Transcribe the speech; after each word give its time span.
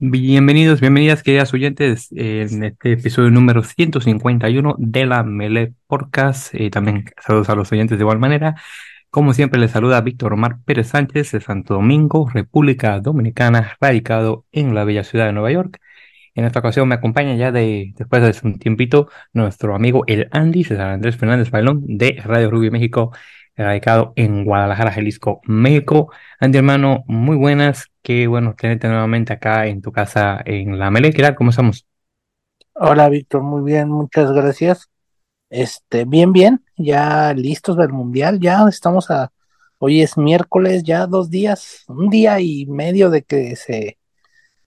Bienvenidos, 0.00 0.80
bienvenidas, 0.80 1.22
queridas 1.24 1.52
oyentes, 1.52 2.08
en 2.12 2.62
este 2.62 2.92
episodio 2.92 3.30
número 3.30 3.64
151 3.64 4.76
de 4.78 5.06
la 5.06 5.24
Mele 5.24 5.74
Podcast. 5.88 6.54
Eh, 6.54 6.70
también 6.70 7.04
saludos 7.20 7.48
a 7.48 7.56
los 7.56 7.72
oyentes 7.72 7.98
de 7.98 8.02
igual 8.04 8.20
manera. 8.20 8.54
Como 9.10 9.32
siempre, 9.32 9.58
les 9.58 9.72
saluda 9.72 10.00
Víctor 10.00 10.34
Omar 10.34 10.58
Pérez 10.64 10.88
Sánchez 10.88 11.32
de 11.32 11.40
Santo 11.40 11.74
Domingo, 11.74 12.28
República 12.32 13.00
Dominicana, 13.00 13.76
radicado 13.80 14.46
en 14.52 14.74
la 14.74 14.84
bella 14.84 15.02
ciudad 15.02 15.26
de 15.26 15.32
Nueva 15.32 15.50
York. 15.50 15.80
En 16.34 16.44
esta 16.44 16.60
ocasión 16.60 16.86
me 16.88 16.94
acompaña 16.94 17.34
ya 17.34 17.50
de, 17.50 17.92
después 17.96 18.22
de 18.22 18.48
un 18.48 18.58
tiempito, 18.60 19.08
nuestro 19.32 19.74
amigo 19.74 20.04
el 20.06 20.28
Andy, 20.30 20.62
César 20.62 20.90
Andrés 20.90 21.16
Fernández 21.16 21.50
Bailón, 21.50 21.82
de 21.86 22.22
Radio 22.24 22.50
Rubio 22.50 22.70
México, 22.70 23.12
radicado 23.64 24.12
en 24.16 24.44
Guadalajara, 24.44 24.92
Jalisco, 24.92 25.40
México. 25.44 26.12
Andy, 26.40 26.58
hermano, 26.58 27.04
muy 27.06 27.36
buenas. 27.36 27.86
Qué 28.02 28.26
bueno 28.26 28.54
tenerte 28.56 28.88
nuevamente 28.88 29.32
acá 29.32 29.66
en 29.66 29.82
tu 29.82 29.92
casa 29.92 30.40
en 30.44 30.78
La 30.78 30.90
Mele. 30.90 31.12
¿Cómo 31.34 31.50
estamos? 31.50 31.86
Hola, 32.74 33.08
Víctor, 33.08 33.42
muy 33.42 33.62
bien, 33.62 33.88
muchas 33.88 34.30
gracias. 34.30 34.88
Este, 35.50 36.04
bien, 36.04 36.32
bien, 36.32 36.64
ya 36.76 37.32
listos 37.34 37.76
del 37.76 37.88
mundial, 37.88 38.38
ya 38.38 38.64
estamos 38.68 39.10
a, 39.10 39.32
hoy 39.78 40.02
es 40.02 40.16
miércoles, 40.16 40.84
ya 40.84 41.06
dos 41.06 41.30
días, 41.30 41.84
un 41.88 42.10
día 42.10 42.38
y 42.40 42.66
medio 42.66 43.10
de 43.10 43.22
que 43.22 43.56
se, 43.56 43.98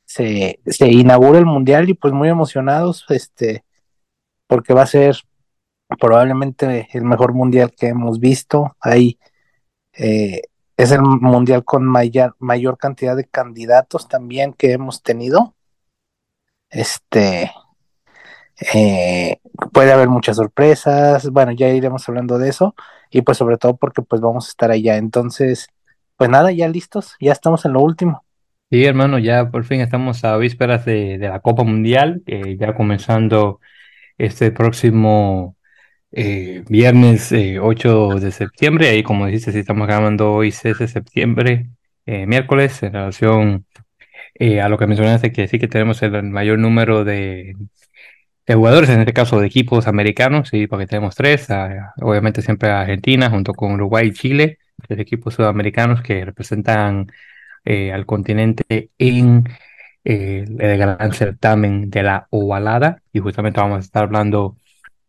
se, 0.04 0.60
se 0.66 0.92
inaugure 0.92 1.40
el 1.40 1.46
mundial 1.46 1.90
y 1.90 1.94
pues 1.94 2.14
muy 2.14 2.30
emocionados, 2.30 3.06
este, 3.10 3.64
porque 4.48 4.74
va 4.74 4.82
a 4.82 4.88
ser 4.88 5.16
probablemente 6.00 6.88
el 6.94 7.04
mejor 7.04 7.34
mundial 7.34 7.72
que 7.78 7.88
hemos 7.88 8.20
visto. 8.20 8.76
Ahí 8.80 9.20
eh, 9.94 10.42
es 10.78 10.92
el 10.92 11.02
mundial 11.02 11.64
con 11.64 11.86
mayor, 11.86 12.36
mayor 12.40 12.78
cantidad 12.78 13.16
de 13.16 13.26
candidatos 13.26 14.08
también 14.08 14.54
que 14.54 14.72
hemos 14.74 15.04
tenido. 15.04 15.56
Este 16.70 17.52
eh, 18.74 19.38
puede 19.74 19.92
haber 19.92 20.10
muchas 20.10 20.38
sorpresas. 20.38 21.30
Bueno, 21.30 21.52
ya 21.52 21.70
iremos 21.70 22.08
hablando 22.08 22.38
de 22.38 22.50
eso. 22.50 22.76
Y 23.10 23.24
pues 23.24 23.38
sobre 23.38 23.58
todo 23.58 23.76
porque 23.76 24.02
pues 24.02 24.22
vamos 24.22 24.48
a 24.48 24.50
estar 24.50 24.72
allá. 24.72 24.98
Entonces, 24.98 25.68
pues 26.16 26.30
nada, 26.30 26.52
ya 26.52 26.68
listos, 26.68 27.16
ya 27.20 27.32
estamos 27.32 27.66
en 27.66 27.74
lo 27.74 27.82
último. 27.82 28.24
Sí, 28.70 28.86
hermano, 28.86 29.20
ya 29.20 29.50
por 29.50 29.66
fin 29.66 29.82
estamos 29.82 30.24
a 30.24 30.38
vísperas 30.38 30.86
de, 30.86 31.18
de 31.18 31.28
la 31.28 31.42
Copa 31.42 31.64
Mundial, 31.64 32.24
ya 32.58 32.74
comenzando 32.74 33.60
este 34.18 34.52
próximo 34.52 35.58
eh, 36.12 36.64
viernes 36.70 37.34
8 37.34 38.20
de 38.20 38.32
septiembre. 38.32 38.90
Ahí, 38.90 39.04
como 39.04 39.26
dijiste, 39.26 39.52
si 39.52 39.60
estamos 39.60 39.88
grabando 39.88 40.34
hoy 40.34 40.52
6 40.52 40.78
de 40.80 40.88
septiembre, 40.88 41.70
miércoles, 42.06 42.84
en 42.84 42.94
relación 42.94 43.66
a 44.62 44.70
lo 44.70 44.78
que 44.78 44.88
mencionaste, 44.88 45.32
que 45.32 45.48
sí 45.48 45.60
que 45.60 45.68
tenemos 45.68 46.02
el 46.04 46.24
mayor 46.24 46.60
número 46.60 47.04
de, 47.06 47.56
jugadores, 48.48 48.90
en 48.90 49.00
este 49.00 49.14
caso 49.14 49.40
de 49.40 49.48
equipos 49.48 49.88
americanos, 49.88 50.50
sí, 50.50 50.68
porque 50.68 50.88
tenemos 50.88 51.16
tres, 51.16 51.48
obviamente 52.02 52.42
siempre 52.42 52.70
Argentina, 52.70 53.30
junto 53.30 53.54
con 53.54 53.74
Uruguay 53.74 54.08
y 54.08 54.14
Chile, 54.14 54.60
tres 54.88 55.00
equipos 55.00 55.36
sudamericanos 55.36 56.02
que 56.02 56.26
representan 56.26 57.12
eh, 57.66 57.92
al 57.92 58.06
continente 58.06 58.90
en 58.98 59.48
eh, 60.04 60.46
el 60.48 60.78
gran 60.78 61.14
certamen 61.14 61.90
de 61.90 62.04
la 62.04 62.28
ovalada, 62.32 63.02
y 63.14 63.20
justamente 63.20 63.60
vamos 63.60 63.78
a 63.78 63.82
estar 63.82 64.04
hablando 64.04 64.58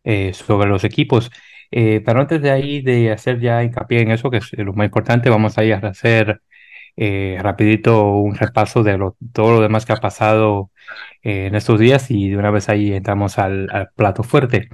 eh, 0.03 0.33
sobre 0.33 0.69
los 0.69 0.83
equipos. 0.83 1.31
pero 1.71 2.19
antes 2.21 2.41
de 2.41 2.51
ahí, 2.51 2.81
de 2.81 3.11
hacer 3.11 3.39
ya 3.39 3.63
hincapié 3.63 4.01
en 4.01 4.11
eso, 4.11 4.29
que 4.29 4.37
es 4.37 4.51
lo 4.57 4.73
más 4.73 4.85
importante, 4.85 5.29
vamos 5.29 5.57
a 5.57 5.63
ir 5.63 5.73
a 5.73 5.77
hacer 5.89 6.41
rapidito 6.95 8.11
un 8.13 8.35
repaso 8.35 8.83
de 8.83 8.97
todo 9.33 9.53
lo 9.53 9.61
demás 9.61 9.85
que 9.85 9.93
ha 9.93 9.97
pasado 9.97 10.71
en 11.23 11.55
estos 11.55 11.79
días 11.79 12.11
y 12.11 12.29
de 12.29 12.37
una 12.37 12.51
vez 12.51 12.69
ahí 12.69 12.93
entramos 12.93 13.39
al, 13.39 13.67
plato 13.95 14.23
fuerte. 14.23 14.69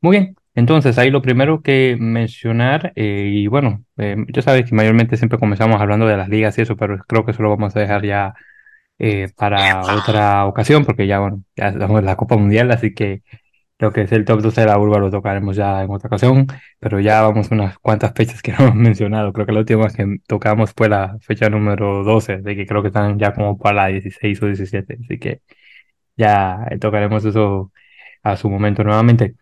Muy 0.00 0.16
bien, 0.18 0.36
entonces 0.58 0.98
ahí 0.98 1.10
lo 1.10 1.22
primero 1.22 1.62
que 1.62 1.96
mencionar, 1.98 2.92
eh, 2.96 3.30
y 3.32 3.46
bueno, 3.46 3.84
eh, 3.96 4.16
yo 4.28 4.42
sabes 4.42 4.68
que 4.68 4.74
mayormente 4.74 5.16
siempre 5.16 5.38
comenzamos 5.38 5.80
hablando 5.80 6.06
de 6.06 6.16
las 6.16 6.28
ligas 6.28 6.58
y 6.58 6.62
eso, 6.62 6.76
pero 6.76 6.98
creo 7.06 7.24
que 7.24 7.32
eso 7.32 7.42
lo 7.44 7.50
vamos 7.50 7.76
a 7.76 7.80
dejar 7.80 8.04
ya 8.04 8.34
eh, 8.98 9.28
para 9.36 9.82
otra 9.94 10.46
ocasión, 10.46 10.84
porque 10.84 11.06
ya, 11.06 11.20
bueno, 11.20 11.44
ya 11.56 11.68
estamos 11.68 12.00
en 12.00 12.06
la 12.06 12.16
Copa 12.16 12.36
Mundial, 12.36 12.70
así 12.72 12.94
que 12.94 13.22
lo 13.78 13.92
que 13.92 14.02
es 14.02 14.12
el 14.12 14.24
top 14.24 14.40
12 14.42 14.60
de 14.62 14.66
la 14.66 14.78
urba 14.78 14.98
lo 14.98 15.10
tocaremos 15.10 15.56
ya 15.56 15.82
en 15.82 15.90
otra 15.90 16.08
ocasión, 16.08 16.46
pero 16.80 17.00
ya 17.00 17.22
vamos 17.22 17.50
unas 17.50 17.78
cuantas 17.78 18.12
fechas 18.14 18.42
que 18.42 18.52
no 18.58 18.58
hemos 18.64 18.74
mencionado. 18.74 19.32
Creo 19.32 19.46
que 19.46 19.52
la 19.52 19.60
última 19.60 19.88
que 19.90 20.18
tocamos 20.26 20.72
fue 20.76 20.88
la 20.88 21.16
fecha 21.20 21.48
número 21.50 22.04
12, 22.04 22.38
de 22.38 22.56
que 22.56 22.66
creo 22.66 22.82
que 22.82 22.88
están 22.88 23.18
ya 23.18 23.34
como 23.34 23.58
para 23.58 23.74
la 23.76 23.86
16 23.88 24.42
o 24.42 24.46
17, 24.46 24.98
así 25.04 25.18
que 25.18 25.42
ya 26.16 26.66
tocaremos 26.80 27.24
eso 27.24 27.72
a 28.22 28.36
su 28.36 28.50
momento 28.50 28.84
nuevamente. 28.84 29.36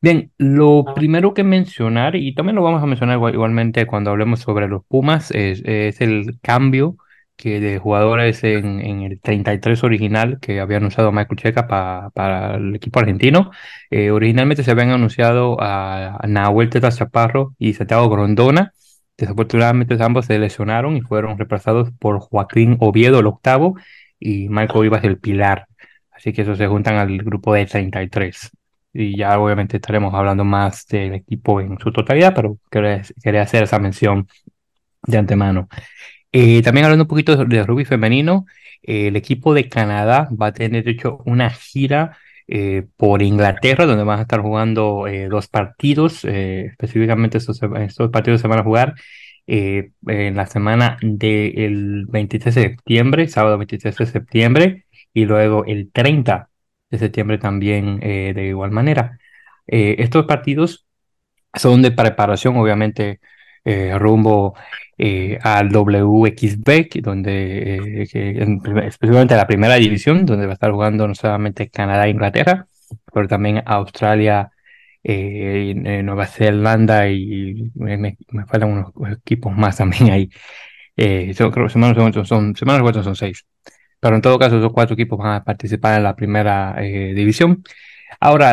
Bien, 0.00 0.32
lo 0.38 0.84
primero 0.94 1.34
que 1.34 1.42
mencionar, 1.42 2.14
y 2.14 2.34
también 2.34 2.54
lo 2.56 2.62
vamos 2.62 2.82
a 2.82 2.86
mencionar 2.86 3.18
igualmente 3.34 3.86
cuando 3.86 4.10
hablemos 4.10 4.40
sobre 4.40 4.68
los 4.68 4.84
Pumas, 4.86 5.32
es, 5.32 5.62
el 5.66 6.38
cambio 6.40 6.96
que 7.38 7.60
de 7.60 7.78
jugadores 7.78 8.42
en, 8.44 8.80
en, 8.80 9.02
el 9.02 9.20
33 9.20 9.84
original 9.84 10.40
que 10.40 10.60
había 10.60 10.78
anunciado 10.78 11.12
Michael 11.12 11.38
Checa 11.38 11.68
para 11.68 12.56
el 12.56 12.74
equipo 12.74 12.98
argentino. 12.98 13.52
Eh, 13.90 14.10
originalmente 14.10 14.64
se 14.64 14.72
habían 14.72 14.90
anunciado 14.90 15.56
a, 15.60 16.20
Nahuel 16.28 16.68
Teta 16.68 16.90
Chaparro 16.90 17.54
y 17.58 17.74
Santiago 17.74 18.10
Grondona. 18.10 18.72
Desafortunadamente 19.16 19.96
ambos 20.02 20.26
se 20.26 20.38
lesionaron 20.38 20.96
y 20.96 21.00
fueron 21.00 21.38
reemplazados 21.38 21.90
por 21.98 22.18
Joaquín 22.18 22.76
Oviedo, 22.80 23.20
el 23.20 23.26
octavo, 23.26 23.76
y 24.18 24.48
Marco 24.48 24.80
Vivas, 24.80 25.04
el 25.04 25.18
pilar. 25.18 25.66
Así 26.10 26.32
que 26.32 26.42
esos 26.42 26.58
se 26.58 26.66
juntan 26.66 26.96
al 26.96 27.18
grupo 27.18 27.54
de 27.54 27.66
33. 27.66 28.50
Y 28.92 29.16
ya 29.16 29.38
obviamente 29.38 29.76
estaremos 29.76 30.12
hablando 30.12 30.44
más 30.44 30.86
del 30.88 31.14
equipo 31.14 31.60
en 31.60 31.78
su 31.78 31.92
totalidad, 31.92 32.34
pero 32.34 32.58
quería, 32.70 33.42
hacer 33.42 33.62
esa 33.62 33.78
mención 33.78 34.26
de 35.06 35.18
antemano. 35.18 35.68
Eh, 36.32 36.62
también 36.62 36.84
hablando 36.84 37.04
un 37.04 37.08
poquito 37.08 37.44
de 37.44 37.62
rugby 37.64 37.84
femenino, 37.84 38.46
eh, 38.82 39.08
el 39.08 39.16
equipo 39.16 39.54
de 39.54 39.68
Canadá 39.68 40.28
va 40.30 40.48
a 40.48 40.52
tener 40.52 40.88
hecho 40.88 41.18
una 41.24 41.50
gira 41.50 42.18
eh, 42.46 42.86
por 42.96 43.22
Inglaterra, 43.22 43.86
donde 43.86 44.04
van 44.04 44.18
a 44.20 44.22
estar 44.22 44.40
jugando 44.40 45.06
dos 45.30 45.48
partidos. 45.48 46.24
específicamente 46.24 47.38
estos, 47.38 47.60
partidos 48.10 48.40
se 48.40 48.48
van 48.48 48.60
a 48.60 48.62
jugar 48.64 48.94
en 49.46 50.36
la 50.36 50.46
semana 50.46 50.98
del 51.02 52.06
23 52.06 52.54
de 52.54 52.62
septiembre, 52.62 53.28
sábado 53.28 53.58
23 53.58 53.96
de 53.96 54.06
septiembre, 54.06 54.86
y 55.14 55.24
luego 55.24 55.64
el 55.64 55.90
30 55.92 56.50
de 56.90 56.98
septiembre 56.98 57.38
también 57.38 57.98
de 58.00 58.46
igual 58.48 58.70
manera. 58.70 59.18
Estos 59.66 60.26
partidos 60.26 60.86
son 61.54 61.82
de 61.82 61.90
preparación, 61.92 62.56
obviamente, 62.56 63.20
eh, 64.98 65.38
al 65.42 65.70
WXB, 65.70 67.00
donde 67.02 68.02
especialmente 68.02 69.36
la 69.36 69.46
primera 69.46 69.74
división, 69.76 70.26
donde 70.26 70.46
va 70.46 70.52
a 70.52 70.54
estar 70.54 70.72
jugando 70.72 71.06
no 71.08 71.14
solamente 71.14 71.70
Canadá 71.70 72.06
e 72.06 72.10
Inglaterra, 72.10 72.66
pero 73.12 73.28
también 73.28 73.62
Australia, 73.64 74.50
Nueva 75.04 76.26
Zelanda 76.26 77.08
y 77.08 77.70
me, 77.74 78.16
faltan 78.46 78.70
unos 78.70 78.92
equipos 79.18 79.56
más 79.56 79.76
también 79.76 80.10
ahí. 80.10 80.30
son, 81.34 81.50
creo 81.50 81.66
que 81.66 81.72
semanas 81.72 81.96
son, 81.96 82.26
son, 82.26 82.56
semanas 82.56 83.04
son 83.04 83.16
seis. 83.16 83.44
Pero 84.00 84.16
en 84.16 84.22
todo 84.22 84.38
caso, 84.38 84.58
esos 84.58 84.72
cuatro 84.72 84.94
equipos 84.94 85.18
van 85.18 85.34
a 85.34 85.44
participar 85.44 85.96
en 85.98 86.04
la 86.04 86.14
primera 86.16 86.76
eh, 86.78 87.14
división. 87.14 87.62
Ahora, 88.20 88.52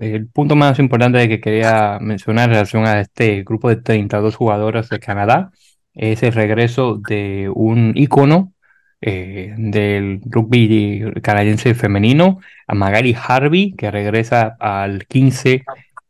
el 0.00 0.28
punto 0.28 0.56
más 0.56 0.78
importante 0.78 1.28
que 1.28 1.40
quería 1.40 1.98
mencionar 2.00 2.48
en 2.48 2.54
relación 2.54 2.86
a 2.86 3.00
este 3.00 3.42
grupo 3.44 3.68
de 3.68 3.76
32 3.76 4.36
jugadoras 4.36 4.88
de 4.88 5.00
Canadá 5.00 5.50
es 5.94 6.22
el 6.22 6.32
regreso 6.32 6.96
de 6.96 7.50
un 7.54 7.92
ícono 7.96 8.52
eh, 9.00 9.54
del 9.56 10.20
rugby 10.24 11.12
canadiense 11.22 11.74
femenino, 11.74 12.40
a 12.66 12.74
Magali 12.74 13.16
Harvey, 13.20 13.72
que 13.72 13.90
regresa 13.90 14.56
al 14.60 15.06
15 15.06 15.64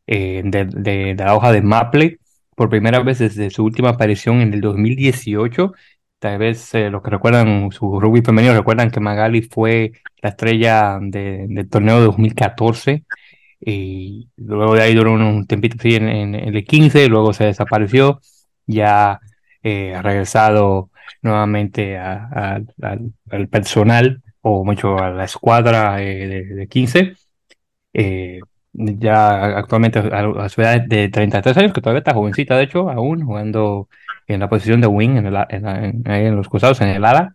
eh, 0.07 0.43
de, 0.45 1.15
la 1.19 1.35
hoja 1.35 1.53
de 1.53 1.63
Maple 1.63 2.19
por 2.55 2.69
primera 2.69 3.01
vez 3.01 3.19
desde 3.19 3.51
su 3.51 3.65
última 3.65 3.91
aparición 3.91 4.41
en 4.41 4.53
el 4.55 4.61
2018 4.61 5.73
Tal 6.23 6.39
vez 6.39 6.73
eh, 6.75 6.89
los 6.89 7.03
que 7.03 7.11
recuerdan 7.11 7.73
su 7.73 7.99
rugby 7.99 8.23
femenino 8.23 8.55
recuerdan 8.55 8.93
que 8.93 9.01
Magali 9.01 9.43
fue 9.43 9.91
la 10.23 10.29
estrella 10.29 11.01
del 11.01 11.69
torneo 11.69 11.99
de 11.99 12.05
2014 12.05 13.05
y 13.61 14.29
luego 14.37 14.77
de 14.77 14.83
ahí 14.83 14.95
duró 14.95 15.15
un 15.15 15.49
tempito 15.49 15.79
así 15.81 15.97
en, 15.97 16.37
el 16.37 16.65
15, 16.65 17.09
luego 17.09 17.33
se 17.33 17.47
desapareció, 17.47 18.21
ya 18.67 19.19
eh, 19.63 19.95
ha 19.95 20.03
regresado 20.03 20.91
nuevamente 21.23 21.99
al 21.99 22.67
personal 23.51 24.23
o 24.41 24.65
mucho 24.65 24.99
a 24.99 25.11
la 25.11 25.25
escuadra 25.25 26.03
eh, 26.03 26.45
de, 26.45 26.69
15. 26.69 27.15
ya 28.73 29.59
actualmente 29.59 29.99
a, 29.99 30.49
su 30.49 30.61
edad 30.63 30.81
de 30.81 31.09
33 31.09 31.57
años, 31.57 31.73
que 31.73 31.81
todavía 31.81 31.99
está 31.99 32.15
jovencita, 32.15 32.57
de 32.57 32.65
hecho, 32.65 32.91
aún 32.91 33.25
jugando 33.25 33.89
en 34.27 34.41
la 34.41 34.49
posición 34.49 34.81
de 34.81 34.87
wing, 34.87 35.17
en, 35.17 35.27
el, 35.27 35.37
en, 35.51 35.67
en, 35.67 36.11
en 36.11 36.37
los 36.37 36.49
costados, 36.49 36.81
en 36.81 36.89
el 36.89 37.05
ala. 37.05 37.35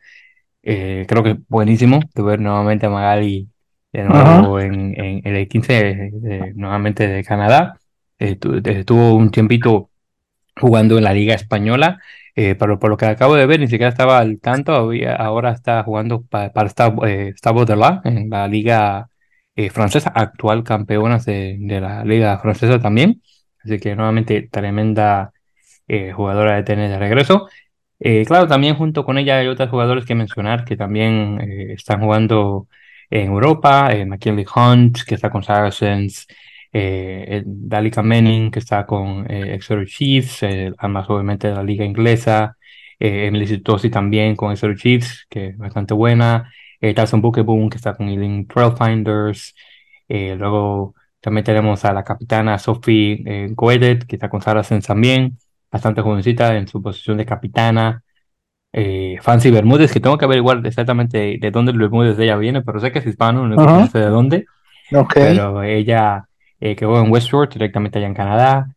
Eh, 0.64 1.06
creo 1.08 1.24
que 1.24 1.38
buenísimo 1.48 2.02
de 2.14 2.24
ver 2.24 2.42
nuevamente 2.42 2.88
a 2.88 2.90
Magali 2.90 3.48
de 3.94 4.04
nuevo 4.04 4.60
en, 4.60 4.94
en, 5.00 5.36
el 5.36 5.48
15 5.48 5.74
de, 5.74 6.12
de, 6.12 6.54
nuevamente 6.56 7.08
de 7.08 7.24
Canadá. 7.24 7.80
Eh, 8.20 8.38
estuvo 8.66 9.16
un 9.16 9.32
tiempito 9.32 9.90
jugando 10.60 10.98
en 10.98 11.04
la 11.04 11.14
Liga 11.14 11.36
Española, 11.36 12.00
eh, 12.36 12.56
pero 12.56 12.80
por 12.80 12.90
lo 12.90 12.98
que 12.98 13.06
acabo 13.06 13.36
de 13.36 13.46
ver, 13.46 13.60
ni 13.60 13.68
siquiera 13.68 13.90
estaba 13.90 14.20
al 14.20 14.40
tanto. 14.40 14.92
Ahora 15.18 15.52
está 15.52 15.84
jugando 15.84 16.24
para, 16.24 16.52
para 16.54 16.70
la 17.76 18.02
en 18.04 18.30
la 18.30 18.48
Liga 18.48 19.10
Francesa, 19.72 20.12
actual 20.14 20.64
campeona 20.64 21.18
de, 21.20 21.58
la 21.82 22.04
Liga 22.06 22.38
Francesa 22.40 22.80
también. 22.80 23.22
Así 23.64 23.80
que 23.80 23.96
nuevamente 23.96 24.48
tremenda 24.52 25.34
jugadora 26.16 26.56
de 26.56 26.64
tenis 26.64 26.90
de 26.90 27.00
regreso. 27.00 27.48
Eh, 28.00 28.26
claro, 28.26 28.48
también 28.48 28.76
junto 28.76 29.04
con 29.04 29.18
ella 29.18 29.38
hay 29.40 29.48
otros 29.48 29.70
jugadores 29.70 30.06
que 30.06 30.14
mencionar 30.16 30.66
que 30.66 30.78
también 30.78 31.40
eh, 31.42 31.74
están 31.74 32.02
jugando 32.02 32.68
en 33.10 33.28
Europa, 33.28 33.92
eh, 33.92 34.06
McKinley 34.06 34.46
Hunt, 34.56 35.00
que 35.08 35.16
está 35.16 35.30
con 35.32 35.44
Saracens, 35.44 36.28
eh, 36.80 37.44
Dalika 37.46 38.04
Manning, 38.04 38.52
que 38.52 38.60
está 38.60 38.86
con 38.86 39.30
eh, 39.32 39.56
Exeter 39.56 39.86
Chiefs, 39.88 40.44
además 40.44 41.10
obviamente 41.10 41.48
de 41.48 41.56
la 41.56 41.64
liga 41.64 41.84
inglesa, 41.84 42.58
Emily 43.00 43.48
Sitosi 43.48 43.90
también 43.90 44.36
con 44.36 44.52
Exeter 44.52 44.76
Chiefs, 44.76 45.26
que 45.30 45.48
es 45.48 45.58
bastante 45.58 45.94
buena, 45.94 46.52
eh, 46.82 46.94
Tyson 46.94 47.22
Bookeboom, 47.22 47.70
que 47.70 47.78
está 47.78 47.96
con 47.96 48.10
Ealing 48.10 48.48
Trailfinders, 48.48 49.56
luego 50.08 50.96
también 51.20 51.44
tenemos 51.44 51.84
a 51.84 51.94
la 51.94 52.04
capitana 52.04 52.58
Sophie 52.60 53.24
eh, 53.26 53.50
Goedet, 53.52 54.06
que 54.06 54.16
está 54.16 54.30
con 54.30 54.42
Saracens 54.42 54.86
también, 54.86 55.38
bastante 55.72 56.02
jovencita 56.02 56.56
en 56.56 56.68
su 56.68 56.82
posición 56.82 57.18
de 57.18 57.26
capitana. 57.26 58.04
Eh, 58.72 59.18
Fancy 59.22 59.50
Bermúdez, 59.50 59.92
que 59.92 60.00
tengo 60.00 60.18
que 60.18 60.26
averiguar 60.26 60.66
exactamente 60.66 61.18
de, 61.18 61.38
de 61.40 61.52
dónde 61.52 61.72
Bermúdez 61.72 62.18
de 62.18 62.26
ella 62.26 62.38
viene, 62.38 62.62
pero 62.62 62.80
sé 62.80 62.92
que 62.92 63.00
es 63.00 63.08
hispano, 63.08 63.48
no, 63.48 63.56
uh 63.56 63.60
-huh. 63.60 63.92
sé 63.92 64.00
de 64.00 64.06
dónde. 64.06 64.46
Okay. 64.92 65.36
Pero 65.36 65.64
ella 65.64 66.28
eh, 66.60 66.76
que 66.76 66.86
juega 66.86 67.04
en 67.04 67.12
Westworld, 67.12 67.54
directamente 67.54 68.00
allá 68.00 68.08
en 68.08 68.14
Canadá. 68.14 68.76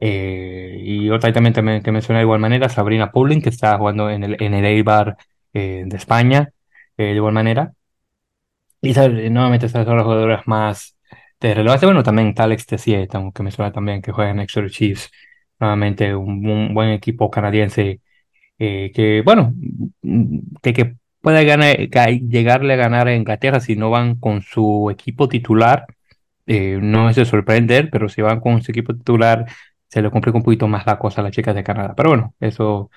Eh, 0.00 0.78
y 0.82 1.10
otra 1.10 1.32
también, 1.32 1.54
también 1.54 1.82
que 1.82 1.92
menciona 1.92 2.20
de 2.20 2.24
igual 2.24 2.40
manera, 2.40 2.68
Sabrina 2.68 3.12
Pauling, 3.12 3.42
que 3.42 3.50
está 3.50 3.76
jugando 3.78 4.10
en 4.10 4.24
el, 4.24 4.42
en 4.42 4.54
el 4.54 4.64
Eibar 4.64 5.16
eh, 5.52 5.84
de 5.86 5.96
España, 5.96 6.52
de 6.96 7.12
igual 7.14 7.32
manera. 7.34 7.72
Y 8.82 8.92
nuevamente 8.94 9.66
estas 9.66 9.84
son 9.86 9.96
las 9.96 10.04
jugadoras 10.04 10.46
más 10.46 10.96
de 11.40 11.54
relevancia. 11.54 11.86
Bueno, 11.86 12.02
también 12.02 12.34
Alex 12.36 12.66
Tessier, 12.66 13.08
que 13.08 13.42
me 13.42 13.50
suena 13.50 13.72
también, 13.72 14.02
que 14.02 14.12
juega 14.12 14.30
en 14.30 14.40
Exeter 14.40 14.70
Chiefs 14.70 15.10
nuevamente 15.58 16.14
un, 16.14 16.46
un, 16.48 16.74
buen 16.74 16.90
equipo 16.90 17.30
canadiense 17.30 18.00
eh, 18.58 18.92
que, 18.94 19.22
bueno, 19.24 19.54
que, 20.62 20.72
que 20.72 20.96
pueda 21.20 21.42
ganar, 21.42 21.76
llegarle 21.78 22.74
a 22.74 22.76
ganar 22.76 23.08
a 23.08 23.14
Inglaterra 23.14 23.60
si 23.60 23.76
no 23.76 23.90
van 23.90 24.16
con 24.16 24.42
su 24.42 24.90
equipo 24.90 25.28
titular. 25.28 25.86
Eh, 26.52 26.80
no 26.82 27.08
es 27.08 27.14
de 27.14 27.24
sorprender, 27.24 27.90
pero 27.92 28.08
si 28.08 28.22
van 28.22 28.40
con 28.40 28.60
su 28.60 28.72
equipo 28.72 28.92
titular, 28.92 29.46
se 29.88 30.02
le 30.02 30.10
complica 30.10 30.36
un 30.36 30.42
poquito 30.42 30.66
más 30.66 30.84
la 30.84 30.98
cosa 30.98 31.20
a 31.20 31.24
las 31.24 31.32
chicas 31.32 31.54
de 31.54 31.62
Canadá. 31.62 31.94
Pero 31.96 32.08
bueno, 32.10 32.34
eso, 32.40 32.90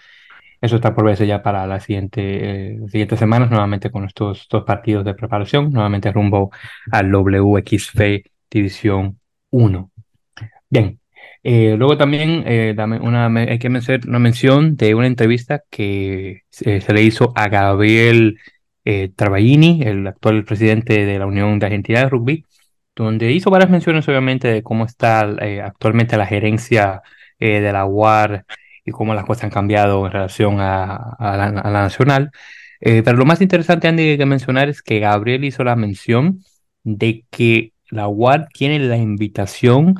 eso 0.61 0.77
está 0.77 0.95
por 0.95 1.05
verse 1.05 1.27
ya 1.27 1.43
para 1.43 1.67
la 1.67 1.79
siguiente, 1.79 2.71
eh, 2.71 2.77
las 2.81 2.91
siguientes 2.91 3.19
semanas, 3.19 3.51
nuevamente 3.51 3.91
con 3.91 4.05
estos 4.05 4.47
dos 4.49 4.63
partidos 4.63 5.05
de 5.05 5.13
preparación, 5.13 5.71
nuevamente 5.71 6.11
rumbo 6.11 6.51
al 6.91 7.13
WXF 7.13 8.23
División 8.49 9.19
1. 9.51 9.91
Bien, 10.69 10.99
eh, 11.43 11.75
luego 11.77 11.95
también 11.97 12.43
eh, 12.47 12.75
una, 13.01 13.27
hay 13.27 13.59
que 13.59 13.67
hacer 13.67 14.07
una 14.07 14.19
mención 14.19 14.75
de 14.77 14.95
una 14.95 15.07
entrevista 15.07 15.61
que 15.69 16.41
se 16.49 16.93
le 16.93 17.03
hizo 17.03 17.33
a 17.35 17.49
Gabriel 17.49 18.39
Travaglini, 19.15 19.83
el 19.83 20.07
actual 20.07 20.43
presidente 20.43 21.05
de 21.05 21.19
la 21.19 21.27
Unión 21.27 21.59
de 21.59 21.65
Argentina 21.67 21.99
de 21.99 22.09
Rugby, 22.09 22.45
donde 22.95 23.31
hizo 23.31 23.49
varias 23.49 23.69
menciones 23.69 24.07
obviamente 24.07 24.47
de 24.47 24.63
cómo 24.63 24.85
está 24.85 25.27
eh, 25.41 25.61
actualmente 25.61 26.17
la 26.17 26.25
gerencia 26.25 27.01
eh, 27.39 27.59
de 27.59 27.73
la 27.73 27.85
UAR 27.85 28.45
y 28.85 28.91
cómo 28.91 29.13
las 29.13 29.25
cosas 29.25 29.45
han 29.45 29.49
cambiado 29.49 30.05
en 30.05 30.11
relación 30.11 30.57
a, 30.59 31.15
la, 31.19 31.51
nacional. 31.51 32.31
pero 32.79 33.13
lo 33.13 33.25
más 33.25 33.41
interesante, 33.41 33.87
Andy, 33.87 34.17
que 34.17 34.25
mencionar 34.25 34.69
es 34.69 34.81
que 34.81 34.99
Gabriel 34.99 35.45
hizo 35.45 35.63
la 35.63 35.75
mención 35.75 36.43
de 36.83 37.25
que 37.31 37.73
la 37.89 38.07
UAR 38.07 38.47
tiene 38.53 38.79
la 38.79 38.97
invitación 38.97 39.95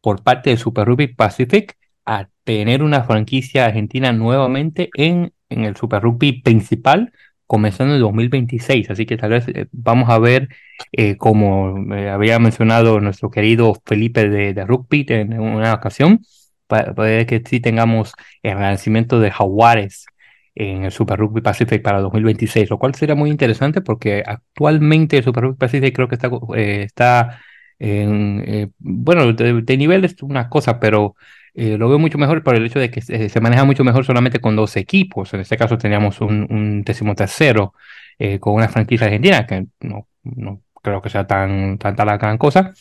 por 0.00 0.22
parte 0.22 0.50
de 0.50 0.56
Super 0.56 0.86
Rugby 0.86 1.08
Pacific 1.08 1.76
a 2.04 2.28
tener 2.44 2.82
una 2.82 3.02
franquicia 3.02 3.66
argentina 3.66 4.12
nuevamente 4.12 4.88
en, 4.94 5.32
en 5.48 5.64
el 5.64 5.76
Super 5.76 6.02
Rugby 6.02 6.42
principal, 6.42 7.12
comenzando 7.46 7.94
en 7.94 8.00
2026. 8.00 8.90
Así 8.90 9.06
que 9.06 9.16
tal 9.16 9.30
vez 9.30 9.48
eh, 9.48 9.66
vamos 9.72 10.10
a 10.10 10.18
ver, 10.18 10.48
eh, 10.92 11.16
como 11.16 11.94
eh, 11.94 12.10
había 12.10 12.38
mencionado 12.38 13.00
nuestro 13.00 13.30
querido 13.30 13.74
Felipe 13.84 14.28
de, 14.28 14.54
de 14.54 14.64
Rugby 14.64 15.06
en 15.08 15.38
una 15.40 15.74
ocasión, 15.74 16.20
puede 16.66 17.26
que 17.26 17.42
sí 17.46 17.60
tengamos 17.60 18.12
el 18.42 18.54
renacimiento 18.54 19.20
de 19.20 19.30
Jaguares 19.30 20.06
en 20.54 20.84
el 20.84 20.90
Super 20.90 21.18
Rugby 21.18 21.42
Pacific 21.42 21.82
para 21.82 22.00
2026, 22.00 22.70
lo 22.70 22.78
cual 22.78 22.94
sería 22.94 23.14
muy 23.14 23.30
interesante 23.30 23.82
porque 23.82 24.22
actualmente 24.26 25.18
el 25.18 25.24
Super 25.24 25.44
Rugby 25.44 25.58
Pacific 25.58 25.94
creo 25.94 26.08
que 26.08 26.14
está, 26.16 26.30
está 26.56 27.40
en, 27.78 28.42
eh, 28.46 28.68
bueno, 28.78 29.32
de, 29.32 29.62
de, 29.62 29.76
nivel 29.76 30.04
es 30.04 30.22
una 30.22 30.48
cosa, 30.48 30.80
pero 30.80 31.14
eh, 31.56 31.78
lo 31.78 31.88
veo 31.88 31.98
mucho 31.98 32.18
mejor 32.18 32.42
por 32.42 32.54
el 32.54 32.66
hecho 32.66 32.78
de 32.78 32.90
que 32.90 33.00
se, 33.00 33.30
se, 33.30 33.40
maneja 33.40 33.64
mucho 33.64 33.82
mejor 33.82 34.04
solamente 34.04 34.40
con 34.40 34.56
dos 34.56 34.76
equipos. 34.76 35.32
En 35.34 35.40
este 35.40 35.56
caso 35.56 35.78
teníamos 35.78 36.20
un, 36.20 36.46
un 36.50 36.82
decimotercero 36.84 37.72
eh, 38.18 38.38
con 38.38 38.54
una 38.54 38.68
franquicia 38.68 39.06
argentina, 39.06 39.46
que 39.46 39.66
no, 39.80 40.06
no 40.22 40.62
creo 40.82 41.00
que 41.02 41.08
sea 41.10 41.26
tan 41.26 41.78
tanta 41.78 42.04
la 42.04 42.18
gran 42.18 42.38
cosa, 42.38 42.72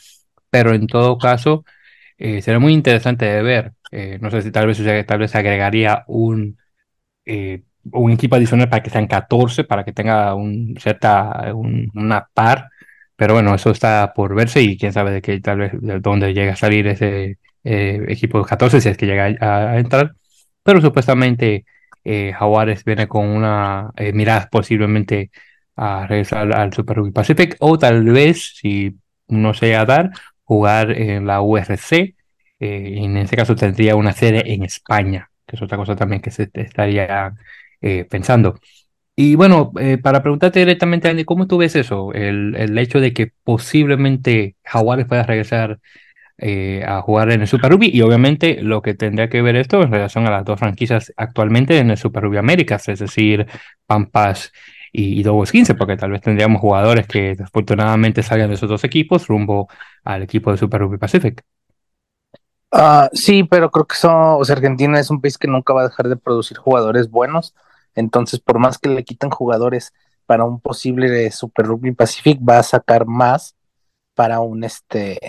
pero 0.49 0.73
en 0.73 0.87
todo 0.87 1.17
caso 1.17 1.65
eh, 2.17 2.41
será 2.41 2.59
muy 2.59 2.73
interesante 2.73 3.25
de 3.25 3.41
ver. 3.43 3.73
Eh, 3.91 4.19
no 4.21 4.29
sé 4.31 4.41
si 4.41 4.51
tal 4.51 4.67
vez, 4.67 4.79
tal 5.07 5.19
vez 5.19 5.35
agregaría 5.35 6.03
un, 6.07 6.57
un 7.91 8.11
equipo 8.11 8.35
adicional 8.35 8.69
para 8.69 8.83
que 8.83 8.89
sean 8.89 9.07
14, 9.07 9.63
para 9.63 9.83
que 9.85 9.93
tenga 9.93 10.35
una 10.35 12.27
par 12.33 12.69
pero 13.15 13.33
bueno, 13.33 13.55
eso 13.55 13.71
está 13.71 14.13
por 14.13 14.35
verse 14.35 14.61
y 14.61 14.77
quién 14.77 14.93
sabe 14.93 15.11
de 15.11 15.21
qué, 15.21 15.39
tal 15.39 15.59
vez 15.59 15.71
de 15.73 15.99
dónde 15.99 16.33
llega 16.33 16.53
a 16.53 16.55
salir 16.57 16.87
ese 16.87 17.37
eh, 17.65 18.05
equipo 18.07 18.39
de 18.39 18.45
14, 18.45 18.81
si 18.81 18.89
es 18.89 18.97
que 18.97 19.05
llega 19.05 19.25
a, 19.41 19.79
entrar. 19.79 20.15
Pero 20.63 20.81
supuestamente 20.81 21.65
eh, 22.03 22.33
Jaguares 22.33 22.83
viene 22.85 23.07
con 23.07 23.25
una 23.27 23.91
eh, 23.97 24.13
mirada 24.13 24.49
posiblemente 24.51 25.31
a 25.75 26.07
regresar 26.07 26.53
al, 26.53 26.73
Super 26.73 26.97
Rugby 26.97 27.11
Pacific 27.11 27.57
o 27.59 27.77
tal 27.77 28.03
vez, 28.05 28.53
si 28.55 28.95
no 29.27 29.53
se 29.53 29.75
a 29.75 29.85
dar, 29.85 30.11
jugar 30.43 30.91
en 30.91 31.27
la 31.27 31.41
URC. 31.41 32.15
y 32.59 33.05
en 33.05 33.17
ese 33.17 33.35
caso 33.35 33.55
tendría 33.55 33.95
una 33.95 34.13
sede 34.13 34.53
en 34.53 34.63
España, 34.63 35.29
que 35.45 35.55
es 35.57 35.61
otra 35.61 35.77
cosa 35.77 35.95
también 35.95 36.21
que 36.21 36.31
se 36.31 36.49
estaría 36.53 37.33
pensando. 38.09 38.59
Y 39.17 39.35
bueno, 39.35 39.71
eh, 39.79 39.97
para 39.97 40.21
preguntarte 40.21 40.59
directamente, 40.59 41.07
Andy, 41.07 41.23
¿cómo 41.23 41.47
tú 41.47 41.57
ves 41.57 41.75
eso? 41.75 42.11
El, 42.13 42.55
el 42.57 42.77
hecho 42.77 42.99
de 42.99 43.13
que 43.13 43.31
posiblemente 43.43 44.57
Jaguares 44.63 45.05
pueda 45.07 45.23
regresar 45.23 45.79
eh, 46.37 46.83
a 46.85 47.01
jugar 47.01 47.31
en 47.31 47.41
el 47.41 47.47
Super 47.47 47.71
Rugby 47.71 47.89
y 47.93 48.01
obviamente 48.01 48.61
lo 48.61 48.81
que 48.81 48.93
tendría 48.93 49.29
que 49.29 49.41
ver 49.41 49.55
esto 49.55 49.81
en 49.81 49.91
relación 49.91 50.27
a 50.27 50.31
las 50.31 50.45
dos 50.45 50.59
franquicias 50.59 51.13
actualmente 51.17 51.77
en 51.79 51.91
el 51.91 51.97
Super 51.97 52.23
Rugby 52.23 52.37
Américas, 52.37 52.87
es 52.89 52.99
decir, 52.99 53.47
Pampas 53.85 54.51
y, 54.91 55.19
y 55.19 55.23
Dogos 55.23 55.51
15, 55.51 55.75
porque 55.75 55.97
tal 55.97 56.11
vez 56.11 56.21
tendríamos 56.21 56.61
jugadores 56.61 57.07
que 57.07 57.35
desafortunadamente 57.35 58.23
salgan 58.23 58.49
de 58.49 58.55
esos 58.55 58.69
dos 58.69 58.83
equipos 58.83 59.27
rumbo 59.27 59.69
al 60.03 60.23
equipo 60.23 60.51
de 60.51 60.57
Super 60.57 60.81
Rugby 60.81 60.97
Pacific. 60.97 61.43
Uh, 62.71 63.07
sí, 63.13 63.43
pero 63.45 63.71
creo 63.71 63.85
que 63.85 63.95
eso, 63.95 64.37
o 64.37 64.43
sea, 64.43 64.55
Argentina 64.57 64.99
es 64.99 65.09
un 65.09 65.21
país 65.21 65.37
que 65.37 65.47
nunca 65.47 65.73
va 65.73 65.81
a 65.81 65.87
dejar 65.87 66.09
de 66.09 66.17
producir 66.17 66.57
jugadores 66.57 67.09
buenos. 67.09 67.55
Entonces, 67.95 68.41
por 68.41 68.59
más 68.59 68.77
que 68.77 68.89
le 68.89 69.05
quitan 69.05 69.29
jugadores 69.29 69.93
para 70.25 70.43
un 70.43 70.59
posible 70.59 71.31
Super 71.31 71.67
Rugby 71.67 71.93
Pacific, 71.93 72.39
va 72.41 72.59
a 72.59 72.63
sacar 72.63 73.05
más 73.05 73.55
para 74.13 74.41
un 74.41 74.65
este 74.65 75.19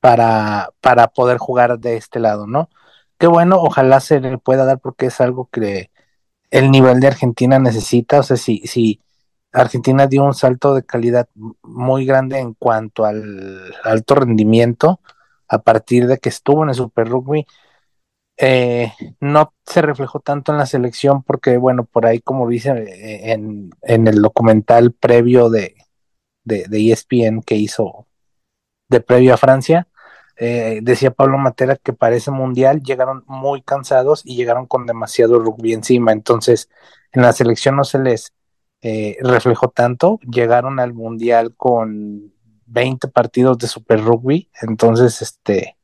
para, 0.00 0.70
para 0.80 1.08
poder 1.08 1.38
jugar 1.38 1.78
de 1.78 1.96
este 1.96 2.20
lado, 2.20 2.46
¿no? 2.46 2.70
Qué 3.18 3.26
bueno, 3.26 3.60
ojalá 3.60 4.00
se 4.00 4.20
le 4.20 4.38
pueda 4.38 4.64
dar 4.64 4.80
porque 4.80 5.06
es 5.06 5.20
algo 5.20 5.48
que 5.52 5.90
el 6.50 6.70
nivel 6.70 7.00
de 7.00 7.08
Argentina 7.08 7.58
necesita. 7.58 8.20
O 8.20 8.22
sea, 8.22 8.36
si, 8.36 8.60
si 8.66 9.00
Argentina 9.52 10.06
dio 10.06 10.24
un 10.24 10.34
salto 10.34 10.74
de 10.74 10.84
calidad 10.84 11.28
muy 11.62 12.06
grande 12.06 12.38
en 12.38 12.54
cuanto 12.54 13.04
al 13.04 13.74
alto 13.84 14.14
rendimiento 14.14 15.00
a 15.48 15.58
partir 15.62 16.06
de 16.06 16.18
que 16.18 16.28
estuvo 16.30 16.62
en 16.62 16.70
el 16.70 16.74
Super 16.76 17.08
Rugby, 17.08 17.46
eh, 18.42 18.92
no 19.20 19.52
se 19.66 19.82
reflejó 19.82 20.20
tanto 20.20 20.52
en 20.52 20.58
la 20.58 20.66
selección 20.66 21.22
porque, 21.22 21.58
bueno, 21.58 21.84
por 21.84 22.06
ahí, 22.06 22.20
como 22.20 22.48
dice 22.48 22.70
eh, 22.70 23.32
en, 23.32 23.70
en 23.82 24.06
el 24.06 24.22
documental 24.22 24.92
previo 24.92 25.50
de, 25.50 25.76
de, 26.44 26.64
de, 26.68 26.92
ESPN 26.92 27.42
que 27.42 27.56
hizo 27.56 28.06
de 28.88 29.00
previo 29.00 29.34
a 29.34 29.36
Francia, 29.36 29.88
eh, 30.40 30.80
decía 30.82 31.10
Pablo 31.10 31.36
Matera 31.36 31.76
que 31.76 31.92
para 31.92 32.16
ese 32.16 32.30
mundial 32.30 32.82
llegaron 32.82 33.24
muy 33.26 33.60
cansados 33.60 34.22
y 34.24 34.36
llegaron 34.36 34.66
con 34.66 34.86
demasiado 34.86 35.38
rugby 35.38 35.74
encima. 35.74 36.12
Entonces, 36.12 36.70
en 37.12 37.22
la 37.22 37.34
selección 37.34 37.76
no 37.76 37.84
se 37.84 37.98
les 37.98 38.32
eh, 38.80 39.18
reflejó 39.20 39.68
tanto. 39.68 40.18
Llegaron 40.22 40.80
al 40.80 40.94
mundial 40.94 41.54
con 41.56 42.32
20 42.64 43.08
partidos 43.08 43.58
de 43.58 43.68
Super 43.68 44.02
Rugby. 44.02 44.48
Entonces, 44.62 45.20
este 45.20 45.76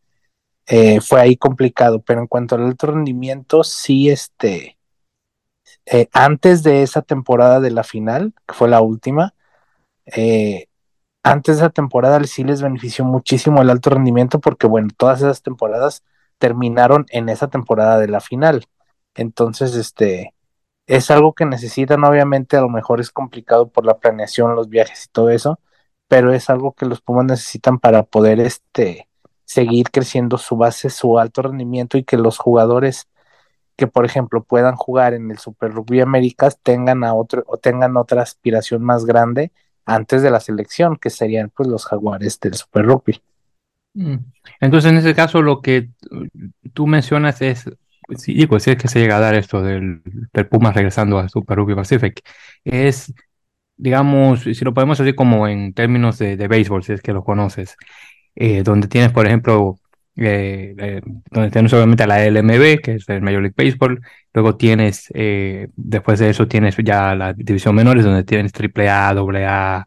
eh, 0.66 1.00
fue 1.02 1.20
ahí 1.20 1.36
complicado. 1.36 2.00
Pero 2.02 2.20
en 2.22 2.26
cuanto 2.26 2.54
al 2.54 2.64
alto 2.64 2.86
rendimiento, 2.88 3.62
sí, 3.62 4.08
este. 4.08 4.78
Eh, 5.84 6.08
antes 6.12 6.62
de 6.62 6.82
esa 6.82 7.02
temporada 7.02 7.60
de 7.60 7.70
la 7.70 7.84
final, 7.84 8.32
que 8.46 8.54
fue 8.54 8.68
la 8.68 8.80
última, 8.80 9.34
eh, 10.06 10.68
antes 11.26 11.56
de 11.56 11.62
esa 11.64 11.70
temporada 11.70 12.22
sí 12.24 12.44
les 12.44 12.62
benefició 12.62 13.04
muchísimo 13.04 13.60
el 13.60 13.70
alto 13.70 13.90
rendimiento 13.90 14.40
porque, 14.40 14.68
bueno, 14.68 14.88
todas 14.96 15.20
esas 15.20 15.42
temporadas 15.42 16.04
terminaron 16.38 17.06
en 17.10 17.28
esa 17.28 17.48
temporada 17.48 17.98
de 17.98 18.08
la 18.08 18.20
final. 18.20 18.66
Entonces, 19.14 19.74
este, 19.74 20.34
es 20.86 21.10
algo 21.10 21.34
que 21.34 21.44
necesitan, 21.44 22.04
obviamente, 22.04 22.56
a 22.56 22.60
lo 22.60 22.68
mejor 22.68 23.00
es 23.00 23.10
complicado 23.10 23.68
por 23.68 23.84
la 23.86 23.98
planeación, 23.98 24.54
los 24.54 24.68
viajes 24.68 25.06
y 25.06 25.08
todo 25.08 25.30
eso, 25.30 25.58
pero 26.08 26.32
es 26.32 26.48
algo 26.48 26.74
que 26.74 26.86
los 26.86 27.00
Pumas 27.00 27.24
necesitan 27.26 27.80
para 27.80 28.04
poder, 28.04 28.38
este, 28.40 29.08
seguir 29.44 29.90
creciendo 29.90 30.38
su 30.38 30.56
base, 30.56 30.90
su 30.90 31.18
alto 31.18 31.42
rendimiento 31.42 31.98
y 31.98 32.04
que 32.04 32.18
los 32.18 32.38
jugadores 32.38 33.08
que, 33.76 33.88
por 33.88 34.04
ejemplo, 34.06 34.44
puedan 34.44 34.76
jugar 34.76 35.14
en 35.14 35.30
el 35.30 35.38
Super 35.38 35.72
Rugby 35.72 36.00
Américas 36.02 36.58
tengan 36.62 37.04
a 37.04 37.14
otro 37.14 37.44
o 37.48 37.58
tengan 37.58 37.96
otra 37.96 38.22
aspiración 38.22 38.82
más 38.82 39.06
grande 39.06 39.52
antes 39.86 40.22
de 40.22 40.30
la 40.30 40.40
selección, 40.40 40.96
que 40.96 41.10
serían 41.10 41.50
pues 41.54 41.68
los 41.68 41.86
jaguares 41.86 42.38
del 42.40 42.54
Super 42.54 42.84
Rugby. 42.84 43.20
Mm. 43.94 44.16
Entonces, 44.60 44.90
en 44.90 44.98
ese 44.98 45.14
caso, 45.14 45.40
lo 45.40 45.62
que 45.62 45.88
tú 46.74 46.86
mencionas 46.86 47.40
es, 47.40 47.70
sí, 48.16 48.34
digo, 48.34 48.58
si 48.60 48.72
es 48.72 48.76
que 48.76 48.88
se 48.88 49.00
llega 49.00 49.16
a 49.16 49.20
dar 49.20 49.34
esto 49.34 49.62
del, 49.62 50.02
del 50.32 50.46
Pumas 50.48 50.74
regresando 50.74 51.18
al 51.18 51.30
Super 51.30 51.56
Rugby 51.56 51.74
Pacific, 51.74 52.20
es, 52.64 53.14
digamos, 53.76 54.42
si 54.42 54.64
lo 54.64 54.74
podemos 54.74 54.98
decir 54.98 55.14
como 55.14 55.48
en 55.48 55.72
términos 55.72 56.18
de, 56.18 56.36
de 56.36 56.48
béisbol, 56.48 56.82
si 56.82 56.92
es 56.92 57.00
que 57.00 57.12
lo 57.12 57.24
conoces, 57.24 57.76
eh, 58.34 58.62
donde 58.62 58.88
tienes, 58.88 59.12
por 59.12 59.26
ejemplo, 59.26 59.78
eh, 60.16 61.02
donde 61.30 61.50
tienes 61.50 61.72
obviamente 61.72 62.06
la 62.06 62.24
LMB, 62.24 62.80
que 62.82 62.94
es 62.94 63.08
el 63.08 63.22
Major 63.22 63.42
League 63.42 63.54
Baseball, 63.56 64.00
luego 64.32 64.56
tienes, 64.56 65.08
eh, 65.14 65.68
después 65.76 66.18
de 66.18 66.30
eso 66.30 66.48
tienes 66.48 66.76
ya 66.78 67.14
la 67.14 67.32
división 67.32 67.74
menores, 67.74 68.04
donde 68.04 68.24
tienes 68.24 68.52
AAA, 68.54 69.10
AA, 69.10 69.86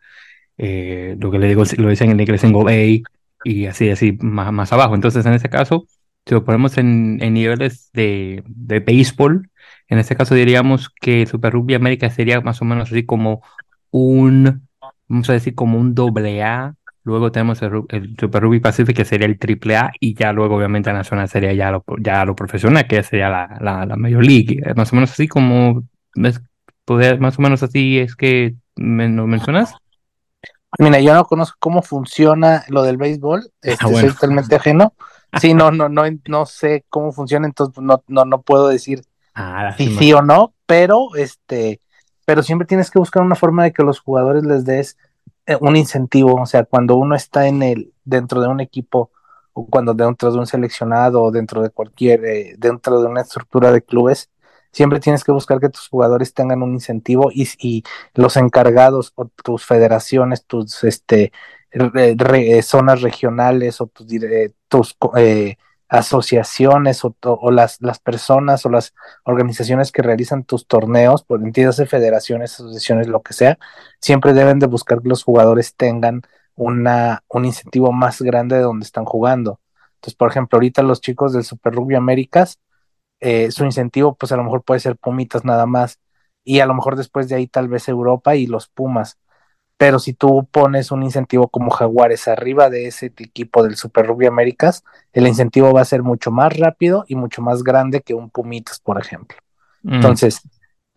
eh, 0.57 1.15
lo 1.19 1.31
que 1.31 1.39
le 1.39 1.47
digo, 1.47 1.63
lo 1.77 1.89
dicen 1.89 2.11
en 2.11 2.19
inglés 2.19 2.41
single 2.41 2.71
A, 2.71 3.09
y 3.43 3.65
así, 3.65 3.89
así, 3.89 4.17
más, 4.21 4.51
más 4.51 4.71
abajo. 4.73 4.95
Entonces, 4.95 5.25
en 5.25 5.33
este 5.33 5.49
caso, 5.49 5.87
si 6.25 6.33
lo 6.35 6.43
ponemos 6.43 6.77
en, 6.77 7.17
en 7.21 7.33
niveles 7.33 7.89
de, 7.93 8.43
de 8.45 8.79
béisbol, 8.79 9.49
en 9.87 9.97
este 9.97 10.15
caso 10.15 10.35
diríamos 10.35 10.89
que 10.89 11.25
Super 11.25 11.53
Rugby 11.53 11.73
América 11.73 12.09
sería 12.09 12.41
más 12.41 12.61
o 12.61 12.65
menos 12.65 12.91
así 12.91 13.05
como 13.05 13.41
un, 13.91 14.67
vamos 15.07 15.29
a 15.29 15.33
decir, 15.33 15.55
como 15.55 15.79
un 15.79 15.95
doble 15.95 16.43
A 16.43 16.75
Luego 17.09 17.31
tenemos 17.31 17.61
el, 17.61 17.83
el, 17.89 18.15
Super 18.19 18.43
Rugby 18.43 18.59
Pacific, 18.59 18.95
que 18.95 19.05
sería 19.05 19.27
el 19.27 19.39
triple 19.39 19.77
A, 19.77 19.91
y 19.99 20.13
ya 20.13 20.31
luego, 20.31 20.55
obviamente, 20.55 20.91
la 20.91 20.99
Nacional 20.99 21.27
sería 21.27 21.53
ya 21.53 21.71
lo, 21.71 21.83
ya 21.99 22.23
lo 22.23 22.35
profesional, 22.35 22.87
que 22.87 23.01
sería 23.03 23.29
la, 23.29 23.57
la, 23.59 23.85
la 23.85 23.95
Major 23.95 24.23
League. 24.23 24.61
Más 24.75 24.93
o 24.93 24.95
menos 24.95 25.11
así 25.11 25.27
como, 25.27 25.83
¿ves? 26.15 26.41
Poder, 26.85 27.19
más 27.19 27.37
o 27.39 27.41
menos 27.41 27.63
así 27.63 27.99
es 27.99 28.15
que 28.15 28.55
me, 28.75 29.09
¿no 29.09 29.27
mencionas. 29.27 29.75
Mira, 30.77 30.99
yo 30.99 31.13
no 31.13 31.25
conozco 31.25 31.57
cómo 31.59 31.81
funciona 31.81 32.63
lo 32.67 32.83
del 32.83 32.97
béisbol, 32.97 33.51
este, 33.61 33.85
ah, 33.85 33.89
bueno. 33.89 34.07
soy 34.07 34.15
totalmente 34.15 34.55
ajeno. 34.55 34.93
Sí, 35.39 35.53
no, 35.53 35.71
no, 35.71 35.89
no, 35.89 36.03
no 36.27 36.45
sé 36.45 36.85
cómo 36.89 37.11
funciona, 37.11 37.45
entonces 37.45 37.83
no, 37.83 38.03
no, 38.07 38.25
no 38.25 38.41
puedo 38.41 38.67
decir 38.67 39.03
ah, 39.35 39.75
si 39.77 39.95
sí 39.95 40.11
o 40.11 40.23
no, 40.23 40.53
pero 40.65 41.15
este, 41.15 41.81
pero 42.25 42.41
siempre 42.41 42.67
tienes 42.67 42.89
que 42.89 42.97
buscar 42.97 43.21
una 43.21 43.35
forma 43.35 43.63
de 43.63 43.71
que 43.71 43.83
los 43.83 43.99
jugadores 43.99 44.43
les 44.43 44.65
des 44.65 44.97
eh, 44.97 45.08
un 45.61 45.75
incentivo, 45.75 46.41
o 46.41 46.45
sea, 46.45 46.63
cuando 46.65 46.95
uno 46.97 47.15
está 47.15 47.47
en 47.47 47.63
el, 47.63 47.93
dentro 48.03 48.41
de 48.41 48.47
un 48.47 48.59
equipo, 48.59 49.11
o 49.53 49.65
cuando 49.67 49.93
dentro 49.93 50.31
de 50.31 50.39
un 50.39 50.47
seleccionado, 50.47 51.23
o 51.23 51.31
dentro 51.31 51.61
de 51.61 51.69
cualquier, 51.69 52.25
eh, 52.25 52.55
dentro 52.57 53.01
de 53.01 53.07
una 53.07 53.21
estructura 53.21 53.71
de 53.71 53.81
clubes, 53.81 54.29
siempre 54.71 54.99
tienes 54.99 55.23
que 55.23 55.31
buscar 55.31 55.59
que 55.59 55.69
tus 55.69 55.87
jugadores 55.87 56.33
tengan 56.33 56.61
un 56.63 56.73
incentivo 56.73 57.31
y, 57.33 57.47
y 57.59 57.83
los 58.13 58.37
encargados 58.37 59.13
o 59.15 59.25
tus 59.25 59.65
federaciones, 59.65 60.45
tus 60.45 60.83
este, 60.83 61.31
re, 61.71 62.61
zonas 62.61 63.01
regionales 63.01 63.81
o 63.81 63.87
tus, 63.87 64.11
eh, 64.13 64.53
tus 64.67 64.97
eh, 65.17 65.57
asociaciones 65.89 67.03
o, 67.03 67.51
las, 67.51 67.81
las 67.81 67.99
personas 67.99 68.65
o 68.65 68.69
las 68.69 68.93
organizaciones 69.25 69.91
que 69.91 70.03
realizan 70.03 70.43
tus 70.43 70.67
torneos, 70.67 71.23
por 71.23 71.41
entidades 71.41 71.77
de 71.77 71.87
federaciones, 71.87 72.53
asociaciones, 72.53 73.07
lo 73.07 73.21
que 73.21 73.33
sea, 73.33 73.57
siempre 73.99 74.33
deben 74.33 74.59
de 74.59 74.67
buscar 74.67 75.01
que 75.01 75.09
los 75.09 75.23
jugadores 75.23 75.75
tengan 75.75 76.21
una, 76.55 77.23
un 77.27 77.45
incentivo 77.45 77.91
más 77.91 78.21
grande 78.21 78.57
de 78.57 78.61
donde 78.61 78.85
están 78.85 79.05
jugando. 79.05 79.59
Entonces, 79.95 80.15
por 80.15 80.29
ejemplo, 80.29 80.57
ahorita 80.57 80.83
los 80.83 81.01
chicos 81.01 81.33
del 81.33 81.43
Super 81.43 81.73
Rugby 81.73 81.95
Américas, 81.95 82.59
eh, 83.19 83.51
su 83.51 83.65
incentivo 83.65 84.15
pues 84.15 84.31
a 84.31 84.37
lo 84.37 84.43
mejor 84.43 84.63
puede 84.63 84.79
ser 84.79 84.95
Pumitas 84.95 85.43
nada 85.43 85.65
más 85.65 85.99
y 86.43 86.61
a 86.61 86.65
lo 86.65 86.73
mejor 86.73 86.95
después 86.95 87.27
de 87.27 87.35
ahí 87.35 87.47
tal 87.47 87.67
vez 87.67 87.89
Europa 87.89 88.35
y 88.35 88.45
los 88.47 88.69
Pumas 88.69 89.17
pero 89.79 89.97
si 89.97 90.13
tú 90.13 90.45
pones 90.51 90.91
un 90.91 91.03
incentivo 91.03 91.47
como 91.47 91.71
Jaguares 91.71 92.27
arriba 92.27 92.69
de 92.69 92.87
ese 92.87 93.05
equipo 93.05 93.63
del 93.63 93.77
Super 93.77 94.07
Rugby 94.07 94.25
Américas, 94.25 94.83
el 95.13 95.25
incentivo 95.25 95.71
va 95.71 95.79
a 95.79 95.85
ser 95.85 96.03
mucho 96.03 96.31
más 96.31 96.57
rápido 96.57 97.05
y 97.07 97.15
mucho 97.15 97.41
más 97.41 97.63
grande 97.63 98.01
que 98.01 98.13
un 98.13 98.29
Pumitas, 98.29 98.81
por 98.81 98.99
ejemplo. 98.99 99.37
Mm. 99.83 99.93
Entonces, 99.93 100.41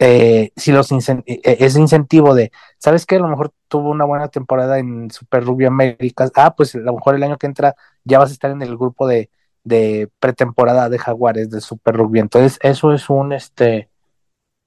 eh, 0.00 0.50
si 0.56 0.72
los 0.72 0.90
incent 0.90 1.22
eh, 1.28 1.40
ese 1.44 1.78
incentivo 1.78 2.34
de, 2.34 2.50
¿sabes 2.78 3.06
qué? 3.06 3.14
A 3.14 3.20
lo 3.20 3.28
mejor 3.28 3.52
tuvo 3.68 3.88
una 3.88 4.04
buena 4.04 4.26
temporada 4.26 4.80
en 4.80 5.12
Super 5.12 5.44
Rugby 5.44 5.66
Américas, 5.66 6.32
ah, 6.34 6.56
pues 6.56 6.74
a 6.74 6.78
lo 6.78 6.94
mejor 6.94 7.14
el 7.14 7.22
año 7.22 7.38
que 7.38 7.46
entra 7.46 7.76
ya 8.02 8.18
vas 8.18 8.30
a 8.30 8.32
estar 8.32 8.50
en 8.50 8.62
el 8.62 8.76
grupo 8.76 9.06
de, 9.06 9.30
de 9.62 10.10
pretemporada 10.18 10.88
de 10.88 10.98
Jaguares 10.98 11.50
de 11.50 11.60
Super 11.60 11.94
Rugby. 11.94 12.18
Entonces, 12.18 12.58
eso 12.60 12.92
es 12.92 13.08
un, 13.08 13.32
este, 13.32 13.90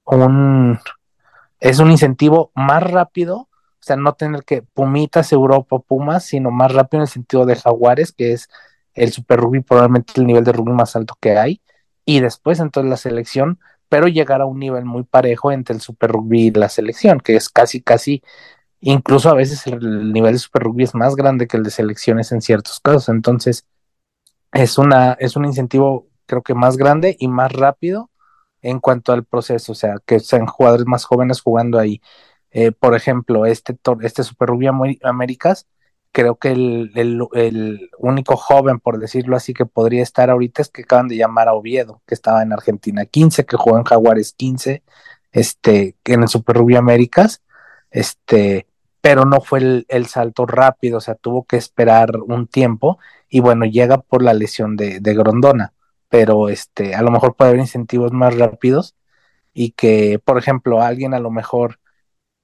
un, 0.06 0.80
es 1.60 1.80
un 1.80 1.90
incentivo 1.90 2.50
más 2.54 2.82
rápido 2.82 3.50
sea, 3.86 3.96
no 3.96 4.14
tener 4.14 4.44
que 4.44 4.62
Pumitas, 4.62 5.32
Europa, 5.32 5.78
Pumas, 5.78 6.24
sino 6.24 6.50
más 6.50 6.72
rápido 6.72 7.00
en 7.00 7.02
el 7.02 7.08
sentido 7.08 7.46
de 7.46 7.56
Jaguares, 7.56 8.12
que 8.12 8.32
es 8.32 8.48
el 8.94 9.12
Super 9.12 9.40
Rugby, 9.40 9.60
probablemente 9.60 10.14
el 10.16 10.26
nivel 10.26 10.44
de 10.44 10.52
rugby 10.52 10.72
más 10.72 10.96
alto 10.96 11.16
que 11.20 11.36
hay, 11.38 11.60
y 12.04 12.20
después 12.20 12.60
entonces 12.60 12.90
la 12.90 12.96
selección, 12.96 13.58
pero 13.88 14.08
llegar 14.08 14.40
a 14.40 14.46
un 14.46 14.58
nivel 14.58 14.84
muy 14.84 15.04
parejo 15.04 15.52
entre 15.52 15.74
el 15.74 15.80
Super 15.80 16.10
Rugby 16.12 16.48
y 16.48 16.50
la 16.50 16.68
selección, 16.68 17.20
que 17.20 17.36
es 17.36 17.48
casi, 17.48 17.82
casi, 17.82 18.22
incluso 18.80 19.30
a 19.30 19.34
veces 19.34 19.66
el 19.66 20.12
nivel 20.12 20.32
de 20.32 20.38
Super 20.38 20.62
Rugby 20.64 20.84
es 20.84 20.94
más 20.94 21.16
grande 21.16 21.46
que 21.46 21.56
el 21.56 21.62
de 21.62 21.70
selecciones 21.70 22.32
en 22.32 22.40
ciertos 22.42 22.80
casos, 22.80 23.08
entonces 23.08 23.66
es, 24.52 24.78
una, 24.78 25.12
es 25.20 25.36
un 25.36 25.44
incentivo 25.44 26.08
creo 26.26 26.42
que 26.42 26.54
más 26.54 26.76
grande 26.76 27.16
y 27.18 27.28
más 27.28 27.52
rápido 27.52 28.10
en 28.62 28.80
cuanto 28.80 29.12
al 29.12 29.24
proceso, 29.24 29.72
o 29.72 29.74
sea, 29.74 29.96
que 30.04 30.20
sean 30.20 30.46
jugadores 30.46 30.86
más 30.86 31.04
jóvenes 31.04 31.40
jugando 31.40 31.78
ahí. 31.78 32.00
Eh, 32.58 32.72
por 32.72 32.94
ejemplo, 32.94 33.44
este, 33.44 33.76
este 34.00 34.22
Super 34.22 34.48
Rugby 34.48 34.98
Américas, 35.02 35.66
creo 36.10 36.36
que 36.36 36.52
el, 36.52 36.90
el, 36.94 37.90
único 37.98 38.38
joven, 38.38 38.80
por 38.80 38.98
decirlo 38.98 39.36
así, 39.36 39.52
que 39.52 39.66
podría 39.66 40.02
estar 40.02 40.30
ahorita 40.30 40.62
es 40.62 40.70
que 40.70 40.82
acaban 40.84 41.06
de 41.06 41.18
llamar 41.18 41.48
a 41.48 41.52
Oviedo, 41.52 42.00
que 42.06 42.14
estaba 42.14 42.42
en 42.42 42.54
Argentina 42.54 43.04
15, 43.04 43.44
que 43.44 43.58
jugó 43.58 43.76
en 43.76 43.84
Jaguares 43.84 44.32
15, 44.32 44.82
este, 45.32 45.96
en 46.06 46.22
el 46.22 46.28
Super 46.28 46.56
Rugby 46.56 46.76
Américas, 46.76 47.42
este, 47.90 48.66
pero 49.02 49.26
no 49.26 49.42
fue 49.42 49.58
el, 49.58 49.86
el, 49.90 50.06
salto 50.06 50.46
rápido, 50.46 50.96
o 50.96 51.02
sea, 51.02 51.14
tuvo 51.14 51.44
que 51.44 51.58
esperar 51.58 52.16
un 52.26 52.46
tiempo 52.46 52.98
y 53.28 53.40
bueno, 53.40 53.66
llega 53.66 53.98
por 54.00 54.22
la 54.22 54.32
lesión 54.32 54.76
de, 54.76 55.00
de 55.00 55.14
Grondona, 55.14 55.74
pero 56.08 56.48
este, 56.48 56.94
a 56.94 57.02
lo 57.02 57.10
mejor 57.10 57.36
puede 57.36 57.50
haber 57.50 57.60
incentivos 57.60 58.12
más 58.12 58.34
rápidos 58.34 58.94
y 59.52 59.72
que, 59.72 60.18
por 60.24 60.38
ejemplo, 60.38 60.80
alguien 60.80 61.12
a 61.12 61.20
lo 61.20 61.30
mejor 61.30 61.80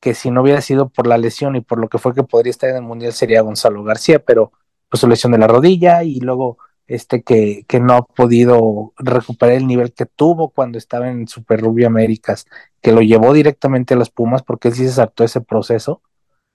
que 0.03 0.15
si 0.15 0.33
no 0.33 0.43
hubiera 0.43 0.61
sido 0.61 0.89
por 0.89 1.07
la 1.07 1.17
lesión 1.17 1.55
y 1.55 1.61
por 1.61 1.79
lo 1.79 1.89
que 1.89 1.99
fue 1.99 2.13
que 2.13 2.25
podría 2.25 2.51
estar 2.51 2.69
en 2.69 2.75
el 2.75 2.83
Mundial 2.83 3.13
sería 3.13 3.41
Gonzalo 3.41 3.85
García, 3.85 4.19
pero 4.19 4.51
pues 4.89 5.01
su 5.01 5.07
lesión 5.07 5.31
de 5.31 5.39
la 5.39 5.47
rodilla 5.47 6.03
y 6.03 6.19
luego 6.19 6.59
este 6.89 7.23
que, 7.23 7.65
que 7.69 7.79
no 7.79 7.95
ha 7.95 8.03
podido 8.03 8.93
recuperar 8.99 9.55
el 9.55 9.69
nivel 9.69 9.93
que 9.93 10.07
tuvo 10.07 10.51
cuando 10.51 10.77
estaba 10.77 11.09
en 11.09 11.29
Super 11.29 11.61
Rugby 11.61 11.85
Américas, 11.85 12.47
que 12.81 12.91
lo 12.91 13.01
llevó 13.01 13.33
directamente 13.33 13.95
a 13.95 13.97
las 13.97 14.11
Pumas 14.11 14.43
porque 14.43 14.69
él 14.69 14.75
sí 14.75 14.87
se 14.87 14.95
saltó 14.95 15.23
ese 15.23 15.41
proceso, 15.41 16.03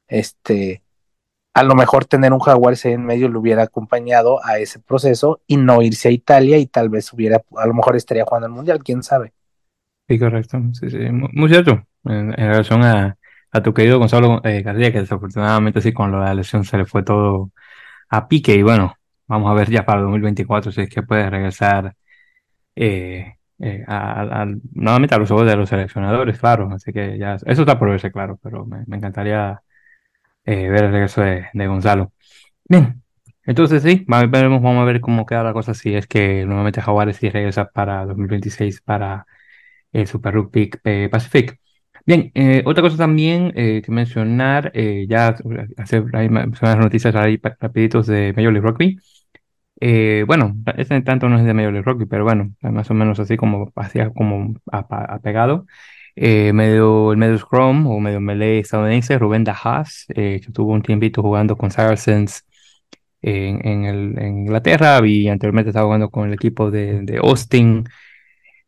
este, 0.10 0.84
a 1.54 1.64
lo 1.64 1.74
mejor 1.74 2.04
tener 2.04 2.34
un 2.34 2.40
Jaguar 2.40 2.76
en 2.84 3.06
medio 3.06 3.30
le 3.30 3.38
hubiera 3.38 3.64
acompañado 3.64 4.44
a 4.44 4.60
ese 4.60 4.80
proceso 4.80 5.40
y 5.48 5.56
no 5.56 5.82
irse 5.82 6.10
a 6.10 6.12
Italia 6.12 6.58
y 6.58 6.66
tal 6.66 6.90
vez 6.90 7.14
hubiera, 7.14 7.42
a 7.56 7.66
lo 7.66 7.74
mejor 7.74 7.96
estaría 7.96 8.26
jugando 8.26 8.48
el 8.48 8.54
Mundial, 8.54 8.84
quién 8.84 9.04
sabe. 9.04 9.32
Sí, 10.10 10.20
correcto, 10.20 10.62
sí, 10.74 10.90
sí, 10.90 10.98
muy 11.12 11.48
cierto, 11.48 11.82
en, 12.04 12.38
en 12.38 12.48
relación 12.50 12.84
a, 12.84 13.17
a 13.52 13.62
tu 13.64 13.74
querido 13.74 14.00
Gonzalo 14.00 14.42
eh, 14.44 14.62
García, 14.62 14.92
que 14.92 15.00
desafortunadamente 15.02 15.82
sí 15.82 15.94
con 15.94 16.12
la 16.12 16.34
lesión 16.34 16.64
se 16.66 16.78
le 16.78 16.86
fue 16.86 17.04
todo 17.04 17.52
a 18.10 18.28
pique 18.28 18.56
y 18.56 18.64
bueno, 18.64 18.96
vamos 19.28 19.52
a 19.52 19.54
ver 19.56 19.70
ya 19.72 19.86
para 19.86 20.02
2024 20.02 20.72
si 20.72 20.82
es 20.82 20.90
que 20.90 21.04
puede 21.04 21.30
regresar 21.30 21.96
eh, 22.76 23.36
eh, 23.60 23.84
a- 23.88 24.46
nuevamente 24.74 25.16
a 25.16 25.18
los 25.18 25.32
ojos 25.32 25.48
de 25.48 25.56
los 25.56 25.70
seleccionadores, 25.70 26.40
claro. 26.40 26.70
Así 26.74 26.92
que 26.94 27.18
ya, 27.18 27.36
eso 27.36 27.62
está 27.62 27.80
por 27.80 27.90
verse, 27.90 28.12
claro, 28.12 28.40
pero 28.42 28.66
me, 28.66 28.84
encantaría 28.96 29.62
ver 30.46 30.86
el 30.86 30.92
regreso 30.92 31.22
de, 31.22 31.68
Gonzalo. 31.68 32.14
Bien, 32.70 33.04
entonces 33.46 33.84
sí, 33.84 34.06
vamos 34.08 34.82
a 34.82 34.84
ver 34.86 35.02
cómo 35.02 35.26
queda 35.26 35.44
la 35.44 35.54
cosa 35.54 35.74
si 35.74 35.96
es 35.96 36.08
que 36.08 36.46
nuevamente 36.46 36.82
Jaguares 36.82 37.18
sí 37.18 37.30
regresa 37.30 37.70
para 37.70 38.06
2026 38.06 38.82
para 38.82 39.26
el 39.94 40.08
Super 40.08 40.36
Rugby 40.36 40.72
Pacific. 41.12 41.60
Bien, 42.08 42.32
eh, 42.36 42.64
otra 42.66 42.82
cosa 42.82 42.96
también 42.98 43.52
eh, 43.56 43.82
que 43.84 43.92
mencionar, 43.92 44.72
eh, 44.74 45.06
ya 45.10 45.36
son 45.38 45.56
las 46.62 46.78
noticias 46.80 47.14
ahí 47.16 47.38
rapiditos 47.60 48.08
de 48.08 48.34
Major 48.36 48.54
League 48.54 48.66
Rugby. 48.68 48.98
Eh, 49.82 50.26
bueno, 50.28 50.56
este 50.78 51.02
tanto 51.02 51.30
no 51.30 51.40
es 51.40 51.46
de 51.46 51.54
Major 51.54 51.74
League 51.74 51.86
Rugby, 51.86 52.06
pero 52.08 52.24
bueno, 52.26 52.54
más 52.62 52.90
o 52.92 52.96
menos 52.96 53.20
así 53.20 53.38
como 53.38 53.72
hacía 53.76 54.12
como 54.12 54.56
apegado. 54.72 55.68
Eh, 56.16 56.54
medio, 56.54 57.12
el 57.14 57.18
medio 57.20 57.38
scrum 57.40 57.88
o 57.88 58.00
medio 58.00 58.22
melee 58.22 58.60
estadounidense, 58.60 59.20
Rubén 59.20 59.44
Dajas, 59.46 60.06
eh, 60.16 60.42
que 60.46 60.52
tuvo 60.54 60.74
un 60.74 60.84
tiempito 60.84 61.22
jugando 61.24 61.58
con 61.58 61.72
Saracens 61.72 62.46
en, 63.22 63.66
en, 63.68 63.86
el- 63.86 64.20
en 64.20 64.38
Inglaterra 64.40 65.00
y 65.06 65.28
anteriormente 65.30 65.70
estaba 65.70 65.86
jugando 65.86 66.10
con 66.10 66.28
el 66.28 66.34
equipo 66.34 66.72
de, 66.72 67.02
de 67.02 67.18
Austin. 67.20 67.86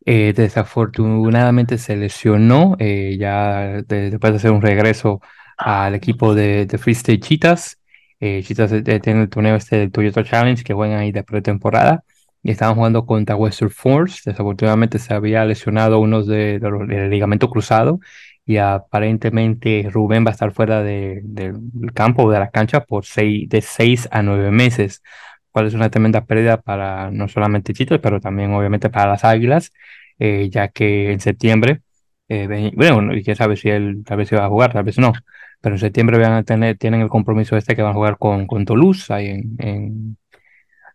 Eh, 0.06 0.34
desafortunadamente 0.36 1.78
se 1.78 1.96
lesionó 1.98 2.76
eh, 2.80 3.18
ya 3.20 3.82
de- 3.88 4.10
después 4.12 4.34
de 4.34 4.38
hacer 4.38 4.52
un 4.52 4.62
regreso 4.62 5.22
al 5.58 5.94
equipo 5.96 6.34
de, 6.34 6.66
de 6.66 6.78
Free 6.78 6.94
State 6.94 7.20
Cheetahs. 7.20 7.78
Eh, 8.20 8.42
Cheetahs 8.44 8.72
eh, 8.74 9.00
tiene 9.02 9.24
el 9.24 9.30
torneo 9.30 9.56
este 9.56 9.78
del 9.78 9.92
Toyota 9.92 10.24
Challenge 10.24 10.64
que 10.64 10.74
juegan 10.74 11.00
ahí 11.00 11.12
de 11.12 11.24
pretemporada 11.24 12.04
y 12.42 12.52
estaban 12.52 12.76
jugando 12.76 13.06
contra 13.06 13.36
Western 13.36 13.70
Force. 13.72 14.22
Desafortunadamente 14.26 15.00
se 15.00 15.14
había 15.14 15.46
lesionado 15.46 16.00
uno 16.00 16.24
de, 16.24 16.60
de 16.60 16.70
los- 16.70 16.88
del 16.88 17.10
ligamento 17.10 17.50
cruzado 17.50 18.00
y 18.46 18.58
aparentemente 18.58 19.88
Rubén 19.92 20.26
va 20.26 20.30
a 20.30 20.34
estar 20.34 20.52
fuera 20.52 20.82
de- 20.82 21.22
del 21.24 21.54
campo 21.94 22.32
de 22.32 22.40
la 22.40 22.50
cancha 22.50 22.86
por 22.86 23.06
seis, 23.06 23.48
de 23.50 23.62
seis 23.62 24.08
a 24.12 24.22
nueve 24.24 24.50
meses, 24.52 25.04
cual 25.52 25.68
es 25.68 25.74
una 25.74 25.90
tremenda 25.90 26.26
pérdida 26.26 26.62
para 26.62 27.12
no 27.12 27.28
solamente 27.28 27.74
Cheetahs, 27.74 28.02
pero 28.02 28.20
también 28.20 28.54
obviamente 28.54 28.90
para 28.90 29.12
las 29.12 29.24
Águilas 29.26 29.72
eh, 30.20 30.50
ya 30.52 30.68
que 30.70 31.12
en 31.12 31.20
septiembre, 31.20 31.82
eh, 32.28 32.72
bueno, 32.76 33.14
y 33.16 33.24
quién 33.24 33.36
sabe 33.36 33.56
si 33.56 33.70
él 33.70 34.04
tal 34.06 34.18
vez 34.18 34.32
iba 34.32 34.46
a 34.46 34.50
jugar, 34.50 34.74
tal 34.74 34.84
vez 34.84 34.98
no, 35.00 35.14
pero 35.62 35.76
en 35.76 35.80
septiembre 35.80 36.18
van 36.18 36.34
a 36.34 36.44
tener, 36.44 36.78
tienen 36.78 37.02
el 37.02 37.10
compromiso 37.10 37.58
este 37.58 37.76
que 37.76 37.82
van 37.82 37.92
a 37.92 37.96
jugar 37.96 38.18
con, 38.18 38.48
con 38.48 38.66
Toulouse, 38.66 39.12
ahí 39.14 39.28
en, 39.30 39.56
en, 39.60 40.18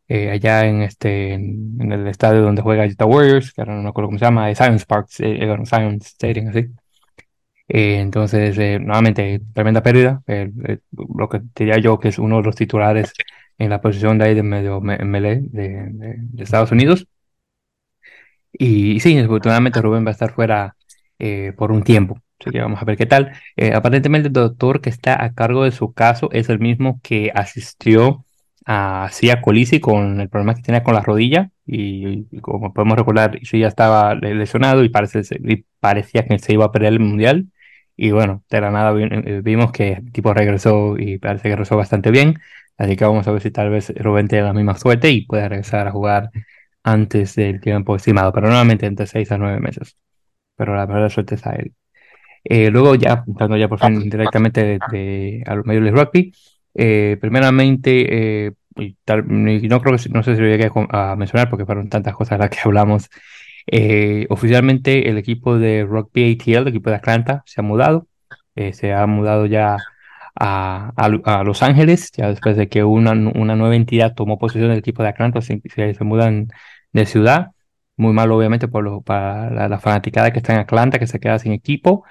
eh, 0.08 0.30
allá 0.30 0.66
en, 0.66 0.82
este, 0.82 1.34
en, 1.34 1.76
en 1.80 1.92
el 1.92 2.06
estadio 2.08 2.42
donde 2.42 2.62
juega 2.62 2.86
Utah 2.86 3.06
Warriors, 3.06 3.52
que 3.52 3.60
ahora 3.62 3.76
no 3.76 3.82
me 3.82 3.88
acuerdo 3.88 4.08
cómo 4.08 4.18
se 4.18 4.24
llama, 4.26 4.54
Science 4.54 4.84
Park, 4.86 5.08
eh, 5.20 5.38
eh, 5.42 5.66
Science 5.66 6.08
Stadium, 6.08 6.48
así. 6.48 6.68
Eh, 7.68 7.98
entonces, 8.00 8.56
eh, 8.58 8.78
nuevamente, 8.78 9.40
tremenda 9.54 9.82
pérdida. 9.82 10.22
eh, 10.26 10.50
eh, 10.68 10.78
lo 11.16 11.28
que 11.28 11.40
diría 11.54 11.78
yo 11.78 11.98
que 11.98 12.08
es 12.08 12.18
uno 12.18 12.36
de 12.38 12.42
los 12.42 12.56
titulares 12.56 13.12
en 13.58 13.70
la 13.70 13.80
posición 13.80 14.18
de 14.18 14.24
ahí 14.26 14.34
de 14.34 14.42
medio 14.42 14.80
me- 14.80 14.98
melee 14.98 15.40
de, 15.42 15.68
de 15.92 16.14
de 16.18 16.42
Estados 16.44 16.72
Unidos. 16.72 17.06
Y 18.52 19.00
sí, 19.00 19.14
desafortunadamente 19.16 19.80
Rubén 19.82 20.04
va 20.04 20.10
a 20.10 20.12
estar 20.12 20.32
fuera 20.32 20.76
eh, 21.18 21.52
por 21.56 21.72
un 21.72 21.82
tiempo. 21.82 22.20
Así 22.40 22.50
que 22.50 22.60
vamos 22.60 22.80
a 22.80 22.84
ver 22.84 22.96
qué 22.96 23.06
tal. 23.06 23.32
Eh, 23.56 23.72
aparentemente 23.74 24.28
el 24.28 24.32
doctor 24.32 24.80
que 24.80 24.90
está 24.90 25.22
a 25.24 25.32
cargo 25.34 25.64
de 25.64 25.72
su 25.72 25.92
caso 25.92 26.28
es 26.32 26.48
el 26.48 26.58
mismo 26.60 27.00
que 27.02 27.30
asistió 27.34 28.24
a 28.66 29.08
Sia 29.12 29.40
Colisi 29.42 29.80
con 29.80 30.20
el 30.20 30.28
problema 30.28 30.54
que 30.54 30.62
tenía 30.62 30.82
con 30.84 30.94
la 30.94 31.00
rodilla. 31.02 31.50
Y, 31.66 32.26
y 32.30 32.40
como 32.40 32.72
podemos 32.72 32.96
recordar, 32.98 33.38
sí 33.42 33.60
ya 33.60 33.68
estaba 33.68 34.14
le- 34.14 34.34
lesionado 34.34 34.84
y, 34.84 34.88
parece, 34.88 35.22
y 35.42 35.64
parecía 35.80 36.24
que 36.26 36.38
se 36.38 36.52
iba 36.52 36.66
a 36.66 36.72
perder 36.72 36.92
el 36.94 37.00
mundial. 37.00 37.46
Y 37.96 38.10
bueno, 38.10 38.42
de 38.50 38.60
la 38.60 38.70
nada 38.70 38.92
eh, 39.00 39.40
vimos 39.42 39.72
que 39.72 39.92
el 39.94 40.12
tipo 40.12 40.34
regresó 40.34 40.96
y 40.98 41.18
parece 41.18 41.44
que 41.44 41.50
regresó 41.50 41.76
bastante 41.76 42.10
bien. 42.10 42.38
Así 42.78 42.96
que 42.96 43.04
vamos 43.04 43.26
a 43.28 43.32
ver 43.32 43.42
si 43.42 43.50
tal 43.50 43.70
vez 43.70 43.92
Rubén 43.96 44.28
tiene 44.28 44.44
la 44.44 44.52
misma 44.52 44.76
suerte 44.76 45.10
y 45.10 45.26
puede 45.26 45.48
regresar 45.48 45.86
a 45.88 45.92
jugar 45.92 46.30
antes 46.82 47.34
del 47.36 47.60
tiempo 47.60 47.96
estimado, 47.96 48.32
pero 48.32 48.48
normalmente 48.48 48.86
entre 48.86 49.06
6 49.06 49.30
a 49.32 49.38
9 49.38 49.60
meses. 49.60 49.96
Pero 50.56 50.76
la 50.76 50.86
verdad 50.86 51.10
suerte 51.10 51.36
es 51.36 51.46
a 51.46 51.54
él. 51.54 51.74
Eh, 52.44 52.70
luego 52.70 52.94
ya, 52.94 53.24
entrando 53.26 53.56
ya 53.56 53.68
por 53.68 53.78
fin 53.80 54.08
directamente 54.10 54.62
de, 54.64 54.80
de- 54.86 55.42
a 55.46 55.54
los 55.54 55.66
Major 55.66 55.82
League 55.82 55.98
Rugby, 56.04 56.32
eh, 56.74 57.16
primeramente, 57.20 58.46
eh, 58.48 58.52
tal, 59.04 59.24
no 59.28 59.80
creo 59.80 59.96
que, 59.98 60.08
no 60.10 60.22
sé 60.22 60.34
si 60.36 60.42
lo 60.42 60.48
llegué 60.48 60.70
a 60.90 61.16
mencionar 61.16 61.48
porque 61.50 61.64
fueron 61.66 61.88
tantas 61.88 62.14
cosas 62.14 62.38
las 62.38 62.50
que 62.50 62.58
hablamos. 62.64 63.08
eh, 63.66 64.26
oficialmente 64.30 65.08
el 65.08 65.16
equipo 65.18 65.58
de 65.58 65.84
Rugby 65.84 66.32
ATL, 66.32 66.62
el 66.62 66.68
equipo 66.68 66.90
de 66.90 66.96
Atlanta, 66.96 67.42
se 67.46 67.60
ha 67.60 67.64
mudado. 67.64 68.08
eh, 68.56 68.72
se 68.72 68.92
ha 68.92 69.06
mudado 69.06 69.46
ya 69.46 69.84
a, 70.34 70.92
a 70.96 71.44
Los 71.44 71.62
Ángeles, 71.62 72.10
ya 72.16 72.28
después 72.28 72.56
de 72.56 72.68
que 72.68 72.84
una, 72.84 73.12
una 73.12 73.56
nueva 73.56 73.76
entidad 73.76 74.14
tomó 74.14 74.38
posesión 74.38 74.70
del 74.70 74.78
equipo 74.78 75.02
de 75.02 75.10
Atlanta, 75.10 75.40
se, 75.40 75.60
se, 75.74 76.04
mudan 76.04 76.48
de 76.92 77.06
ciudad. 77.06 77.52
Muy 77.96 78.12
mal, 78.12 78.30
obviamente, 78.32 78.66
por 78.68 78.82
lo, 78.84 79.02
para 79.02 79.50
la, 79.50 79.68
la 79.68 79.78
fanaticada 79.80 80.32
que 80.32 80.38
está 80.38 80.52
en 80.54 80.60
Atlanta, 80.60 80.98
que 80.98 81.06
se 81.06 81.20
queda 81.20 81.38
sin 81.38 81.52
equipo. 81.52 82.04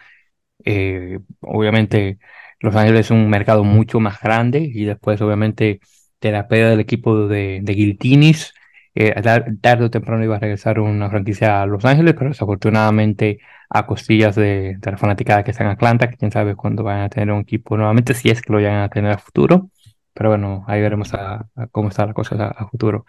Eh, 0.65 1.19
obviamente, 1.41 2.19
Los 2.59 2.75
Ángeles 2.75 3.01
es 3.07 3.12
un 3.12 3.29
mercado 3.29 3.63
mucho 3.63 3.99
más 3.99 4.21
grande 4.21 4.59
y 4.59 4.86
después, 4.86 5.21
obviamente, 5.21 5.79
de 6.21 6.31
la 6.31 6.47
pérdida 6.47 6.69
del 6.71 6.79
equipo 6.79 7.27
de, 7.27 7.59
de 7.63 7.73
Guiltinis, 7.73 8.53
eh, 8.95 9.13
tar- 9.21 9.45
tarde 9.62 9.86
o 9.86 9.89
temprano 9.89 10.23
iba 10.23 10.36
a 10.38 10.39
regresar 10.39 10.79
una 10.79 11.09
franquicia 11.09 11.62
a 11.62 11.65
Los 11.65 11.83
Ángeles, 11.86 12.13
pero 12.17 12.29
desafortunadamente 12.29 13.39
a 13.73 13.86
costillas 13.88 14.36
de, 14.36 14.77
de 14.79 14.91
la 14.91 14.97
fanaticada 14.97 15.43
que 15.43 15.51
está 15.51 15.63
en 15.63 15.71
Atlanta, 15.71 16.09
que 16.09 16.17
quién 16.17 16.31
sabe 16.31 16.55
cuándo 16.55 16.83
van 16.83 17.01
a 17.01 17.09
tener 17.09 17.31
un 17.33 17.41
equipo 17.41 17.75
nuevamente, 17.77 18.13
si 18.13 18.29
es 18.29 18.41
que 18.41 18.51
lo 18.53 18.59
vayan 18.59 18.81
a 18.83 18.89
tener 18.89 19.12
a 19.12 19.17
futuro. 19.17 19.69
Pero 20.13 20.29
bueno, 20.29 20.63
ahí 20.67 20.81
veremos 20.81 21.13
a, 21.15 21.47
a 21.55 21.67
cómo 21.71 21.89
está 21.89 22.05
la 22.05 22.13
cosa 22.13 22.36
a, 22.36 22.47
a 22.49 22.67
futuro. 22.67 23.05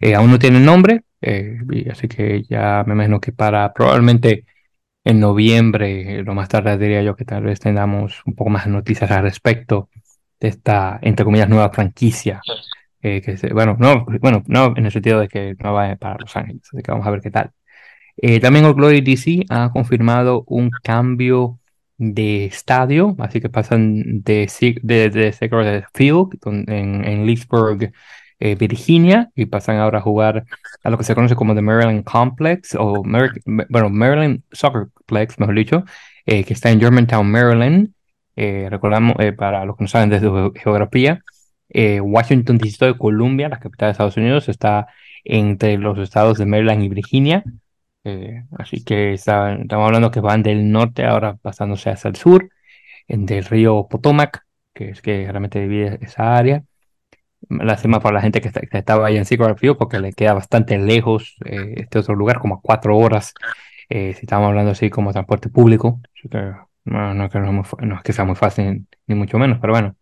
Eh, 0.00 0.14
aún 0.14 0.30
no 0.30 0.38
tiene 0.38 0.60
nombre, 0.60 1.04
eh, 1.22 1.58
así 1.90 2.08
que 2.08 2.42
ya 2.44 2.84
me 2.86 2.94
imagino 2.94 3.20
que 3.20 3.32
para 3.32 3.72
probablemente 3.72 4.44
en 5.04 5.20
noviembre, 5.20 6.18
eh, 6.20 6.22
lo 6.24 6.34
más 6.34 6.48
tarde 6.48 6.78
diría 6.78 7.02
yo 7.02 7.16
que 7.16 7.24
tal 7.24 7.44
vez 7.44 7.60
tengamos 7.60 8.22
un 8.26 8.34
poco 8.34 8.50
más 8.50 8.66
noticias 8.66 9.10
al 9.10 9.22
respecto 9.24 9.90
de 10.40 10.48
esta, 10.48 10.98
entre 11.02 11.24
comillas, 11.24 11.48
nueva 11.48 11.70
franquicia. 11.70 12.40
eh, 13.02 13.20
que 13.20 13.36
bueno, 13.52 13.76
no, 13.78 14.06
bueno, 14.20 14.42
no 14.46 14.74
en 14.76 14.86
el 14.86 14.92
sentido 14.92 15.20
de 15.20 15.28
que 15.28 15.56
no 15.62 15.72
va 15.74 15.96
para 15.96 16.18
Los 16.18 16.36
Ángeles, 16.36 16.62
así 16.72 16.82
que 16.82 16.90
vamos 16.92 17.06
a 17.06 17.10
ver 17.10 17.20
qué 17.20 17.30
tal. 17.30 17.50
Eh, 18.16 18.40
también 18.40 18.64
All 18.64 18.74
Glory 18.74 19.00
DC 19.00 19.44
ha 19.48 19.70
confirmado 19.72 20.44
un 20.46 20.70
cambio 20.82 21.58
de 21.98 22.46
estadio, 22.46 23.14
así 23.18 23.40
que 23.40 23.48
pasan 23.48 24.22
de, 24.22 24.50
de, 24.82 25.10
de 25.10 25.84
Field 25.94 26.38
en, 26.68 27.04
en 27.04 27.26
Leesburg, 27.26 27.92
eh, 28.40 28.54
Virginia, 28.56 29.30
y 29.36 29.46
pasan 29.46 29.76
ahora 29.76 29.98
a 29.98 30.02
jugar 30.02 30.44
a 30.82 30.90
lo 30.90 30.98
que 30.98 31.04
se 31.04 31.14
conoce 31.14 31.36
como 31.36 31.54
The 31.54 31.62
Maryland 31.62 32.04
Complex, 32.04 32.74
o 32.78 33.02
Mer- 33.04 33.40
bueno, 33.68 33.88
Maryland 33.88 34.42
Soccer 34.52 34.88
Complex, 34.94 35.38
mejor 35.38 35.54
dicho, 35.54 35.84
eh, 36.26 36.44
que 36.44 36.52
está 36.54 36.70
en 36.70 36.80
Germantown, 36.80 37.30
Maryland. 37.30 37.90
Recordamos, 38.34 39.14
para 39.36 39.64
los 39.64 39.76
que 39.76 39.84
no 39.84 39.88
saben 39.88 40.10
de 40.10 40.18
su 40.20 40.32
ge- 40.54 40.60
geografía, 40.60 41.20
Washington, 42.02 42.58
Distrito 42.58 42.86
de 42.86 42.98
Columbia, 42.98 43.48
la 43.48 43.58
capital 43.60 43.88
de 43.88 43.92
Estados 43.92 44.16
Unidos, 44.16 44.48
está 44.48 44.88
entre 45.24 45.78
los 45.78 45.98
estados 45.98 46.38
de 46.38 46.46
Maryland 46.46 46.82
y 46.82 46.88
Virginia. 46.88 47.44
Eh, 48.04 48.44
así 48.58 48.84
que 48.84 49.12
está- 49.14 49.54
estamos 49.54 49.86
hablando 49.86 50.10
que 50.10 50.20
van 50.20 50.42
del 50.42 50.70
norte 50.72 51.04
ahora 51.04 51.36
pasándose 51.36 51.90
hacia 51.90 52.08
el 52.08 52.16
sur, 52.16 52.48
del 53.08 53.44
río 53.44 53.88
Potomac, 53.88 54.44
que 54.74 54.90
es 54.90 55.02
que 55.02 55.24
realmente 55.24 55.60
divide 55.60 55.98
esa 56.02 56.36
área. 56.36 56.64
Lástima 57.48 58.00
para 58.00 58.14
la 58.16 58.22
gente 58.22 58.40
que, 58.40 58.48
está- 58.48 58.60
que 58.62 58.78
estaba 58.78 59.06
ahí 59.06 59.16
en 59.16 59.24
Secret 59.26 59.58
porque 59.78 60.00
le 60.00 60.12
queda 60.12 60.34
bastante 60.34 60.78
lejos 60.78 61.36
eh, 61.44 61.74
este 61.78 61.98
otro 61.98 62.14
lugar, 62.14 62.38
como 62.40 62.56
a 62.56 62.60
cuatro 62.62 62.96
horas, 62.98 63.34
eh, 63.88 64.14
si 64.14 64.20
estamos 64.26 64.48
hablando 64.48 64.72
así 64.72 64.90
como 64.90 65.12
transporte 65.12 65.48
público. 65.48 66.00
No, 66.84 67.24
es 67.24 67.30
que 67.32 67.38
no 67.38 67.46
es 67.46 67.52
muy 67.52 67.88
no 67.88 68.00
sea 68.04 68.24
muy 68.24 68.34
fácil, 68.36 68.86
ni 69.06 69.14
mucho 69.14 69.38
menos, 69.38 69.58
pero 69.60 69.72
bueno. 69.72 69.96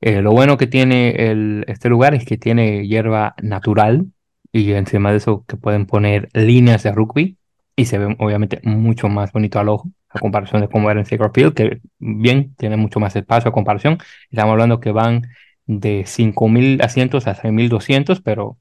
Lo 0.00 0.32
bueno 0.32 0.56
que 0.58 0.66
tiene 0.66 1.10
el, 1.30 1.64
este 1.68 1.88
lugar 1.88 2.14
es 2.14 2.24
que 2.24 2.36
tiene 2.38 2.86
hierba 2.88 3.34
natural 3.42 4.06
y 4.52 4.72
encima 4.72 5.10
de 5.10 5.18
eso 5.18 5.44
que 5.48 5.56
pueden 5.56 5.86
poner 5.86 6.28
líneas 6.34 6.82
de 6.82 6.92
rugby 6.92 7.38
y 7.76 7.86
se 7.86 7.98
ve 7.98 8.16
obviamente 8.18 8.60
mucho 8.64 9.08
más 9.08 9.32
bonito 9.32 9.58
al 9.58 9.68
ojo 9.70 9.90
a 10.10 10.18
comparación 10.18 10.60
de 10.62 10.68
cómo 10.68 10.90
era 10.90 11.00
en 11.00 11.06
Sacred 11.06 11.30
Field, 11.32 11.54
que 11.54 11.80
bien 11.98 12.54
tiene 12.56 12.76
mucho 12.76 13.00
más 13.00 13.16
espacio 13.16 13.50
a 13.50 13.52
comparación. 13.52 13.98
Estamos 14.30 14.52
hablando 14.52 14.80
que 14.80 14.92
van 14.92 15.22
de 15.66 16.04
5.000 16.06 16.82
asientos 16.82 17.26
a 17.26 17.34
6.200, 17.34 18.20
pero 18.22 18.58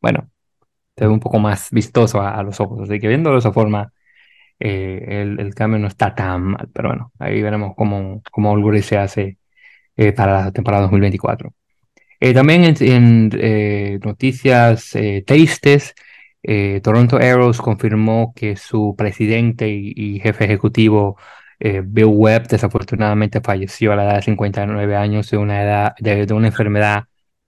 bueno, 0.00 0.30
se 0.96 1.06
ve 1.06 1.12
un 1.12 1.20
poco 1.20 1.38
más 1.38 1.70
vistoso 1.70 2.22
a, 2.22 2.42
los 2.42 2.60
ojos. 2.60 2.82
Así 2.82 3.00
que 3.00 3.08
viéndolo 3.08 3.36
de 3.36 3.40
esa 3.40 3.52
forma, 3.52 3.92
eh, 4.60 5.22
el, 5.22 5.40
el 5.40 5.54
cambio 5.54 5.78
no 5.80 5.88
está 5.88 6.14
tan 6.14 6.42
mal, 6.42 6.68
pero 6.72 6.90
bueno, 6.90 7.12
ahí 7.18 7.42
veremos 7.42 7.74
cómo, 7.76 8.22
cómo 8.32 8.56
se 8.82 8.98
hace 8.98 9.38
eh, 9.96 10.12
para 10.12 10.44
la 10.46 10.52
temporada 10.52 10.82
2024. 10.84 11.52
Eh, 12.24 12.34
también 12.34 12.62
en, 12.80 13.30
eh, 13.34 13.98
noticias 14.04 14.94
eh, 14.94 15.24
tristes, 15.26 15.92
eh, 16.44 16.80
Toronto 16.80 17.16
Arrows 17.16 17.60
confirmó 17.60 18.32
que 18.36 18.54
su 18.56 18.94
presidente 18.96 19.68
y, 19.68 20.20
jefe 20.20 20.44
ejecutivo 20.44 21.18
Bill 21.58 22.06
Webb 22.06 22.48
desafortunadamente 22.48 23.40
falleció 23.40 23.92
a 23.92 23.96
la 23.96 24.04
edad 24.04 24.14
de 24.16 24.22
59 24.22 24.96
años 24.96 25.30
de 25.30 25.36
una 25.36 25.62
edad 25.62 25.94
de, 25.98 26.26
de 26.26 26.34
una 26.34 26.48
enfermedad 26.48 27.04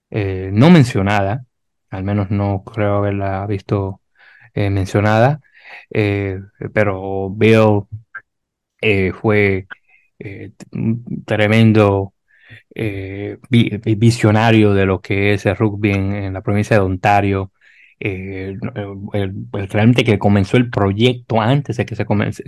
no 0.09 0.69
mencionada, 0.69 1.45
al 1.89 2.03
menos 2.03 2.31
no 2.31 2.63
creo 2.63 2.97
haberla 2.97 3.45
visto 3.47 4.01
mencionada, 4.55 5.41
pero 6.73 7.29
Bill 7.31 7.83
fue 9.21 9.67
tremendo 11.25 12.14
eh, 12.75 13.37
vi- 13.49 13.69
visionario 13.97 14.73
de 14.73 14.85
lo 14.85 15.01
que 15.01 15.33
es 15.33 15.45
el 15.45 15.55
rugby 15.55 15.91
en, 15.91 16.33
la 16.33 16.41
provincia 16.41 16.77
de 16.77 16.83
Ontario. 16.83 17.51
eh, 17.99 18.57
el- 19.13 19.33
realmente 19.69 20.03
que 20.03 20.19
comenzó 20.19 20.57
el 20.57 20.69
proyecto 20.69 21.41
antes 21.41 21.77
de 21.77 21.85
que 21.85 21.95
se 21.95 22.05
comence- 22.05 22.43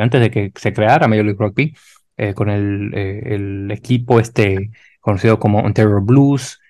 antes 0.00 0.20
de 0.20 0.30
que 0.30 0.52
se 0.56 0.72
creara 0.72 1.08
Major 1.08 1.24
League 1.26 1.38
Rugby 1.40 1.74
eh, 2.16 2.34
con 2.34 2.48
el, 2.50 2.90
eh, 2.94 3.66
equipo 3.72 4.18
este 4.20 4.70
conocido 5.00 5.38
como 5.38 5.58
Ontario 5.60 6.00
Blues 6.02 6.60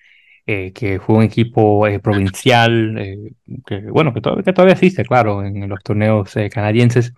eh, 0.45 0.71
que 0.73 0.99
fue 0.99 1.17
un 1.17 1.23
equipo 1.23 1.87
eh, 1.87 1.99
provincial 1.99 2.97
eh, 2.99 3.31
que 3.65 3.81
bueno 3.91 4.13
que, 4.13 4.21
to- 4.21 4.41
que 4.43 4.53
todavía 4.53 4.73
existe 4.73 5.03
claro 5.05 5.43
en, 5.45 5.67
los 5.69 5.81
torneos 5.83 6.35
eh, 6.37 6.49
canadienses 6.49 7.13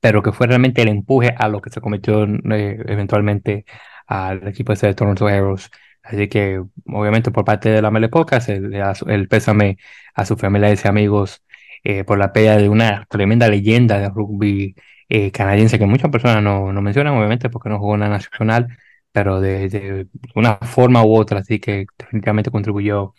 pero 0.00 0.22
que 0.22 0.32
fue 0.32 0.46
realmente 0.48 0.82
el 0.82 0.88
empuje 0.88 1.34
a 1.36 1.48
lo 1.48 1.60
que 1.60 1.70
se 1.70 1.80
convirtió 1.80 2.24
eh, 2.24 2.78
eventualmente 2.88 3.64
al 4.12 4.46
equipo 4.48 4.72
ese 4.72 4.88
de 4.88 4.94
Toronto 4.94 5.26
Arrows. 5.26 5.70
Así 6.02 6.28
que, 6.28 6.62
obviamente, 6.86 7.30
por 7.30 7.44
parte 7.44 7.68
de 7.70 7.82
la 7.82 7.90
Mele 7.90 8.08
Podcast, 8.08 8.48
el, 8.48 8.74
el 9.06 9.28
pésame 9.28 9.78
a 10.14 10.24
sus 10.24 10.38
familiares 10.40 10.84
y 10.84 10.88
amigos 10.88 11.42
eh, 11.84 12.04
por 12.04 12.18
la 12.18 12.32
pérdida 12.32 12.56
de 12.58 12.68
una 12.68 13.06
tremenda 13.08 13.48
leyenda 13.48 13.98
de 13.98 14.08
rugby 14.08 14.74
eh, 15.08 15.30
canadiense 15.32 15.78
que 15.78 15.86
muchas 15.86 16.10
personas 16.10 16.42
no, 16.42 16.72
no 16.72 16.82
mencionan, 16.82 17.14
obviamente, 17.16 17.50
porque 17.50 17.68
no 17.68 17.78
jugó 17.78 17.94
en 17.94 18.00
la 18.00 18.08
nacional, 18.08 18.68
pero 19.12 19.40
de, 19.40 19.68
de 19.68 20.06
una 20.34 20.56
forma 20.56 21.04
u 21.04 21.14
otra, 21.16 21.40
así 21.40 21.58
que 21.60 21.86
definitivamente 21.98 22.50
contribuyó 22.50 23.14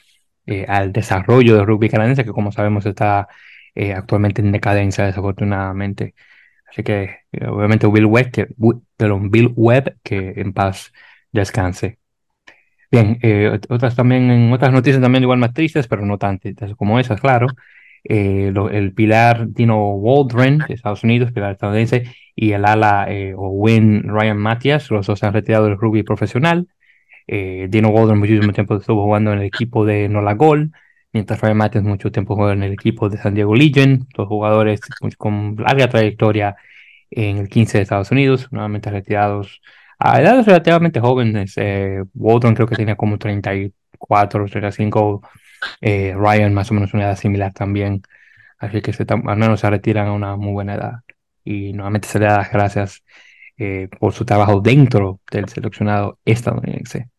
eh, 0.45 0.65
al 0.67 0.91
desarrollo 0.91 1.55
del 1.55 1.65
rugby 1.65 1.89
canadiense, 1.89 2.25
que 2.25 2.31
como 2.31 2.51
sabemos 2.51 2.85
está 2.85 3.27
eh, 3.75 3.93
actualmente 3.93 4.41
en 4.41 4.51
decadencia, 4.51 5.05
desafortunadamente. 5.05 6.15
Así 6.69 6.83
que, 6.83 7.03
eh, 7.31 7.47
obviamente, 7.47 7.87
Bill 7.87 8.05
Webb, 8.05 8.31
que, 8.31 8.47
Perdón, 9.03 9.29
Bill 9.31 9.51
Webb, 9.57 9.97
que 10.01 10.33
en 10.37 10.53
paz 10.53 10.93
descanse. 11.33 11.99
Bien, 12.89 13.17
eh, 13.21 13.49
ot- 13.53 13.65
otras 13.69 13.95
también, 13.95 14.31
en 14.31 14.53
otras 14.53 14.71
noticias 14.71 15.01
también 15.01 15.23
igual 15.23 15.39
más 15.39 15.53
tristes, 15.53 15.87
pero 15.89 16.05
no 16.05 16.17
tan 16.17 16.39
como 16.77 16.99
esas, 16.99 17.19
claro. 17.19 17.47
Eh, 18.05 18.51
lo- 18.53 18.69
el 18.69 18.93
pilar 18.93 19.47
Dino 19.51 19.91
Waldron 19.95 20.59
de 20.59 20.73
Estados 20.73 21.03
Unidos, 21.03 21.31
pilar 21.33 21.51
estadounidense, 21.51 22.05
y 22.35 22.51
el 22.53 22.63
ala 22.65 23.07
eh, 23.09 23.33
Owen 23.35 24.03
Ryan 24.07 24.37
Matthias, 24.37 24.89
los 24.91 25.07
dos 25.07 25.19
se 25.19 25.25
han 25.25 25.33
retirado 25.33 25.65
del 25.65 25.77
rugby 25.77 26.03
profesional. 26.03 26.67
Eh, 27.27 27.67
Dino 27.69 27.89
Waldron 27.89 28.19
muchísimo 28.19 28.53
tiempo 28.53 28.77
estuvo 28.77 29.03
jugando 29.03 29.33
en 29.33 29.39
el 29.39 29.45
equipo 29.45 29.85
de 29.85 30.09
Nola 30.09 30.33
Gol, 30.33 30.71
mientras 31.13 31.41
Ryan 31.41 31.57
Matthias 31.57 31.83
mucho 31.83 32.11
tiempo 32.11 32.35
jugó 32.35 32.51
en 32.51 32.63
el 32.63 32.73
equipo 32.73 33.09
de 33.09 33.17
San 33.17 33.33
Diego 33.35 33.55
Legion, 33.55 34.07
dos 34.15 34.27
jugadores 34.27 34.81
con 35.17 35.55
larga 35.57 35.89
trayectoria 35.89 36.55
en 37.15 37.37
el 37.37 37.49
15 37.49 37.77
de 37.77 37.83
Estados 37.83 38.11
Unidos, 38.11 38.47
nuevamente 38.51 38.89
retirados 38.91 39.61
a 39.99 40.21
edades 40.21 40.45
relativamente 40.45 40.99
jóvenes. 40.99 41.53
Eh, 41.57 42.03
Waldron 42.13 42.55
creo 42.55 42.67
que 42.67 42.75
tenía 42.75 42.95
como 42.95 43.17
34, 43.17 44.45
35, 44.47 45.21
eh, 45.81 46.13
Ryan 46.17 46.53
más 46.53 46.71
o 46.71 46.73
menos 46.73 46.93
una 46.93 47.03
edad 47.05 47.17
similar 47.17 47.53
también, 47.53 48.03
así 48.59 48.81
que 48.81 48.91
al 49.09 49.37
menos 49.37 49.59
se 49.61 49.69
retiran 49.69 50.07
a 50.07 50.13
una 50.13 50.35
muy 50.37 50.53
buena 50.53 50.75
edad. 50.75 50.93
Y 51.45 51.73
nuevamente 51.73 52.07
se 52.07 52.19
le 52.19 52.25
da 52.27 52.37
las 52.37 52.51
gracias 52.51 53.03
eh, 53.57 53.89
por 53.99 54.13
su 54.13 54.25
trabajo 54.25 54.61
dentro 54.61 55.19
del 55.31 55.49
seleccionado 55.49 56.19
estadounidense. 56.25 57.09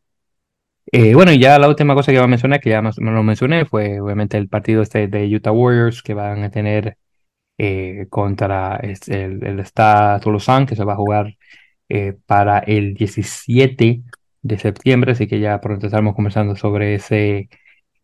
Eh, 0.92 1.14
bueno, 1.14 1.32
y 1.32 1.38
ya 1.38 1.58
la 1.58 1.68
última 1.68 1.94
cosa 1.94 2.12
que 2.12 2.16
iba 2.16 2.24
a 2.24 2.28
mencionar, 2.28 2.60
que 2.60 2.70
ya 2.70 2.82
más 2.82 2.98
o 2.98 3.00
menos 3.00 3.16
lo 3.16 3.22
mencioné, 3.22 3.64
fue 3.64 4.00
obviamente 4.00 4.36
el 4.36 4.48
partido 4.48 4.82
este 4.82 5.08
de 5.08 5.26
Utah 5.34 5.52
Warriors 5.52 6.02
que 6.02 6.14
van 6.14 6.44
a 6.44 6.50
tener 6.50 6.98
eh, 7.58 8.06
contra 8.10 8.76
el, 8.76 9.44
el 9.44 9.60
Stade 9.60 10.20
Toulousain, 10.20 10.66
que 10.66 10.76
se 10.76 10.84
va 10.84 10.94
a 10.94 10.96
jugar 10.96 11.34
eh, 11.88 12.14
para 12.26 12.58
el 12.60 12.94
17 12.94 14.02
de 14.42 14.58
septiembre, 14.58 15.12
así 15.12 15.26
que 15.26 15.40
ya 15.40 15.60
pronto 15.60 15.86
estaremos 15.86 16.14
conversando 16.14 16.56
sobre 16.56 16.94
ese 16.94 17.48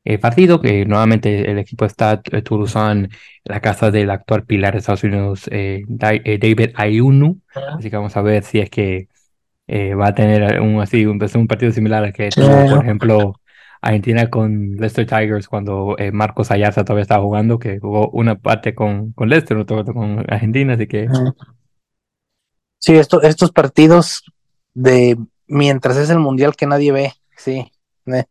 eh, 0.04 0.18
partido, 0.18 0.60
que 0.60 0.86
nuevamente 0.86 1.50
el 1.50 1.58
equipo 1.58 1.84
está 1.84 2.22
eh, 2.32 2.42
Toulousain, 2.42 3.08
la 3.44 3.60
casa 3.60 3.90
del 3.90 4.10
actual 4.10 4.44
pilar 4.44 4.72
de 4.72 4.78
Estados 4.78 5.04
Unidos, 5.04 5.48
eh, 5.50 5.82
David 5.88 6.70
Ayunu, 6.74 7.40
así 7.76 7.90
que 7.90 7.96
vamos 7.96 8.16
a 8.16 8.22
ver 8.22 8.42
si 8.42 8.60
es 8.60 8.70
que 8.70 9.08
va 9.72 10.08
a 10.08 10.14
tener 10.14 10.60
un, 10.60 10.80
así, 10.80 11.06
un, 11.06 11.20
un 11.34 11.46
partido 11.46 11.70
similar 11.70 12.02
al 12.02 12.12
que 12.12 12.30
tuvo, 12.30 12.76
por 12.76 12.84
ejemplo, 12.84 13.39
Argentina 13.82 14.28
con 14.28 14.76
Leicester 14.76 15.06
Tigers 15.06 15.48
cuando 15.48 15.96
eh, 15.98 16.12
Marcos 16.12 16.50
Ayarza 16.50 16.84
todavía 16.84 17.02
estaba 17.02 17.22
jugando, 17.24 17.58
que 17.58 17.78
jugó 17.78 18.10
una 18.10 18.36
parte 18.36 18.74
con, 18.74 19.12
con 19.12 19.28
Leicester, 19.28 19.56
otra 19.56 19.76
parte 19.78 19.92
con 19.92 20.18
Argentina, 20.28 20.74
así 20.74 20.86
que. 20.86 21.08
Sí, 22.78 22.94
esto, 22.96 23.22
estos 23.22 23.52
partidos 23.52 24.24
de 24.74 25.16
mientras 25.46 25.96
es 25.96 26.10
el 26.10 26.18
mundial 26.18 26.56
que 26.56 26.66
nadie 26.66 26.92
ve, 26.92 27.12
sí. 27.36 27.70
eh. 28.06 28.24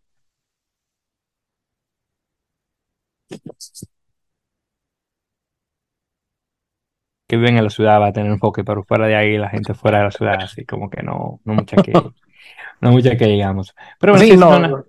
que 7.27 7.37
viven 7.37 7.57
en 7.57 7.63
la 7.63 7.69
ciudad 7.69 8.01
va 8.01 8.07
a 8.07 8.13
tener 8.13 8.31
enfoque, 8.31 8.63
pero 8.63 8.83
fuera 8.83 9.05
de 9.05 9.15
ahí 9.15 9.37
la 9.37 9.49
gente 9.49 9.75
fuera 9.75 9.99
de 9.99 10.05
la 10.05 10.11
ciudad, 10.11 10.37
así 10.41 10.65
como 10.65 10.89
que 10.89 11.03
no, 11.03 11.39
no 11.43 11.53
mucha 11.53 11.77
que, 11.81 11.93
no 12.81 12.91
mucha 12.91 13.15
que 13.17 13.25
digamos. 13.25 13.75
Pero 13.99 14.13
bueno, 14.13 14.25
Sí, 14.25 14.31
sí, 14.31 14.37
no, 14.37 14.57
una- 14.57 14.83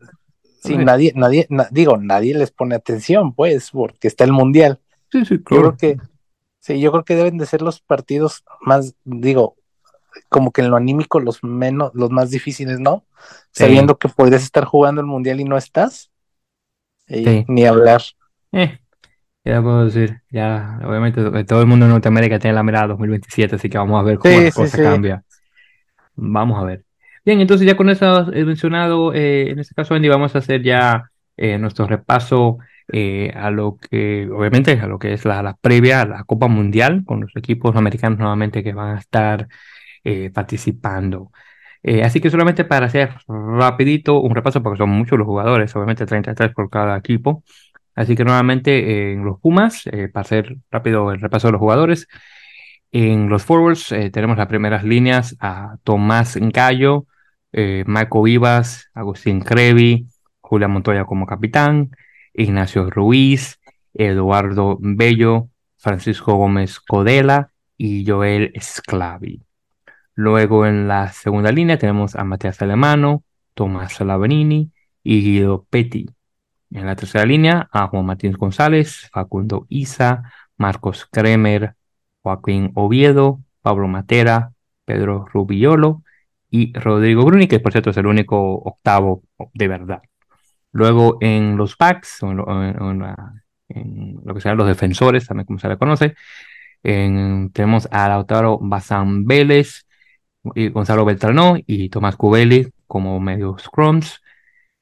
sí, 0.60 0.76
sí. 0.76 0.76
nadie, 0.78 1.12
nadie, 1.16 1.46
na- 1.50 1.68
digo, 1.70 1.96
nadie 1.98 2.34
les 2.34 2.50
pone 2.50 2.74
atención, 2.74 3.34
pues, 3.34 3.70
porque 3.72 4.08
está 4.08 4.24
el 4.24 4.32
mundial. 4.32 4.80
sí, 5.10 5.24
sí, 5.24 5.38
Yo 5.38 5.44
claro. 5.44 5.76
creo 5.76 5.76
que, 5.76 5.98
sí, 6.60 6.80
yo 6.80 6.92
creo 6.92 7.04
que 7.04 7.16
deben 7.16 7.38
de 7.38 7.46
ser 7.46 7.62
los 7.62 7.80
partidos 7.80 8.44
más, 8.62 8.94
digo, 9.04 9.56
como 10.28 10.52
que 10.52 10.62
en 10.62 10.70
lo 10.70 10.76
anímico 10.76 11.20
los 11.20 11.42
menos, 11.44 11.92
los 11.94 12.10
más 12.10 12.30
difíciles, 12.30 12.80
¿no? 12.80 13.04
Sí. 13.52 13.64
Sabiendo 13.64 13.98
que 13.98 14.08
podrías 14.08 14.42
estar 14.42 14.64
jugando 14.64 15.00
el 15.00 15.06
mundial 15.06 15.40
y 15.40 15.44
no 15.44 15.56
estás, 15.56 16.10
y 17.08 17.24
Sí. 17.24 17.44
ni 17.48 17.64
hablar. 17.66 18.02
Eh, 18.52 18.78
ya 19.44 19.62
puedo 19.62 19.84
decir, 19.86 20.22
ya, 20.30 20.80
obviamente 20.84 21.20
eh, 21.22 21.44
todo 21.44 21.60
el 21.62 21.66
mundo 21.68 21.86
en 21.86 21.92
Norteamérica 21.92 22.38
tiene 22.38 22.54
la 22.54 22.62
mirada 22.62 22.88
2027, 22.88 23.56
así 23.56 23.68
que 23.70 23.78
vamos 23.78 24.00
a 24.00 24.04
ver 24.04 24.18
cómo 24.18 24.34
Sí, 24.36 24.44
la 24.44 24.50
sí, 24.50 24.50
cosa 24.52 24.76
sí. 24.76 24.82
cambia. 24.82 25.24
Vamos 26.16 26.60
a 26.60 26.64
ver. 26.64 26.84
Bien, 27.24 27.40
entonces 27.40 27.66
ya 27.66 27.76
con 27.76 27.90
eso 27.90 28.32
he 28.32 28.44
mencionado, 28.44 29.12
eh, 29.14 29.50
en 29.50 29.58
este 29.58 29.74
caso, 29.74 29.94
Andy, 29.94 30.08
vamos 30.08 30.34
a 30.34 30.38
hacer 30.38 30.62
ya 30.62 31.10
eh, 31.36 31.58
nuestro 31.58 31.86
repaso 31.86 32.58
eh, 32.92 33.30
a 33.34 33.50
lo 33.50 33.76
que, 33.76 34.28
obviamente, 34.32 34.72
a 34.80 34.86
lo 34.86 34.98
que 34.98 35.12
es 35.12 35.24
la, 35.24 35.42
la 35.42 35.54
previa 35.56 36.02
a 36.02 36.06
la 36.06 36.24
Copa 36.24 36.48
Mundial, 36.48 37.04
con 37.04 37.20
los 37.20 37.36
equipos 37.36 37.76
americanos 37.76 38.18
nuevamente 38.18 38.62
que 38.64 38.72
van 38.72 38.96
a 38.96 39.00
estar 39.00 39.48
eh, 40.04 40.30
participando. 40.30 41.30
Eh, 41.82 42.02
así 42.02 42.20
que 42.20 42.30
solamente 42.30 42.64
para 42.64 42.86
hacer 42.86 43.14
rapidito 43.28 44.20
un 44.20 44.34
repaso, 44.34 44.62
porque 44.62 44.78
son 44.78 44.90
muchos 44.90 45.18
los 45.18 45.26
jugadores, 45.26 45.74
obviamente 45.76 46.06
33 46.06 46.52
por 46.54 46.70
cada 46.70 46.96
equipo. 46.98 47.44
Así 47.94 48.16
que 48.16 48.24
nuevamente 48.24 49.10
eh, 49.10 49.12
en 49.14 49.24
los 49.24 49.40
Pumas, 49.40 49.86
eh, 49.86 50.08
para 50.08 50.22
hacer 50.22 50.56
rápido 50.70 51.12
el 51.12 51.20
repaso 51.20 51.48
de 51.48 51.52
los 51.52 51.60
jugadores, 51.60 52.08
en 52.92 53.28
los 53.28 53.44
forwards 53.44 53.92
eh, 53.92 54.10
tenemos 54.10 54.36
las 54.36 54.48
primeras 54.48 54.84
líneas 54.84 55.36
a 55.40 55.76
Tomás 55.84 56.36
Gallo, 56.36 57.06
eh, 57.52 57.84
Marco 57.86 58.22
Vivas, 58.22 58.90
Agustín 58.94 59.40
Crevi, 59.40 60.06
Julián 60.40 60.72
Montoya 60.72 61.04
como 61.04 61.26
capitán, 61.26 61.90
Ignacio 62.34 62.90
Ruiz, 62.90 63.60
Eduardo 63.94 64.78
Bello, 64.80 65.48
Francisco 65.76 66.34
Gómez 66.34 66.80
Codela 66.80 67.52
y 67.76 68.04
Joel 68.06 68.52
Sclavi. 68.60 69.42
Luego 70.14 70.66
en 70.66 70.88
la 70.88 71.12
segunda 71.12 71.52
línea 71.52 71.78
tenemos 71.78 72.16
a 72.16 72.24
Matías 72.24 72.60
Alemano, 72.62 73.24
Tomás 73.54 74.00
Labrini 74.00 74.70
y 75.02 75.22
Guido 75.22 75.66
Petti. 75.70 76.06
En 76.72 76.86
la 76.86 76.96
tercera 76.96 77.24
línea 77.24 77.68
a 77.72 77.86
Juan 77.88 78.06
Martín 78.06 78.32
González, 78.32 79.08
Facundo 79.12 79.66
Isa, 79.68 80.30
Marcos 80.56 81.06
Kremer, 81.10 81.74
Joaquín 82.22 82.72
Oviedo, 82.74 83.40
Pablo 83.62 83.88
Matera, 83.88 84.52
Pedro 84.84 85.26
Rubiolo 85.32 86.02
y 86.50 86.72
Rodrigo 86.78 87.24
Bruni, 87.24 87.46
que 87.48 87.60
por 87.60 87.72
cierto 87.72 87.90
es 87.90 87.96
el 87.96 88.06
único 88.06 88.54
octavo 88.56 89.22
de 89.54 89.68
verdad. 89.68 90.02
Luego 90.72 91.18
en 91.20 91.56
los 91.56 91.76
backs, 91.78 92.22
en, 92.22 92.36
lo- 94.24 94.34
que 94.34 94.40
sean 94.40 94.56
los 94.56 94.66
defensores, 94.66 95.26
también 95.26 95.46
como 95.46 95.58
se 95.58 95.68
le 95.68 95.78
conoce, 95.78 96.14
en- 96.82 97.50
tenemos 97.52 97.88
a 97.90 98.08
Lautaro 98.08 98.58
Bazán 98.60 99.26
Vélez, 99.26 99.86
y 100.54 100.68
Gonzalo 100.70 101.04
Beltranó 101.04 101.56
y 101.66 101.90
Tomás 101.90 102.16
Cubeli 102.16 102.68
como 102.86 103.20
medios 103.20 103.62
scrums. 103.62 104.20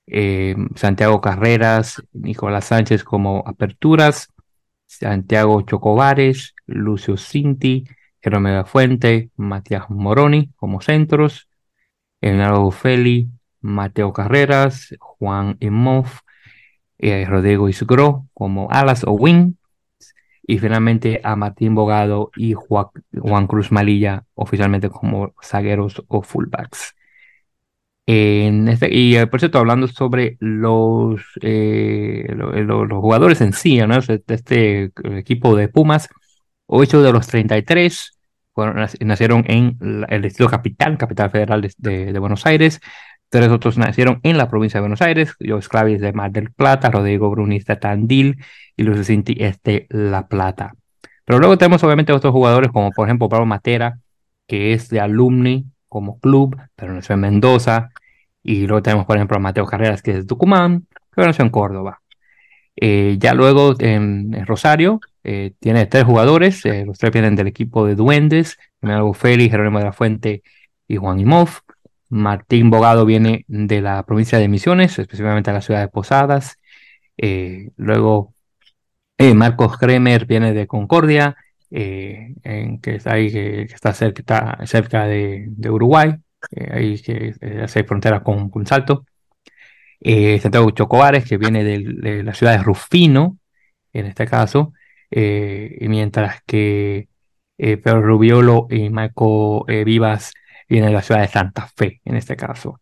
eh, 0.06 0.56
Santiago 0.76 1.20
Carreras, 1.20 2.02
Nicolás 2.12 2.66
Sánchez 2.66 3.04
como 3.04 3.42
aperturas, 3.46 4.28
Santiago 4.88 5.60
Chocobares, 5.62 6.54
Lucio 6.66 7.16
Cinti, 7.16 7.84
Jerome 8.20 8.64
Fuente, 8.64 9.30
Matías 9.36 9.88
Moroni 9.90 10.50
como 10.56 10.80
centros, 10.80 11.48
Leonardo 12.20 12.70
Feli, 12.70 13.30
Mateo 13.60 14.12
Carreras, 14.12 14.96
Juan 14.98 15.56
Imhoff, 15.60 16.20
eh, 16.98 17.24
Rodrigo 17.26 17.68
Isgro 17.68 18.26
como 18.34 18.68
alas 18.70 19.04
o 19.04 19.12
wing, 19.12 19.54
y 20.42 20.58
finalmente 20.58 21.20
a 21.22 21.36
Martín 21.36 21.74
Bogado 21.74 22.30
y 22.34 22.54
Juan 22.54 23.46
Cruz 23.46 23.70
Malilla 23.70 24.24
oficialmente 24.34 24.88
como 24.88 25.34
zagueros 25.42 26.02
o 26.08 26.22
fullbacks. 26.22 26.94
Este, 28.10 28.88
y 28.94 29.16
eh, 29.16 29.26
por 29.26 29.38
cierto, 29.38 29.58
hablando 29.58 29.86
sobre 29.86 30.38
los, 30.40 31.20
eh, 31.42 32.24
lo- 32.34 32.86
los 32.86 33.00
jugadores 33.00 33.40
en 33.42 33.52
sí. 33.52 33.78
De 33.78 34.22
este 34.28 34.92
equipo 35.18 35.54
de 35.54 35.68
Pumas, 35.68 36.08
8 36.66 37.02
de 37.02 37.12
los 37.12 37.26
33 37.26 38.18
fueron, 38.54 38.76
nac- 38.78 38.98
nacieron 39.04 39.44
en 39.46 39.76
el 40.08 40.22
distrito 40.22 40.50
capital, 40.50 40.96
capital 40.96 41.30
federal 41.30 41.60
de, 41.76 42.18
Buenos 42.18 42.46
Aires. 42.46 42.80
Tres 43.28 43.48
otros 43.50 43.76
nacieron 43.76 44.20
en 44.22 44.38
la 44.38 44.48
provincia 44.48 44.78
de 44.78 44.82
Buenos 44.82 45.02
Aires, 45.02 45.34
Yo 45.38 45.58
Clavis 45.60 46.00
de 46.00 46.14
Mar 46.14 46.30
del 46.32 46.50
Plata, 46.50 46.90
Rodrigo 46.90 47.28
Brunis 47.28 47.66
de 47.66 47.76
Tandil 47.76 48.42
y 48.74 48.84
Luis 48.84 49.06
Cinti 49.06 49.36
es 49.38 49.62
de 49.62 49.86
La 49.90 50.28
Plata. 50.28 50.72
Pero 51.26 51.38
luego 51.38 51.58
tenemos 51.58 51.84
obviamente 51.84 52.12
otros 52.14 52.32
jugadores 52.32 52.70
como 52.72 52.90
por 52.90 53.06
ejemplo 53.06 53.28
Pablo 53.28 53.44
Matera, 53.44 53.98
que 54.46 54.72
es 54.72 54.88
de 54.88 55.00
Alumni 55.00 55.66
como 55.88 56.18
club, 56.20 56.56
pero 56.76 56.94
nació 56.94 57.14
en 57.14 57.20
Mendoza. 57.20 57.90
Y 58.42 58.66
luego 58.66 58.82
tenemos, 58.82 59.06
por 59.06 59.16
ejemplo, 59.16 59.36
a 59.36 59.40
Mateo 59.40 59.66
Carreras, 59.66 60.02
que 60.02 60.12
es 60.12 60.16
de 60.18 60.24
Tucumán, 60.24 60.86
pero 61.14 61.26
nació 61.26 61.44
en 61.44 61.50
Córdoba. 61.50 62.00
Eh, 62.80 63.16
ya 63.18 63.34
luego 63.34 63.74
en, 63.80 64.46
Rosario 64.46 65.00
eh, 65.24 65.52
tiene 65.58 65.86
tres 65.86 66.04
jugadores, 66.04 66.64
eh, 66.64 66.84
los 66.86 66.98
tres 66.98 67.12
vienen 67.12 67.34
del 67.34 67.48
equipo 67.48 67.84
de 67.84 67.96
Duendes, 67.96 68.56
Leonardo 68.80 69.12
Félix, 69.14 69.50
Jerónimo 69.50 69.78
de 69.80 69.84
la 69.84 69.92
Fuente 69.92 70.42
y 70.86 70.96
Juan 70.96 71.18
Imov. 71.20 71.48
Martín 72.10 72.70
Bogado 72.70 73.04
viene 73.04 73.44
de 73.48 73.80
la 73.82 74.04
provincia 74.04 74.38
de 74.38 74.48
Misiones, 74.48 74.98
específicamente 74.98 75.50
de 75.50 75.56
la 75.56 75.60
ciudad 75.60 75.80
de 75.80 75.88
Posadas. 75.88 76.56
Luego 77.76 78.34
Marcos 79.34 79.76
Kremer 79.76 80.24
viene 80.24 80.54
de 80.54 80.66
Concordia, 80.66 81.36
eh, 81.70 82.34
que 82.82 82.94
está 82.94 83.92
cerca, 83.94 85.06
de, 85.06 85.50
Uruguay, 85.70 86.14
eh, 86.52 86.68
ahí 86.72 87.02
que 87.02 87.34
eh, 87.40 87.60
hace 87.64 87.84
frontera 87.84 88.22
con, 88.22 88.50
con 88.50 88.66
Salto. 88.66 89.04
Eh, 90.00 90.38
Santiago 90.40 90.70
Chocobares, 90.70 91.24
que 91.28 91.36
viene 91.38 91.64
de, 91.64 92.22
la 92.22 92.34
ciudad 92.34 92.56
de 92.56 92.62
Rufino, 92.62 93.38
en 93.92 94.06
este 94.06 94.26
caso, 94.26 94.72
eh, 95.10 95.76
mientras 95.88 96.42
que 96.46 97.08
Pedro 97.56 98.02
Rubiolo 98.02 98.68
y 98.70 98.88
Marco 98.90 99.64
Vivas 99.66 100.32
vienen 100.68 100.90
de 100.90 100.94
la 100.94 101.02
ciudad 101.02 101.22
de 101.22 101.28
Santa 101.28 101.66
Fe, 101.66 102.00
en 102.04 102.16
este 102.16 102.36
caso. 102.36 102.80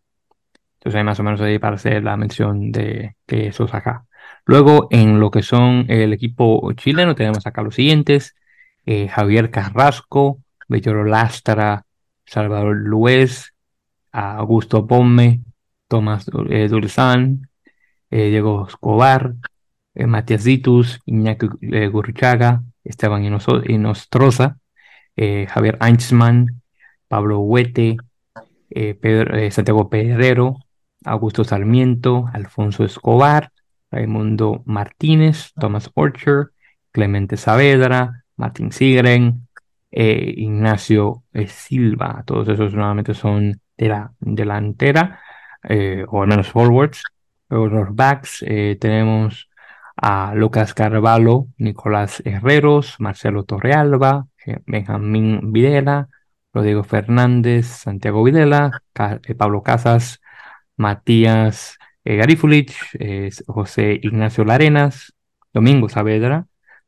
Entonces 0.75 0.99
hay 0.99 1.05
más 1.05 1.19
o 1.19 1.23
menos 1.23 1.41
ahí 1.41 1.59
para 1.59 1.77
hacer 1.77 2.05
la 2.05 2.17
mención 2.17 2.71
de, 2.73 3.17
de 3.27 3.49
esos 3.49 3.73
acá. 3.75 4.07
Luego, 4.45 4.89
en 4.91 5.19
lo 5.19 5.31
que 5.31 5.43
son 5.43 5.87
el 5.89 6.13
equipo 6.13 6.73
chileno, 6.75 7.15
tenemos 7.15 7.47
acá 7.47 7.63
los 7.63 7.75
siguientes: 7.75 8.37
eh, 8.87 9.09
Javier 9.09 9.51
Carrasco, 9.51 10.39
Belloro 10.69 11.05
Lastra, 11.05 11.85
Salvador 12.25 12.77
Luez, 12.77 13.53
Augusto 14.13 14.87
Pomme, 14.87 15.43
Tomás 15.89 16.27
eh, 16.49 16.69
Dulzán, 16.69 17.49
eh, 18.11 18.31
Diego 18.31 18.67
Escobar, 18.67 19.35
Matías 19.95 20.45
Ditus, 20.45 21.01
Iñaki 21.07 21.49
Gurruchaga, 21.91 22.63
Esteban 22.85 23.25
Inostroza, 23.25 24.59
Javier 25.17 25.79
Einzmann, 25.81 26.61
Pablo 27.09 27.39
Huete, 27.39 27.97
Pedro- 28.69 29.51
Santiago 29.51 29.89
Pedrero, 29.89 30.59
Augusto 31.03 31.45
Sarmiento, 31.45 32.27
Alfonso 32.35 32.85
Escobar, 32.85 33.53
Raimundo 33.91 34.63
Martínez, 34.67 35.53
Thomas 35.55 35.91
Orcher, 35.95 36.51
Clemente 36.93 37.39
Saavedra, 37.39 38.26
Martín 38.37 38.73
Sigren, 38.73 39.47
eh, 39.91 40.35
Ignacio 40.37 41.25
eh, 41.33 41.49
Silva. 41.49 42.23
Todos 42.27 42.49
esos 42.49 42.75
nuevamente 42.75 43.15
son 43.15 43.61
de 43.77 43.89
la 43.89 44.13
delantera, 44.21 45.21
eh, 45.63 46.05
o 46.09 46.23
al 46.23 46.29
menos 46.29 46.49
forwards. 46.49 47.03
Luego 47.49 47.69
los 47.69 47.95
backs 47.95 48.45
tenemos 48.81 49.49
a 49.97 50.35
Lucas 50.35 50.75
Carvalho, 50.75 51.47
Nicolás 51.59 52.23
Herreros, 52.27 52.97
Marcelo 52.99 53.45
Torrealba, 53.45 54.27
Benjamín 54.67 55.53
Videla, 55.53 56.09
Rodrigo 56.53 56.83
Fernández, 56.83 57.67
Santiago 57.67 58.25
Videla, 58.25 58.83
Pablo 59.39 59.63
Casas, 59.63 60.21
Matías 60.77 61.79
Garifulich, 62.05 62.75
José 63.47 64.01
Ignacio 64.03 64.45
Larenas, 64.45 65.15
Domingo 65.53 65.89
Saavedra, 65.89 66.47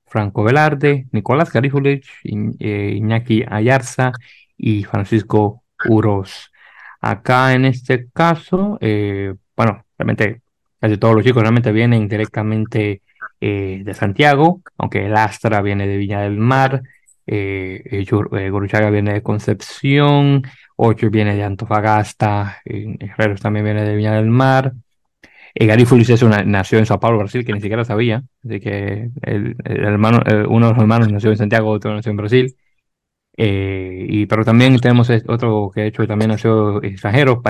Franco 0.08 0.42
Velarde, 0.42 1.06
Nicolás 1.12 1.52
Garifulich, 1.52 2.08
eh, 2.24 2.94
Iñaki 2.96 3.44
Ayarza 3.48 4.12
y 4.56 4.84
Francisco 4.84 5.62
Uros. 5.86 6.52
Acá 7.00 7.54
en 7.54 7.64
este 7.64 8.08
caso, 8.12 8.78
eh, 8.80 9.34
bueno, 9.56 9.84
realmente 9.96 10.42
casi 10.80 10.96
todos 10.96 11.14
los 11.14 11.24
chicos 11.24 11.42
realmente 11.42 11.72
vienen 11.72 12.08
directamente 12.08 13.02
eh, 13.40 13.82
de 13.84 13.94
Santiago, 13.94 14.62
aunque 14.76 15.06
el 15.06 15.16
Astra 15.16 15.62
viene 15.62 15.86
de 15.86 15.96
Viña 15.96 16.22
del 16.22 16.38
Mar, 16.38 16.82
eh, 17.26 18.04
Gurruchaga 18.10 18.90
viene 18.90 19.12
de 19.12 19.22
Concepción, 19.22 20.42
Ocho 20.76 21.10
viene 21.10 21.34
de 21.34 21.44
Antofagasta, 21.44 22.62
Herreros 22.64 23.40
también 23.40 23.64
viene 23.64 23.82
de 23.82 23.96
Viña 23.96 24.12
del 24.14 24.30
Mar. 24.30 24.72
Eh, 25.60 25.66
Gary 25.66 25.84
Fulis 25.84 26.08
nació 26.46 26.78
en 26.78 26.86
Sao 26.86 27.00
Paulo, 27.00 27.18
Brasil, 27.18 27.44
que 27.44 27.52
ni 27.52 27.60
siquiera 27.60 27.84
sabía. 27.84 28.22
Así 28.44 28.60
que 28.60 29.10
hermano, 29.64 30.22
eh, 30.24 30.44
uno 30.48 30.66
de 30.68 30.72
los 30.72 30.80
hermanos 30.80 31.10
nació 31.10 31.30
en 31.30 31.36
Santiago, 31.36 31.70
otro 31.70 31.92
nació 31.94 32.10
en 32.10 32.16
Brasil. 32.16 32.56
Eh, 33.36 34.06
y, 34.08 34.26
pero 34.26 34.44
también 34.44 34.78
tenemos 34.80 35.10
otro 35.28 35.70
que 35.74 35.82
de 35.82 35.86
hecho 35.88 36.06
también 36.06 36.30
nació 36.30 36.82
extranjero, 36.82 37.42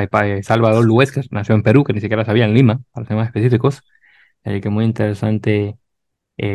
Salvador 0.42 0.84
Luez, 0.86 1.12
que 1.12 1.20
nació 1.30 1.54
en 1.54 1.62
Perú, 1.62 1.84
que 1.84 1.92
ni 1.92 2.00
siquiera 2.00 2.24
sabía 2.24 2.46
en 2.46 2.54
Lima, 2.54 2.80
para 2.92 3.06
ser 3.06 3.16
más 3.16 3.26
específicos. 3.28 3.82
Así 4.44 4.60
que 4.60 4.70
muy 4.70 4.84
interesante 4.84 5.76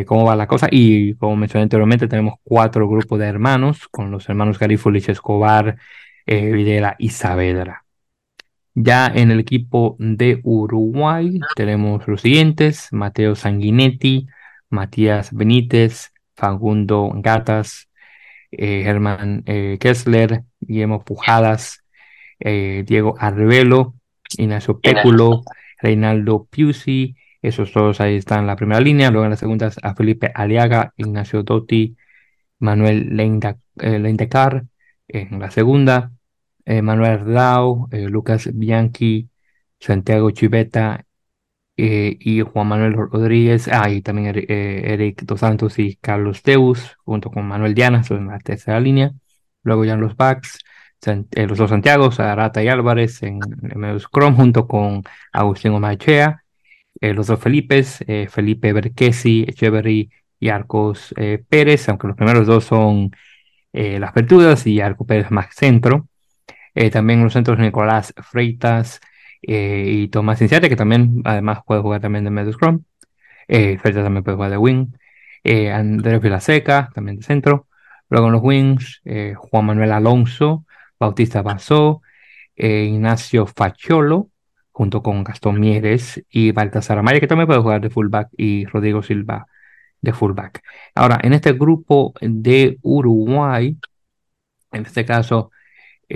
cómo 0.07 0.25
va 0.25 0.35
la 0.35 0.47
cosa. 0.47 0.67
Y 0.71 1.15
como 1.15 1.35
mencioné 1.35 1.63
anteriormente, 1.63 2.07
tenemos 2.07 2.35
cuatro 2.43 2.87
grupos 2.89 3.19
de 3.19 3.27
hermanos, 3.27 3.87
con 3.89 4.11
los 4.11 4.27
hermanos 4.29 4.59
Garifulich, 4.59 5.09
Escobar, 5.09 5.77
Videla 6.25 6.95
y 6.99 7.09
Saavedra. 7.09 7.82
Ya 8.75 9.07
en 9.07 9.29
el 9.31 9.39
equipo 9.39 9.95
de 9.99 10.39
Uruguay 10.43 11.39
tenemos 11.55 12.07
los 12.07 12.21
siguientes: 12.21 12.87
Mateo 12.91 13.35
Sanguinetti, 13.35 14.27
Matías 14.69 15.31
Benítez, 15.33 16.11
Facundo 16.35 17.11
Gatas, 17.15 17.89
eh, 18.51 18.81
Germán 18.83 19.43
eh, 19.45 19.77
Kessler, 19.79 20.43
Guillermo 20.59 21.03
Pujadas, 21.03 21.83
eh, 22.39 22.83
Diego 22.87 23.15
Arbelo, 23.19 23.93
Ignacio 24.37 24.79
Péculo, 24.79 25.43
Reinaldo 25.79 26.45
Piusi, 26.49 27.15
esos 27.41 27.71
todos 27.71 28.01
ahí 28.01 28.15
están 28.15 28.39
en 28.41 28.47
la 28.47 28.55
primera 28.55 28.81
línea. 28.81 29.11
Luego 29.11 29.25
en 29.25 29.31
la 29.31 29.37
segunda 29.37 29.69
a 29.83 29.95
Felipe 29.95 30.31
Aliaga, 30.33 30.93
Ignacio 30.97 31.43
Dotti, 31.43 31.95
Manuel 32.59 33.15
Leinda- 33.15 33.57
eh, 33.79 33.99
en 35.07 35.39
la 35.39 35.51
segunda, 35.51 36.11
Manuel 36.65 37.11
Ardao, 37.11 37.89
eh, 37.91 38.07
Lucas 38.09 38.49
Bianchi, 38.53 39.29
Santiago 39.79 40.31
Chiveta 40.31 41.05
eh, 41.75 42.17
y 42.19 42.41
Juan 42.41 42.67
Manuel 42.67 42.93
Rodríguez, 42.93 43.67
ah, 43.67 43.89
y 43.89 44.01
también 44.01 44.35
eh, 44.35 44.93
Eric 44.93 45.23
Dos 45.23 45.41
Santos 45.41 45.79
y 45.79 45.95
Carlos 45.97 46.41
Teus, 46.43 46.97
junto 47.03 47.29
con 47.31 47.45
Manuel 47.47 47.73
Diana, 47.73 48.03
son 48.03 48.19
en 48.19 48.27
la 48.27 48.39
tercera 48.39 48.79
línea. 48.79 49.11
Luego 49.63 49.85
ya 49.85 49.93
en 49.93 50.01
los 50.01 50.15
backs, 50.15 50.59
los 51.35 51.57
dos 51.57 51.69
Santiagos, 51.69 52.19
Arata 52.19 52.63
y 52.63 52.67
Álvarez 52.69 53.23
en, 53.23 53.39
en 53.63 53.79
medio 53.79 53.99
scrum, 53.99 54.35
junto 54.35 54.67
con 54.67 55.03
Agustín 55.33 55.73
Omachea, 55.73 56.43
los 57.01 57.27
dos 57.27 57.39
Felipes, 57.39 58.03
Felipe 58.29 58.73
Berquesi, 58.73 59.45
Echeverry 59.47 60.09
y 60.39 60.49
Arcos 60.49 61.13
Pérez, 61.49 61.89
aunque 61.89 62.07
los 62.07 62.15
primeros 62.15 62.47
dos 62.47 62.65
son 62.65 63.11
las 63.73 64.13
Pertudas 64.13 64.65
y 64.67 64.79
Arco 64.81 65.05
Pérez 65.05 65.31
más 65.31 65.53
centro. 65.55 66.07
Eh, 66.75 66.89
también 66.89 67.23
los 67.23 67.33
centros 67.33 67.59
Nicolás 67.59 68.13
Freitas 68.23 68.99
eh, 69.41 69.85
y 69.87 70.07
Tomás 70.07 70.41
Inciarte, 70.41 70.69
que 70.69 70.75
también 70.75 71.21
además 71.25 71.59
puede 71.65 71.81
jugar 71.81 72.01
también 72.01 72.23
de 72.23 72.31
medio 72.31 72.53
scrum. 72.53 72.83
Eh, 73.47 73.77
Freitas 73.77 74.03
también 74.03 74.23
puede 74.23 74.35
jugar 74.35 74.51
de 74.51 74.57
wing. 74.57 74.87
Eh, 75.43 75.71
Andrés 75.71 76.21
Vilaseca, 76.21 76.89
también 76.93 77.17
de 77.17 77.23
centro. 77.23 77.67
Luego 78.09 78.27
en 78.27 78.33
los 78.33 78.41
wings, 78.43 79.01
Juan 79.35 79.65
Manuel 79.65 79.91
Alonso, 79.91 80.65
Bautista 80.99 81.41
Basó, 81.41 82.01
Ignacio 82.55 83.47
Facholo, 83.47 84.29
junto 84.71 85.01
con 85.01 85.23
Gastón 85.23 85.59
Mieres 85.59 86.23
y 86.29 86.51
Baltasar 86.51 86.99
Amaya, 86.99 87.19
que 87.19 87.27
también 87.27 87.47
puede 87.47 87.61
jugar 87.61 87.81
de 87.81 87.89
fullback, 87.89 88.29
y 88.37 88.65
Rodrigo 88.65 89.01
Silva 89.01 89.47
de 90.01 90.13
fullback. 90.13 90.61
Ahora, 90.93 91.19
en 91.23 91.33
este 91.33 91.53
grupo 91.53 92.13
de 92.21 92.77
Uruguay, 92.83 93.77
en 94.71 94.85
este 94.85 95.05
caso, 95.05 95.51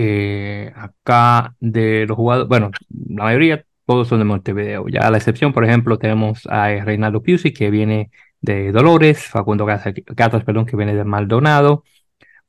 eh, 0.00 0.72
acá 0.76 1.56
de 1.58 2.06
los 2.06 2.16
jugadores, 2.16 2.48
bueno, 2.48 2.70
la 3.08 3.24
mayoría 3.24 3.64
todos 3.84 4.06
son 4.06 4.20
de 4.20 4.24
Montevideo. 4.26 4.86
Ya 4.88 5.00
a 5.00 5.10
la 5.10 5.18
excepción, 5.18 5.52
por 5.52 5.64
ejemplo, 5.64 5.98
tenemos 5.98 6.46
a 6.46 6.68
Reinaldo 6.84 7.22
Piusi, 7.22 7.52
que 7.52 7.70
viene 7.70 8.10
de 8.40 8.70
Dolores, 8.70 9.24
Facundo 9.26 9.66
Gatas, 9.66 10.44
perdón, 10.44 10.66
que 10.66 10.76
viene 10.76 10.94
de 10.94 11.04
Maldonado, 11.04 11.82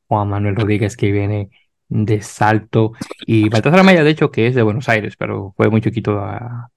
Juan 0.08 0.30
Manuel 0.30 0.56
Rodríguez, 0.56 0.96
que 0.98 1.12
viene 1.12 1.50
de 1.88 2.22
Salto, 2.22 2.92
y 3.26 3.50
Baltasar 3.50 3.80
Amaya, 3.80 4.04
de 4.04 4.12
hecho, 4.12 4.32
que 4.32 4.48
es 4.48 4.56
de 4.56 4.62
Buenos 4.64 4.88
Aires, 4.90 5.16
pero 5.18 5.54
fue 5.58 5.70
muy 5.70 5.82
chiquito 5.82 6.20
a, 6.20 6.70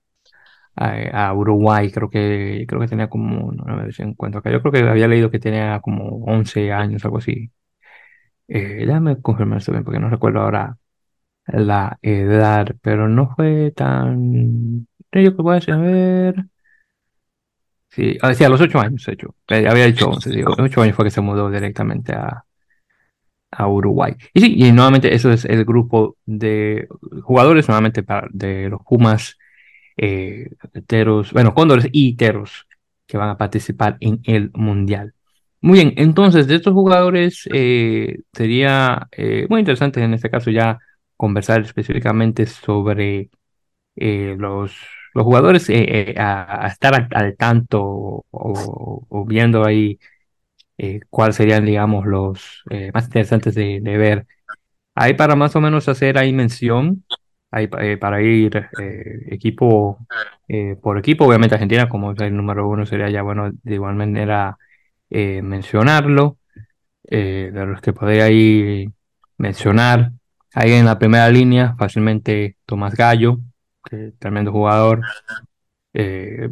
a, 0.77 1.35
Uruguay, 1.35 1.91
creo 1.93 2.09
que, 2.11 2.65
creo 2.67 2.81
que 2.81 2.89
tenía 2.89 3.09
como, 3.11 3.53
no 3.53 3.65
me 3.77 3.91
en 3.99 4.15
cuenta 4.15 4.39
acá, 4.39 4.51
yo 4.51 4.63
creo 4.63 4.73
que 4.73 4.89
había 4.89 5.09
leído 5.09 5.31
que 5.31 5.39
tenía 5.39 5.81
como 5.81 6.25
11 6.25 6.73
años, 6.73 7.05
algo 7.05 7.19
así. 7.19 7.51
Eh, 8.55 8.85
déjame 8.87 9.19
confirmar 9.23 9.59
esto 9.59 9.73
bien, 9.73 9.83
porque 9.83 9.99
no 9.99 10.11
recuerdo 10.11 10.41
ahora 10.41 10.77
la 11.47 11.99
edad, 12.03 12.67
pero 12.83 13.09
no 13.09 13.35
fue 13.35 13.73
tan... 13.73 14.87
Yo 15.11 15.37
que 15.37 15.43
voy 15.43 15.59
a 15.67 15.77
ver... 15.77 16.47
Sí, 17.89 18.19
ah, 18.21 18.35
sí, 18.35 18.45
a 18.45 18.51
los 18.51 18.61
8 18.61 18.79
años, 18.79 19.09
hecho. 19.09 19.35
Eh, 19.49 19.67
había 19.67 19.87
dicho 19.87 20.09
11, 20.11 20.31
digo, 20.31 20.55
8 20.59 20.83
años 20.83 20.97
fue 20.97 21.07
que 21.07 21.11
se 21.11 21.23
mudó 21.23 21.51
directamente 21.51 22.13
a, 22.13 22.45
a 23.51 23.69
Uruguay. 23.69 24.15
Y 24.35 24.41
sí, 24.41 24.55
y 24.59 24.73
nuevamente 24.73 25.15
eso 25.15 25.31
es 25.33 25.47
el 25.47 25.65
grupo 25.65 26.17
de 26.27 26.89
jugadores, 27.23 27.69
nuevamente 27.69 28.03
para, 28.03 28.29
de 28.33 28.69
los 28.69 28.83
Pumas, 28.83 29.39
eh, 29.97 30.51
teros, 30.87 31.33
bueno, 31.33 31.55
cóndores 31.55 31.89
y 31.91 32.17
teros 32.17 32.67
que 33.07 33.17
van 33.17 33.31
a 33.31 33.39
participar 33.39 33.97
en 34.01 34.21
el 34.25 34.51
Mundial. 34.53 35.15
Muy 35.63 35.75
bien, 35.79 35.95
entonces 35.97 36.49
de 36.49 36.57
estos 36.57 36.75
jugadores 36.75 37.49
eh, 37.53 38.19
sería 38.33 39.09
eh, 39.13 39.47
muy 39.49 39.61
interesante 39.61 40.03
en 40.03 40.13
este 40.13 40.29
caso 40.29 40.51
ya 40.51 40.79
conversar 41.17 41.61
específicamente 41.63 42.47
sobre 42.47 43.31
eh, 43.97 44.37
los, 44.39 44.77
los 45.15 45.25
jugadores 45.25 45.71
a, 45.71 46.67
estar 46.67 47.09
al, 47.13 47.37
tanto 47.37 48.25
o, 48.31 49.25
viendo 49.29 49.65
ahí 49.65 49.99
cuáles 51.11 51.37
serían, 51.37 51.65
digamos, 51.65 52.07
los 52.07 52.65
más 52.93 53.05
interesantes 53.05 53.55
de, 53.55 53.81
ver. 53.83 54.27
Hay 54.95 55.15
para 55.15 55.37
más 55.37 55.57
o 55.57 55.61
menos 55.61 55.89
hacer 55.89 56.19
ahí 56.19 56.33
mención, 56.33 57.05
hay 57.51 57.69
para 57.69 58.23
ir 58.23 58.69
equipo 59.31 59.99
por 60.83 60.99
equipo, 60.99 61.27
obviamente 61.27 61.55
Argentina 61.55 61.89
como 61.89 62.13
el 62.13 62.37
número 62.37 62.69
uno 62.69 62.87
sería 62.87 63.11
ya 63.11 63.23
bueno 63.23 63.51
de 63.63 63.75
igual 63.75 63.95
manera 63.95 64.59
eh, 65.15 65.43
mencionarlo, 65.43 66.39
eh, 67.05 67.51
de 67.53 67.67
los 67.67 67.83
que 67.83 67.93
ahí 68.23 68.89
mencionar. 69.37 70.13
Ahí 70.55 70.73
en 70.73 70.87
la 70.87 70.99
primera 70.99 71.29
línea, 71.29 71.75
fácilmente 71.79 72.57
Tomás 72.65 72.95
Gallo, 72.95 73.39
que 73.85 74.13
tremendo 74.19 74.53
jugador. 74.53 75.03
Eh, 75.93 76.49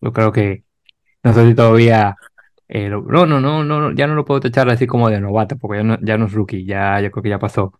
yo 0.00 0.12
creo 0.12 0.30
que 0.30 0.62
no 1.24 1.32
sé 1.32 1.48
si 1.48 1.54
todavía. 1.54 2.14
no, 2.68 3.26
no, 3.26 3.40
no, 3.40 3.64
no, 3.64 3.92
ya 3.92 4.06
no 4.06 4.14
lo 4.14 4.24
puedo 4.24 4.38
tachar 4.38 4.70
así 4.70 4.86
como 4.86 5.10
de 5.10 5.20
novato, 5.20 5.58
porque 5.58 5.78
ya 5.78 5.82
no, 5.82 5.98
ya 6.00 6.16
no 6.16 6.26
es 6.26 6.32
rookie, 6.32 6.64
ya 6.64 7.00
yo 7.00 7.10
creo 7.10 7.24
que 7.24 7.28
ya 7.30 7.40
pasó 7.40 7.72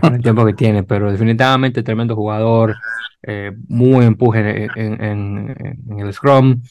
con 0.00 0.14
el 0.14 0.22
tiempo 0.22 0.46
que 0.46 0.54
tiene, 0.54 0.84
pero 0.84 1.10
definitivamente 1.10 1.82
tremendo 1.82 2.14
jugador, 2.14 2.76
muy 3.68 4.04
empuje 4.06 4.68
en 4.76 5.98
el 5.98 6.12
Scrum, 6.12 6.62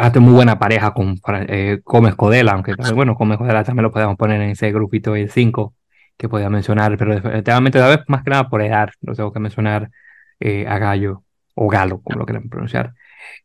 hace 0.00 0.20
muy 0.20 0.32
buena 0.32 0.58
pareja 0.58 0.92
con 0.92 1.20
eh, 1.48 1.80
Gómez 1.84 2.14
Codela, 2.14 2.52
aunque 2.52 2.74
bueno, 2.94 3.14
Gómez 3.14 3.38
Codela 3.38 3.64
también 3.64 3.84
lo 3.84 3.92
podemos 3.92 4.16
poner 4.16 4.40
en 4.40 4.50
ese 4.50 4.72
grupito 4.72 5.12
de 5.12 5.28
cinco 5.28 5.74
que 6.16 6.28
podía 6.28 6.50
mencionar, 6.50 6.96
pero 6.96 7.14
definitivamente, 7.14 7.80
vez 7.80 8.00
más 8.08 8.22
que 8.22 8.30
nada 8.30 8.48
por 8.48 8.62
edad, 8.62 8.90
lo 9.02 9.14
tengo 9.14 9.32
que 9.32 9.40
mencionar 9.40 9.90
eh, 10.40 10.66
a 10.68 10.78
Gallo, 10.78 11.24
o 11.54 11.68
Galo, 11.68 12.00
como 12.02 12.18
lo 12.18 12.26
quieran 12.26 12.48
pronunciar. 12.48 12.94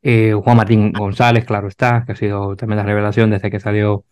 Eh, 0.02 0.34
Juan 0.34 0.58
Martín 0.58 0.92
González, 0.94 1.46
claro 1.46 1.68
está, 1.68 2.04
que 2.06 2.14
ha 2.14 2.16
sido 2.16 2.56
también 2.56 2.78
la 2.78 2.84
revelación 2.84 3.30
desde 3.32 3.52
que 3.52 3.60
salió 3.60 4.06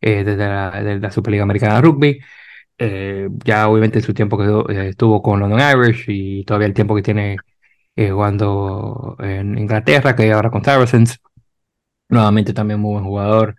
eh, 0.00 0.24
desde 0.24 0.48
la, 1.00 1.10
Superliga 1.10 1.42
Americana 1.44 1.76
de 1.76 1.82
Rugby. 1.82 2.20
ya 3.44 3.68
obviamente 3.68 4.00
su 4.00 4.14
tiempo 4.14 4.36
que 4.38 4.88
estuvo 4.88 5.22
con 5.22 5.40
London 5.40 5.60
Irish 5.60 6.04
y 6.08 6.44
todavía 6.44 6.66
el 6.66 6.74
tiempo 6.74 6.94
que 6.96 7.02
tiene 7.02 7.36
jugando 7.96 9.16
en 9.20 9.58
Inglaterra, 9.58 10.16
que 10.16 10.32
ahora 10.32 10.50
con 10.50 10.64
Saracens. 10.64 11.20
Nuevamente 12.12 12.52
también 12.52 12.78
muy 12.78 12.92
buen 12.92 13.04
jugador 13.04 13.56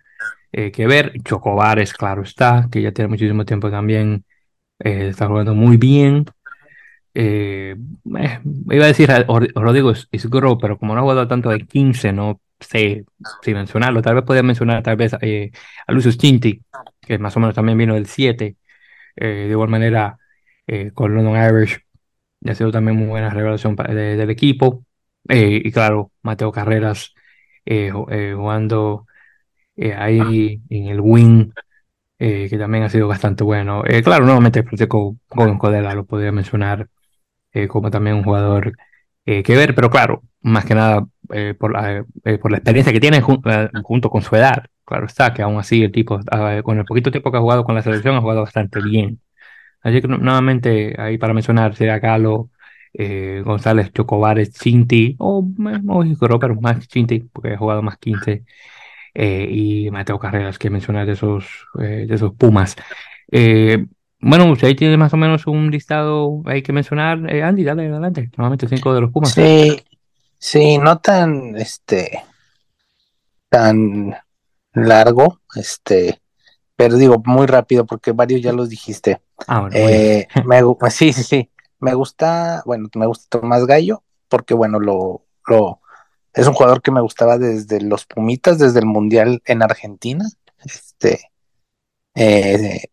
eh, 0.52 0.70
que 0.70 0.86
ver. 0.86 1.12
Chocobares, 1.24 1.92
claro 1.92 2.22
está, 2.22 2.68
que 2.70 2.80
ya 2.82 2.92
tiene 2.92 3.08
muchísimo 3.08 3.44
tiempo 3.44 3.68
también. 3.68 4.24
Eh, 4.78 5.08
está 5.08 5.26
jugando 5.26 5.54
muy 5.56 5.76
bien. 5.76 6.26
Eh, 7.14 7.74
iba 8.04 8.84
a 8.84 8.88
decir 8.88 9.10
Rodrigo 9.56 9.92
Isgro, 10.12 10.58
pero 10.58 10.78
como 10.78 10.94
no 10.94 11.00
ha 11.00 11.02
jugado 11.02 11.26
tanto 11.26 11.50
de 11.50 11.66
15, 11.66 12.12
no 12.12 12.40
sé 12.60 13.04
si 13.42 13.54
mencionarlo. 13.54 14.02
Tal 14.02 14.14
vez 14.14 14.24
podría 14.24 14.44
mencionar 14.44 14.84
tal 14.84 14.96
vez 14.96 15.14
a 15.14 15.92
Lucius 15.92 16.16
Chinti, 16.16 16.62
que 17.00 17.18
más 17.18 17.36
o 17.36 17.40
menos 17.40 17.56
también 17.56 17.76
vino 17.78 17.94
del 17.94 18.06
7. 18.06 18.56
de 19.16 19.48
igual 19.50 19.68
manera, 19.68 20.16
con 20.94 21.14
London 21.14 21.36
Irish, 21.36 21.80
ha 22.46 22.54
sido 22.54 22.70
también 22.70 22.96
muy 22.96 23.08
buena 23.08 23.30
revelación 23.30 23.74
del 23.76 24.30
equipo. 24.30 24.84
y 25.28 25.72
claro, 25.72 26.12
Mateo 26.22 26.52
Carreras 26.52 27.14
eh, 27.66 27.92
eh, 28.10 28.34
jugando 28.36 29.06
eh, 29.76 29.94
ahí 29.94 30.60
en 30.68 30.86
el 30.88 31.00
wing, 31.00 31.50
que 32.18 32.56
también 32.58 32.84
ha 32.84 32.88
sido 32.88 33.06
bastante 33.06 33.44
bueno. 33.44 33.82
claro, 34.02 34.24
nuevamente 34.24 34.62
Francisco 34.62 35.16
con 35.28 35.58
Codela 35.58 35.94
lo 35.94 36.06
podría 36.06 36.32
mencionar 36.32 36.88
como 37.68 37.90
también 37.90 38.16
un 38.16 38.24
jugador 38.24 38.72
que 39.24 39.44
ver, 39.48 39.74
pero 39.74 39.90
claro, 39.90 40.22
más 40.40 40.64
que 40.64 40.74
nada 40.74 41.06
por, 41.58 41.72
la, 41.72 42.04
por 42.40 42.50
la 42.50 42.58
experiencia 42.58 42.92
que 42.94 43.00
tiene 43.00 43.20
junto 43.20 44.08
con 44.10 44.22
su 44.22 44.34
edad. 44.36 44.64
Claro 44.86 45.06
está, 45.06 45.34
que 45.34 45.42
aún 45.42 45.58
así 45.58 45.82
el 45.82 45.92
tipo, 45.92 46.18
con 46.62 46.78
el 46.78 46.84
poquito 46.86 47.10
tiempo 47.10 47.30
que 47.30 47.36
ha 47.36 47.42
jugado 47.42 47.64
con 47.64 47.74
la 47.74 47.82
selección, 47.82 48.16
ha 48.16 48.20
jugado 48.22 48.40
bastante 48.40 48.80
bien. 48.80 49.20
Así 49.82 50.00
que 50.00 50.08
nuevamente 50.08 50.94
ahí 50.98 51.18
para 51.18 51.34
mencionar 51.34 51.74
sería 51.76 51.98
Galo, 51.98 52.48
eh, 52.96 53.42
González 53.44 53.92
Chocobares, 53.92 54.52
Chinti, 54.52 55.16
o, 55.18 55.38
o 55.88 56.38
pero 56.38 56.54
más 56.60 56.86
Chinti, 56.86 57.20
porque 57.20 57.54
ha 57.54 57.58
jugado 57.58 57.82
más 57.82 57.98
15, 57.98 58.44
eh, 59.14 59.48
y 59.50 59.90
Mateo 59.90 60.18
Carreras, 60.18 60.58
que 60.58 60.70
mencionas 60.70 61.06
de 61.06 61.14
esos, 61.14 61.44
eh, 61.80 62.06
de 62.08 62.14
esos 62.14 62.32
Pumas. 62.34 62.76
bueno, 64.20 64.54
si 64.56 64.66
ahí 64.66 64.74
tiene 64.76 64.96
más 64.96 65.12
o 65.12 65.16
menos 65.16 65.46
un 65.46 65.70
listado 65.70 66.42
hay 66.46 66.62
que 66.62 66.72
mencionar, 66.72 67.18
Andy, 67.18 67.64
dale 67.64 67.88
adelante, 67.88 68.30
normalmente 68.36 68.68
cinco 68.68 68.94
de 68.94 69.00
los 69.00 69.10
Pumas. 69.10 69.32
Sí, 69.32 69.82
sí, 70.38 70.78
no 70.78 70.98
tan, 70.98 71.56
este, 71.56 72.22
tan 73.48 74.14
largo, 74.72 75.40
este, 75.56 76.20
pero 76.76 76.96
digo 76.96 77.22
muy 77.26 77.46
rápido 77.46 77.86
porque 77.86 78.12
varios 78.12 78.40
ya 78.40 78.52
los 78.52 78.68
dijiste. 78.68 79.20
Ah, 79.48 79.62
bueno, 79.62 79.76
me, 80.44 80.90
sí, 80.90 81.12
sí, 81.12 81.22
sí. 81.22 81.50
Me 81.84 81.92
gusta, 81.92 82.62
bueno, 82.64 82.88
me 82.94 83.04
gusta 83.06 83.26
Tomás 83.28 83.66
Gallo, 83.66 84.02
porque 84.30 84.54
bueno, 84.54 84.80
lo, 84.80 85.26
lo, 85.46 85.80
es 86.32 86.46
un 86.46 86.54
jugador 86.54 86.80
que 86.80 86.90
me 86.90 87.02
gustaba 87.02 87.36
desde 87.36 87.82
los 87.82 88.06
Pumitas, 88.06 88.58
desde 88.58 88.78
el 88.78 88.86
Mundial 88.86 89.42
en 89.44 89.62
Argentina. 89.62 90.24
Este, 90.64 91.30
eh, 92.14 92.84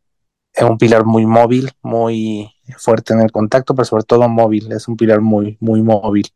es 0.51 0.63
un 0.63 0.77
pilar 0.77 1.05
muy 1.05 1.25
móvil, 1.25 1.71
muy 1.81 2.51
fuerte 2.77 3.13
en 3.13 3.21
el 3.21 3.31
contacto, 3.31 3.73
pero 3.73 3.85
sobre 3.85 4.03
todo 4.03 4.27
móvil, 4.27 4.69
es 4.73 4.89
un 4.89 4.97
pilar 4.97 5.21
muy, 5.21 5.55
muy 5.61 5.81
móvil. 5.81 6.27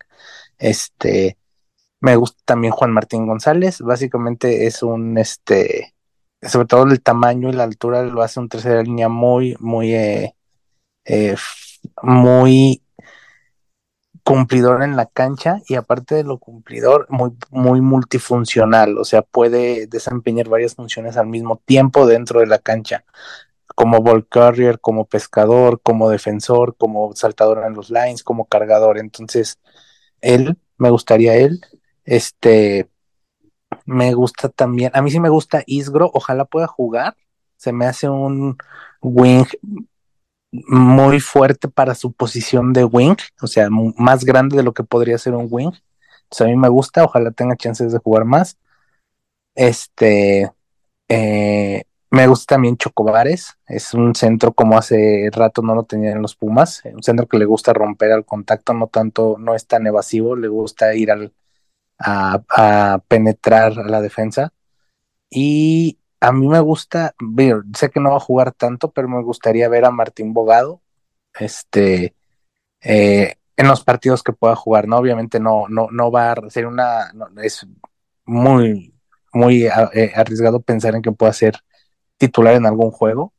Este, 0.57 1.37
me 1.99 2.15
gusta 2.15 2.41
también 2.45 2.71
Juan 2.71 2.93
Martín 2.93 3.27
González, 3.27 3.81
básicamente 3.81 4.65
es 4.65 4.81
un, 4.81 5.17
este, 5.17 5.93
sobre 6.41 6.67
todo 6.67 6.83
el 6.83 7.01
tamaño 7.01 7.49
y 7.49 7.53
la 7.53 7.63
altura 7.63 8.03
lo 8.03 8.21
hace 8.21 8.39
un 8.39 8.47
tercera 8.47 8.81
línea 8.81 9.09
muy, 9.09 9.57
muy 9.59 9.93
eh, 9.93 10.35
eh, 11.03 11.35
muy 12.01 12.81
cumplidor 14.25 14.81
en 14.81 14.95
la 14.95 15.05
cancha 15.05 15.61
y 15.67 15.75
aparte 15.75 16.15
de 16.15 16.23
lo 16.23 16.39
cumplidor, 16.39 17.05
muy, 17.09 17.31
muy 17.51 17.79
multifuncional, 17.79 18.97
o 18.97 19.05
sea, 19.05 19.21
puede 19.21 19.85
desempeñar 19.85 20.49
varias 20.49 20.73
funciones 20.73 21.15
al 21.15 21.27
mismo 21.27 21.61
tiempo 21.63 22.07
dentro 22.07 22.39
de 22.39 22.47
la 22.47 22.57
cancha, 22.57 23.05
como 23.75 24.01
ball 24.01 24.27
carrier, 24.27 24.79
como 24.79 25.05
pescador, 25.05 25.79
como 25.81 26.09
defensor, 26.09 26.75
como 26.75 27.13
saltador 27.15 27.63
en 27.67 27.75
los 27.75 27.91
lines, 27.91 28.23
como 28.23 28.45
cargador. 28.45 28.97
Entonces, 28.97 29.59
él, 30.21 30.57
me 30.77 30.89
gustaría 30.89 31.35
él, 31.35 31.61
este, 32.03 32.89
me 33.85 34.13
gusta 34.15 34.49
también, 34.49 34.91
a 34.95 35.03
mí 35.03 35.11
sí 35.11 35.19
me 35.19 35.29
gusta 35.29 35.63
Isgro, 35.67 36.09
ojalá 36.13 36.45
pueda 36.45 36.65
jugar, 36.65 37.15
se 37.57 37.73
me 37.73 37.85
hace 37.85 38.09
un 38.09 38.57
wing 39.01 39.45
muy 40.67 41.19
fuerte 41.19 41.67
para 41.67 41.95
su 41.95 42.13
posición 42.13 42.73
de 42.73 42.83
wing, 42.85 43.17
o 43.41 43.47
sea, 43.47 43.69
más 43.69 44.25
grande 44.25 44.57
de 44.57 44.63
lo 44.63 44.73
que 44.73 44.83
podría 44.83 45.17
ser 45.17 45.33
un 45.35 45.47
wing. 45.49 45.71
Entonces 46.23 46.41
a 46.41 46.49
mí 46.49 46.55
me 46.55 46.69
gusta, 46.69 47.03
ojalá 47.03 47.31
tenga 47.31 47.55
chances 47.55 47.91
de 47.91 47.99
jugar 47.99 48.25
más. 48.25 48.57
Este, 49.55 50.51
eh, 51.07 51.83
me 52.11 52.27
gusta 52.27 52.55
también 52.55 52.77
Chocobares, 52.77 53.57
es 53.67 53.93
un 53.93 54.15
centro 54.15 54.53
como 54.53 54.77
hace 54.77 55.29
rato 55.33 55.61
no 55.61 55.75
lo 55.75 55.83
tenía 55.83 56.11
en 56.11 56.21
los 56.21 56.35
Pumas, 56.35 56.81
un 56.85 57.03
centro 57.03 57.27
que 57.27 57.37
le 57.37 57.45
gusta 57.45 57.73
romper 57.73 58.11
al 58.11 58.25
contacto, 58.25 58.73
no 58.73 58.87
tanto, 58.87 59.37
no 59.39 59.55
es 59.55 59.67
tan 59.67 59.85
evasivo, 59.87 60.35
le 60.35 60.47
gusta 60.47 60.95
ir 60.95 61.11
al, 61.11 61.33
a, 61.99 62.41
a 62.49 62.99
penetrar 63.07 63.79
a 63.79 63.87
la 63.89 64.01
defensa. 64.01 64.53
Y 65.29 65.99
a 66.25 66.31
mí 66.31 66.47
me 66.47 66.59
gusta, 66.59 67.13
sé 67.75 67.91
que 67.91 67.99
no 67.99 68.09
va 68.09 68.17
a 68.17 68.19
jugar 68.19 68.51
tanto, 68.51 68.91
pero 68.91 69.07
me 69.07 69.21
gustaría 69.21 69.69
ver 69.69 69.85
a 69.85 69.91
Martín 69.91 70.33
Bogado, 70.33 70.81
este, 71.39 72.15
eh, 72.81 73.35
en 73.55 73.67
los 73.67 73.83
partidos 73.83 74.23
que 74.23 74.33
pueda 74.33 74.55
jugar, 74.55 74.87
¿no? 74.87 74.97
Obviamente 74.97 75.39
no, 75.39 75.67
no, 75.69 75.87
no 75.91 76.09
va 76.09 76.31
a 76.31 76.49
ser 76.49 76.65
una, 76.65 77.13
no, 77.13 77.27
es 77.43 77.67
muy, 78.25 78.95
muy 79.33 79.67
eh, 79.67 80.13
arriesgado 80.15 80.61
pensar 80.61 80.95
en 80.95 81.03
que 81.03 81.11
pueda 81.11 81.31
ser 81.31 81.59
titular 82.17 82.55
en 82.55 82.65
algún 82.65 82.89
juego, 82.89 83.31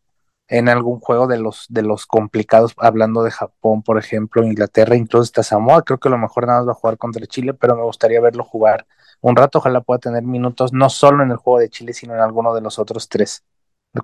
en 0.49 0.69
algún 0.69 1.01
juego 1.01 1.27
de 1.27 1.39
los, 1.39 1.67
de 1.69 1.83
los 1.83 2.07
complicados, 2.07 2.75
hablando 2.79 3.23
de 3.23 3.31
Japón, 3.31 3.83
por 3.83 3.99
ejemplo, 3.99 4.45
Inglaterra, 4.45 4.97
incluso 4.97 5.25
hasta 5.25 5.43
Samoa, 5.43 5.83
creo 5.83 5.99
que 5.99 6.09
a 6.09 6.13
lo 6.13 6.19
mejor 6.19 6.47
nada 6.47 6.61
más 6.61 6.69
va 6.69 6.73
a 6.73 6.75
jugar 6.77 6.99
contra 6.99 7.27
Chile, 7.27 7.55
pero 7.55 7.75
me 7.75 7.83
gustaría 7.83 8.21
verlo 8.21 8.45
jugar 8.45 8.87
un 9.21 9.35
rato, 9.35 9.59
ojalá 9.59 9.81
pueda 9.81 9.99
tener 9.99 10.23
minutos 10.23 10.73
no 10.73 10.89
solo 10.89 11.25
en 11.25 11.31
el 11.31 11.37
juego 11.37 11.59
de 11.59 11.69
Chile, 11.69 11.93
sino 11.93 12.15
en 12.15 12.21
alguno 12.21 12.55
de 12.55 12.61
los 12.61 12.79
otros 12.79 13.09
tres, 13.09 13.45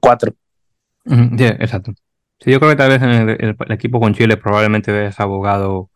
cuatro. 0.00 0.32
Sí, 1.04 1.44
exacto. 1.44 1.92
Sí, 2.40 2.50
yo 2.50 2.58
creo 2.58 2.70
que 2.70 2.76
tal 2.76 2.88
vez 2.90 3.02
en 3.02 3.28
el, 3.28 3.56
equipo 3.70 4.00
con 4.00 4.14
Chile 4.14 4.36
probablemente 4.36 5.06
es 5.06 5.20
abogado 5.20 5.90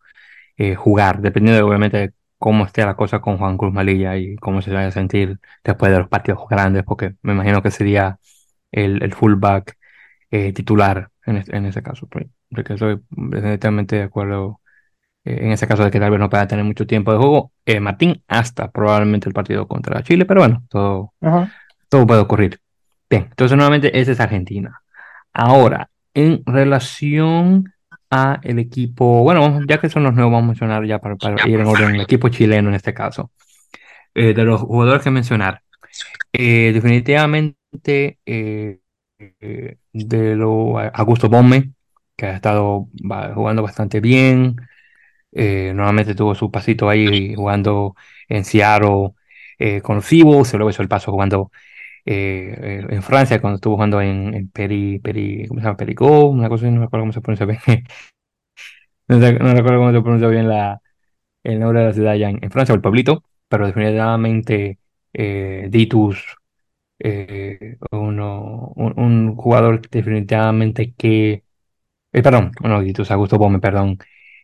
eh, 0.57 0.75
jugar, 0.75 1.21
dependiendo 1.21 1.57
de, 1.57 1.63
obviamente 1.63 1.97
de 1.97 2.13
cómo 2.37 2.65
esté 2.65 2.85
la 2.85 2.95
cosa 2.95 3.19
con 3.19 3.37
Juan 3.37 3.57
Cruz 3.57 3.73
Malilla 3.73 4.15
y 4.17 4.35
cómo 4.37 4.61
se 4.61 4.71
vaya 4.71 4.87
a 4.87 4.91
sentir 4.91 5.39
después 5.63 5.91
de 5.91 5.99
los 5.99 6.07
partidos 6.07 6.39
grandes, 6.49 6.83
porque 6.83 7.15
me 7.21 7.33
imagino 7.33 7.61
que 7.61 7.71
sería 7.71 8.19
el, 8.71 9.03
el 9.03 9.13
fullback 9.13 9.76
eh, 10.31 10.53
titular 10.53 11.09
en, 11.25 11.43
en, 11.47 11.65
ese 11.65 11.81
caso. 11.81 12.07
Pues, 12.07 12.27
porque 12.49 12.73
estoy 12.73 12.99
definitivamente 13.09 13.97
de 13.97 14.03
acuerdo 14.03 14.61
eh, 15.25 15.39
en 15.41 15.51
ese 15.51 15.67
caso 15.67 15.83
de 15.83 15.91
que 15.91 15.99
tal 15.99 16.11
vez 16.11 16.19
no 16.19 16.29
pueda 16.29 16.47
tener 16.47 16.65
mucho 16.65 16.87
tiempo 16.87 17.11
de 17.11 17.17
juego. 17.17 17.51
Eh, 17.65 17.79
Martín, 17.79 18.23
hasta 18.27 18.71
probablemente 18.71 19.27
el 19.27 19.33
partido 19.33 19.67
contra 19.67 20.03
Chile, 20.03 20.25
pero 20.25 20.41
bueno, 20.41 20.63
todo, 20.69 21.13
-huh. 21.21 21.51
todo 21.89 22.07
puede 22.07 22.21
ocurrir. 22.21 22.59
Bien, 23.09 23.27
entonces 23.29 23.55
nuevamente 23.57 23.97
esa 23.99 24.11
es 24.11 24.19
Argentina. 24.19 24.81
Ahora, 25.33 25.89
en 26.13 26.43
relación 26.45 27.73
a 28.09 28.39
el 28.43 28.59
equipo, 28.59 29.23
bueno, 29.23 29.61
ya 29.67 29.79
que 29.79 29.89
son 29.89 30.03
los 30.03 30.13
nuevos, 30.13 30.31
vamos 30.31 30.45
a 30.45 30.47
mencionar 30.47 30.85
ya 30.85 30.99
para, 30.99 31.15
para 31.15 31.47
ir 31.47 31.59
en 31.59 31.67
orden, 31.67 31.95
el 31.95 32.01
equipo 32.01 32.29
chileno 32.29 32.69
en 32.69 32.75
este 32.75 32.93
caso. 32.93 33.31
Eh, 34.15 34.33
de 34.33 34.43
los 34.43 34.61
jugadores 34.61 35.03
que 35.03 35.11
mencionar, 35.11 35.61
eh, 36.33 36.71
definitivamente 36.73 38.17
eh, 38.25 38.79
de 39.19 40.35
lo 40.35 40.79
Augusto 40.79 41.29
Bombe, 41.29 41.71
que 42.15 42.25
ha 42.27 42.35
estado 42.35 42.87
jugando 43.35 43.63
bastante 43.63 43.99
bien, 43.99 44.57
eh, 45.31 45.71
nuevamente 45.75 46.15
tuvo 46.15 46.35
su 46.35 46.51
pasito 46.51 46.89
ahí 46.89 47.35
jugando 47.35 47.95
en 48.27 48.45
Seattle 48.45 49.11
eh, 49.59 49.81
con 49.81 50.01
Cibo, 50.01 50.45
se 50.45 50.57
luego 50.57 50.69
hizo 50.71 50.81
el 50.81 50.87
paso 50.89 51.11
jugando 51.11 51.51
eh, 52.05 52.85
en 52.89 53.03
Francia 53.03 53.41
cuando 53.41 53.55
estuvo 53.57 53.75
jugando 53.75 54.01
en, 54.01 54.33
en 54.33 54.49
Peri, 54.49 54.99
Peri, 54.99 55.47
¿cómo 55.47 55.61
se 55.61 55.67
llama? 55.67 55.77
Una 56.29 56.49
cosa 56.49 56.67
no 56.71 56.79
me 56.79 56.85
acuerdo 56.85 57.03
cómo 57.03 57.13
se 57.13 57.21
pronuncia 57.21 57.45
bien. 57.45 57.59
no, 59.07 59.19
recuerdo 59.19 59.79
cómo 59.79 59.91
se 59.91 60.01
pronuncia 60.01 60.27
bien 60.29 60.47
la, 60.47 60.81
el 61.43 61.59
nombre 61.59 61.81
de 61.81 61.87
la 61.87 61.93
ciudad 61.93 62.13
allá 62.13 62.29
en, 62.29 62.39
en 62.43 62.51
Francia, 62.51 62.73
o 62.73 62.77
el 62.77 62.81
pueblito, 62.81 63.23
pero 63.49 63.67
definitivamente 63.67 64.79
eh, 65.13 65.67
Ditus, 65.69 66.36
eh, 66.99 67.77
uno, 67.91 68.71
un, 68.75 68.99
un, 68.99 69.35
jugador 69.35 69.81
definitivamente 69.89 70.93
que, 70.97 71.43
eh, 72.13 72.23
perdón, 72.23 72.51
no, 72.61 72.81
Ditus, 72.81 73.11
Augusto 73.11 73.37
Bome, 73.37 73.59
perdón, 73.59 73.99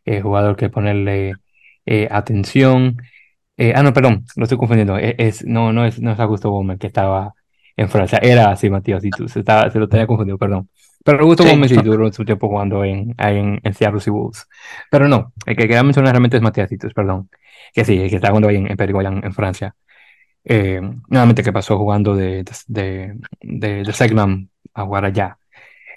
eh, 0.05 0.21
jugador 0.21 0.55
que 0.55 0.69
ponerle 0.69 1.33
eh, 1.85 2.07
atención. 2.11 2.97
Eh, 3.57 3.73
ah, 3.75 3.83
no, 3.83 3.93
perdón, 3.93 4.25
lo 4.35 4.43
estoy 4.43 4.57
confundiendo. 4.57 4.97
Es, 4.97 5.15
es, 5.17 5.45
no, 5.45 5.73
no 5.73 5.85
es, 5.85 5.99
no 6.01 6.11
es 6.11 6.19
Augusto 6.19 6.49
Gómez 6.49 6.79
que 6.79 6.87
estaba 6.87 7.33
en 7.77 7.89
Francia. 7.89 8.19
Era 8.21 8.51
así, 8.51 8.69
Matías 8.69 9.01
Situ. 9.01 9.27
Se, 9.27 9.39
estaba, 9.39 9.69
se 9.69 9.79
lo 9.79 9.87
tenía 9.87 10.07
confundido, 10.07 10.37
perdón. 10.37 10.69
Pero 11.03 11.19
Augusto 11.21 11.43
sí. 11.43 11.49
Gómez 11.49 11.69
sí 11.71 11.77
duró 11.83 12.11
su 12.13 12.25
tiempo 12.25 12.47
jugando 12.47 12.83
en, 12.83 13.13
en, 13.17 13.59
en 13.63 13.73
Seattle 13.73 13.99
Seahawks. 13.99 14.47
Pero 14.89 15.07
no, 15.07 15.33
el 15.45 15.55
que 15.55 15.63
quería 15.63 15.83
mencionar 15.83 16.13
realmente 16.13 16.37
es 16.37 16.43
Matías 16.43 16.69
Situs, 16.69 16.93
perdón. 16.93 17.29
Que 17.73 17.85
sí, 17.85 17.99
el 17.99 18.09
que 18.09 18.15
está 18.17 18.29
jugando 18.29 18.49
ahí 18.49 18.57
en, 18.57 18.71
en 18.71 18.77
Perigoyan, 18.77 19.23
en 19.23 19.33
Francia. 19.33 19.75
Eh, 20.45 20.81
nuevamente 21.07 21.43
que 21.43 21.53
pasó 21.53 21.77
jugando 21.77 22.15
de, 22.15 22.43
de, 22.67 23.15
de, 23.41 23.83
de 23.83 23.93
Segman 23.93 24.49
a 24.73 24.83
jugar 24.83 25.05
allá. 25.05 25.37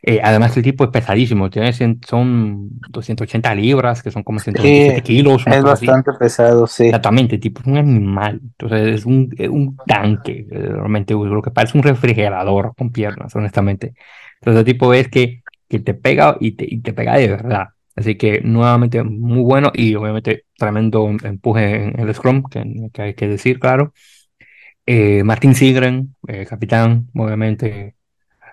Eh, 0.03 0.21
además, 0.23 0.57
el 0.57 0.63
tipo 0.63 0.85
es 0.85 0.91
pesadísimo, 0.91 1.51
tiene, 1.51 1.73
son 1.73 2.69
280 2.91 3.55
libras, 3.55 4.03
que 4.03 4.13
son 4.13 4.23
como 4.23 4.39
127 4.39 5.01
sí, 5.01 5.03
kilos. 5.03 5.45
Es 5.49 5.63
bastante 5.65 6.11
así. 6.11 6.19
pesado, 6.21 6.67
sí. 6.69 6.85
Exactamente, 6.85 7.35
el 7.37 7.41
tipo 7.41 7.61
es 7.61 7.67
un 7.67 7.77
animal, 7.77 8.41
entonces 8.41 8.95
es 8.95 9.05
un, 9.05 9.35
un 9.51 9.77
tanque, 9.85 10.47
realmente 10.49 11.15
lo 11.15 11.43
que 11.43 11.51
parece 11.51 11.77
un 11.77 11.83
refrigerador 11.83 12.75
con 12.77 12.93
piernas, 12.93 13.35
honestamente. 13.35 13.95
Entonces, 14.41 14.61
el 14.61 14.65
tipo 14.65 14.95
es 14.95 15.09
que, 15.09 15.43
que 15.69 15.81
te 15.81 15.95
pega 15.95 16.37
y 16.39 16.53
te, 16.53 16.67
y 16.69 16.81
te 16.83 16.93
pega 16.93 17.17
de 17.17 17.29
verdad. 17.29 17.69
Así 17.97 18.17
que 18.17 18.43
nuevamente 18.43 19.03
muy 19.03 19.43
bueno 19.43 19.73
y 19.75 19.95
obviamente 19.95 20.45
tremendo 20.57 21.09
empuje 21.25 21.85
en 21.87 21.99
el 21.99 22.15
Scrum, 22.15 22.45
que, 22.45 22.91
que 22.93 23.03
hay 23.03 23.15
que 23.15 23.27
decir, 23.27 23.59
claro. 23.59 23.93
Eh, 24.87 25.23
Martín 25.25 25.55
Sigren, 25.55 26.15
eh, 26.29 26.47
capitán, 26.47 27.09
obviamente. 27.15 27.97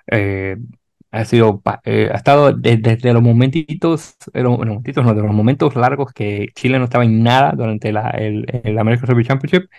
Eh, 0.07 0.57
ha 1.11 1.25
sido 1.25 1.61
eh, 1.85 2.09
ha 2.11 2.15
estado 2.17 2.53
desde, 2.53 2.77
desde 2.77 3.13
los 3.13 3.21
momentitos, 3.21 4.15
los 4.33 4.57
momentitos 4.57 5.05
no, 5.05 5.13
de 5.13 5.21
los 5.21 5.33
momentos 5.33 5.75
largos 5.75 6.11
que 6.13 6.47
Chile 6.55 6.79
no 6.79 6.85
estaba 6.85 7.05
en 7.05 7.21
nada 7.23 7.53
durante 7.55 7.91
la, 7.93 8.09
el, 8.11 8.45
American 8.79 9.07
Rugby 9.09 9.25
Championship. 9.25 9.69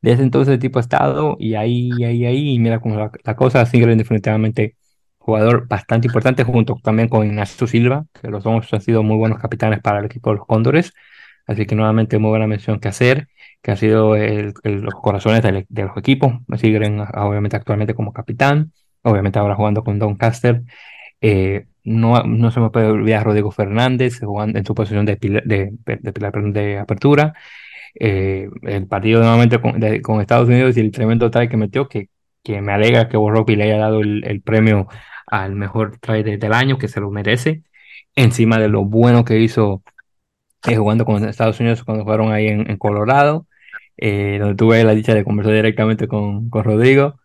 Desde 0.00 0.22
entonces 0.22 0.54
el 0.54 0.60
tipo 0.60 0.78
ha 0.78 0.82
estado 0.82 1.36
y 1.40 1.54
ahí, 1.54 1.90
ahí, 2.04 2.24
ahí, 2.26 2.54
y 2.54 2.58
mira 2.58 2.80
cómo 2.80 2.96
la, 2.96 3.12
la 3.24 3.36
cosa, 3.36 3.66
Sigren 3.66 3.98
definitivamente 3.98 4.76
jugador 5.18 5.68
bastante 5.68 6.06
importante 6.06 6.44
junto 6.44 6.76
también 6.82 7.08
con 7.08 7.26
Ignacio 7.26 7.66
Silva, 7.66 8.06
que 8.20 8.28
los 8.28 8.44
dos 8.44 8.72
han 8.72 8.80
sido 8.80 9.02
muy 9.02 9.16
buenos 9.18 9.38
capitanes 9.40 9.80
para 9.80 9.98
el 9.98 10.06
equipo 10.06 10.30
de 10.30 10.36
los 10.36 10.46
Cóndores. 10.46 10.94
Así 11.48 11.66
que 11.66 11.74
nuevamente 11.74 12.18
muy 12.18 12.30
buena 12.30 12.46
mención 12.46 12.78
que 12.78 12.88
hacer, 12.88 13.28
que 13.62 13.72
ha 13.72 13.76
sido 13.76 14.14
el, 14.14 14.54
el, 14.62 14.82
los 14.82 14.94
corazones 14.94 15.42
del, 15.42 15.66
de 15.68 15.82
los 15.82 15.96
equipos. 15.96 16.34
Sigren 16.58 17.00
obviamente 17.00 17.56
actualmente 17.56 17.94
como 17.94 18.12
capitán 18.12 18.72
obviamente 19.02 19.38
ahora 19.38 19.54
jugando 19.54 19.84
con 19.84 19.98
Doncaster. 19.98 20.62
Eh, 21.20 21.66
no, 21.84 22.22
no 22.24 22.50
se 22.50 22.60
me 22.60 22.70
puede 22.70 22.86
olvidar 22.86 23.24
Rodrigo 23.24 23.50
Fernández 23.50 24.20
jugando 24.20 24.58
en 24.58 24.66
su 24.66 24.74
posición 24.74 25.06
de, 25.06 25.16
de, 25.16 25.72
de, 25.84 25.98
de, 26.00 26.52
de 26.52 26.78
apertura. 26.78 27.34
Eh, 27.98 28.48
el 28.62 28.86
partido 28.86 29.20
nuevamente 29.20 29.60
con, 29.60 29.80
con, 30.02 30.20
Estados 30.20 30.48
Unidos 30.48 30.76
y 30.76 30.80
el 30.80 30.92
tremendo 30.92 31.30
try 31.30 31.48
que 31.48 31.56
metió, 31.56 31.88
que, 31.88 32.08
que 32.42 32.60
me 32.60 32.72
alegra 32.72 33.08
que 33.08 33.16
Borropi 33.16 33.56
le 33.56 33.64
haya 33.64 33.78
dado 33.78 34.00
el, 34.00 34.24
el 34.24 34.42
premio 34.42 34.88
al 35.26 35.54
mejor 35.54 35.98
try 35.98 36.22
del 36.22 36.52
año, 36.52 36.78
que 36.78 36.88
se 36.88 37.00
lo 37.00 37.10
merece, 37.10 37.62
encima 38.14 38.58
de 38.58 38.68
lo 38.68 38.84
bueno 38.84 39.24
que 39.24 39.40
hizo 39.40 39.82
eh, 40.66 40.76
jugando 40.76 41.04
con 41.04 41.24
Estados 41.28 41.60
Unidos 41.60 41.84
cuando 41.84 42.04
jugaron 42.04 42.32
ahí 42.32 42.48
en, 42.48 42.70
en 42.70 42.76
Colorado, 42.78 43.46
eh, 43.96 44.38
donde 44.40 44.56
tuve 44.56 44.84
la 44.84 44.94
dicha 44.94 45.14
de 45.14 45.24
conversar 45.24 45.54
directamente 45.54 46.08
con, 46.08 46.50
con 46.50 46.64
Rodrigo. 46.64 47.18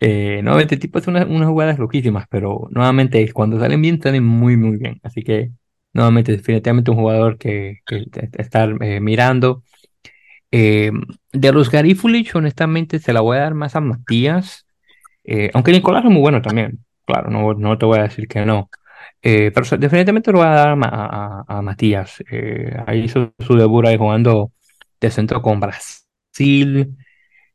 Eh, 0.00 0.40
nuevamente, 0.42 0.74
el 0.74 0.80
tipo 0.80 0.98
hace 0.98 1.10
unas, 1.10 1.26
unas 1.26 1.48
jugadas 1.48 1.78
loquísimas, 1.78 2.26
pero 2.28 2.68
nuevamente 2.70 3.32
cuando 3.32 3.58
salen 3.58 3.80
bien, 3.82 4.00
salen 4.02 4.24
muy, 4.24 4.56
muy 4.56 4.76
bien. 4.78 5.00
Así 5.02 5.22
que, 5.22 5.50
nuevamente, 5.92 6.32
definitivamente 6.32 6.90
un 6.90 6.98
jugador 6.98 7.38
que, 7.38 7.78
que 7.86 8.04
estar 8.38 8.76
eh, 8.82 9.00
mirando. 9.00 9.62
Eh, 10.52 10.90
de 11.32 11.52
los 11.52 11.70
Garifulich, 11.70 12.34
honestamente, 12.34 12.98
se 12.98 13.12
la 13.12 13.20
voy 13.20 13.38
a 13.38 13.40
dar 13.40 13.54
más 13.54 13.76
a 13.76 13.80
Matías. 13.80 14.66
Eh, 15.24 15.50
aunque 15.54 15.72
Nicolás 15.72 16.04
es 16.04 16.10
muy 16.10 16.20
bueno 16.20 16.40
también. 16.42 16.78
Claro, 17.04 17.30
no, 17.30 17.54
no 17.54 17.78
te 17.78 17.86
voy 17.86 17.98
a 17.98 18.02
decir 18.02 18.28
que 18.28 18.44
no. 18.46 18.70
Eh, 19.22 19.50
pero 19.54 19.66
definitivamente 19.78 20.32
lo 20.32 20.38
voy 20.38 20.46
a 20.46 20.50
dar 20.50 20.68
a, 20.68 21.44
a, 21.48 21.58
a 21.58 21.62
Matías. 21.62 22.22
ahí 22.86 23.00
hizo 23.04 23.34
su 23.38 23.54
debut 23.56 23.86
ahí 23.86 23.96
jugando 23.96 24.52
de 25.00 25.10
centro 25.10 25.42
con 25.42 25.60
Brasil. 25.60 26.96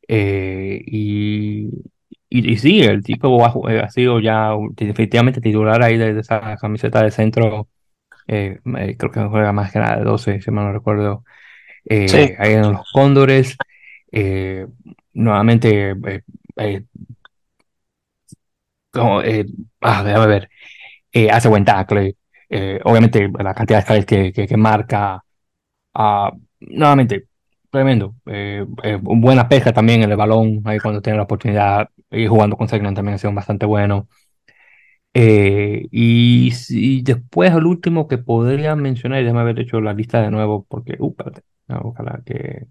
y, 0.08 1.68
y, 2.34 2.52
y, 2.52 2.56
sí, 2.58 2.80
el 2.82 3.02
tipo 3.02 3.44
ha, 3.44 3.54
ha, 3.84 3.90
sido 3.90 4.20
ya 4.20 4.52
definitivamente 4.74 5.40
titular 5.40 5.82
ahí 5.82 5.98
de, 5.98 6.14
de 6.14 6.20
esa 6.20 6.56
camiseta 6.56 7.02
de 7.02 7.10
centro. 7.10 7.68
Eh, 8.26 8.58
eh, 8.78 8.96
creo 8.96 9.10
que 9.10 9.20
juega 9.20 9.52
más 9.52 9.72
que 9.72 9.78
nada 9.78 9.98
de 9.98 10.04
12, 10.04 10.40
si 10.40 10.50
mal 10.50 10.66
no 10.66 10.72
recuerdo. 10.72 11.24
Eh, 11.84 12.08
sí. 12.08 12.34
Ahí 12.38 12.54
en 12.54 12.72
los 12.72 12.90
Cóndores. 12.92 13.56
Eh, 14.10 14.66
nuevamente, 15.12 15.94
como, 18.90 19.20
ah, 19.80 20.02
déjame 20.04 20.26
ver. 20.26 20.50
Hace 21.30 21.48
buen 21.48 21.64
tackle. 21.64 22.16
Eh, 22.48 22.80
obviamente 22.84 23.30
la 23.38 23.54
cantidad 23.54 23.80
de 23.80 23.86
slides 23.86 24.06
que, 24.06 24.32
que, 24.32 24.46
que 24.46 24.56
marca, 24.56 25.24
uh, 25.94 26.30
nuevamente, 26.60 27.28
tremendo. 27.72 28.16
Eh, 28.26 28.66
eh, 28.84 28.98
buena 29.02 29.48
pesca 29.48 29.72
también 29.72 30.02
en 30.02 30.10
el 30.10 30.16
balón, 30.16 30.62
ahí 30.64 30.78
cuando 30.78 31.02
tiene 31.02 31.16
la 31.18 31.24
oportunidad, 31.24 31.88
y 32.10 32.26
jugando 32.26 32.56
con 32.56 32.68
Segnan 32.68 32.94
también 32.94 33.14
ha 33.16 33.18
sido 33.18 33.32
bastante 33.32 33.66
bueno. 33.66 34.08
Eh, 35.14 35.88
y, 35.90 36.52
y, 36.70 37.02
después 37.02 37.52
el 37.52 37.66
último 37.66 38.08
que 38.08 38.18
podría 38.18 38.74
mencionar, 38.76 39.20
y 39.20 39.24
déjame 39.24 39.40
haber 39.40 39.60
hecho 39.60 39.80
la 39.80 39.92
lista 39.92 40.22
de 40.22 40.30
nuevo, 40.30 40.64
porque, 40.68 40.96
uh, 40.98 41.10
espérate, 41.10 41.42
ojalá 41.68 42.22
que 42.24 42.66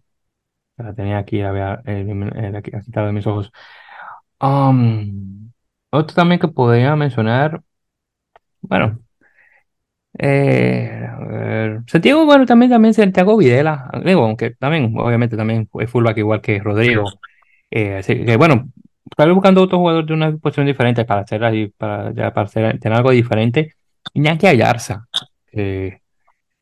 la 0.78 0.94
tenía 0.96 1.20
aquí, 1.20 1.40
la 1.40 1.50
había 1.50 1.82
eh, 1.86 2.62
quitado 2.86 3.08
de 3.08 3.14
mis 3.14 3.28
ojos. 3.28 3.52
Um, 4.42 5.52
otro 5.92 6.16
también 6.16 6.40
que 6.40 6.48
podría 6.48 6.96
mencionar, 6.96 7.62
bueno, 8.62 9.00
eh, 10.18 11.08
Santiago, 11.88 12.26
bueno, 12.26 12.46
también, 12.46 12.72
también 12.72 12.94
Santiago 12.94 13.38
Videla, 13.38 13.90
digo, 14.06 14.24
aunque 14.26 14.52
también, 14.52 14.94
obviamente, 14.98 15.38
también 15.38 15.68
fue 15.68 15.88
fullback 15.88 16.18
igual 16.18 16.42
que 16.42 16.60
Rodrigo. 16.60 17.06
Eh, 17.70 17.98
así 17.98 18.26
que, 18.26 18.38
bueno, 18.38 18.70
estaba 19.10 19.32
buscando 19.34 19.62
otro 19.62 19.80
jugador 19.80 20.06
de 20.06 20.14
una 20.14 20.38
posición 20.38 20.66
diferente 20.66 21.06
para 21.06 21.22
hacer 21.22 21.44
ahí, 21.44 21.68
para, 21.70 22.14
para 22.14 22.42
hacer, 22.44 22.80
tener 22.80 22.98
algo 22.98 23.12
diferente. 23.12 23.76
Iñaki 24.14 24.48
Ayarza, 24.48 25.08
eh, 25.54 26.00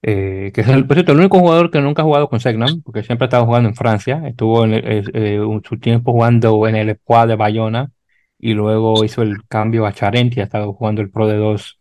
que 0.01 0.61
es 0.61 0.67
el, 0.67 0.85
por 0.85 0.95
cierto, 0.95 1.11
el 1.11 1.19
único 1.19 1.39
jugador 1.39 1.71
que 1.71 1.81
nunca 1.81 2.01
ha 2.01 2.05
jugado 2.05 2.29
con 2.29 2.39
Segnam, 2.39 2.81
porque 2.83 3.03
siempre 3.03 3.25
ha 3.25 3.27
estado 3.27 3.45
jugando 3.45 3.69
en 3.69 3.75
Francia. 3.75 4.21
Estuvo 4.25 4.65
en 4.65 4.73
eh, 4.73 5.39
su 5.67 5.79
tiempo 5.79 6.11
jugando 6.13 6.67
en 6.67 6.75
el 6.75 6.89
Escuadra 6.89 7.27
de 7.31 7.35
Bayona 7.35 7.91
y 8.39 8.53
luego 8.53 9.03
hizo 9.03 9.21
el 9.21 9.45
cambio 9.47 9.85
a 9.85 9.93
Charenti, 9.93 10.39
ha 10.39 10.43
estado 10.45 10.73
jugando 10.73 11.01
el 11.01 11.09
Pro 11.11 11.27
de 11.27 11.35
2, 11.37 11.78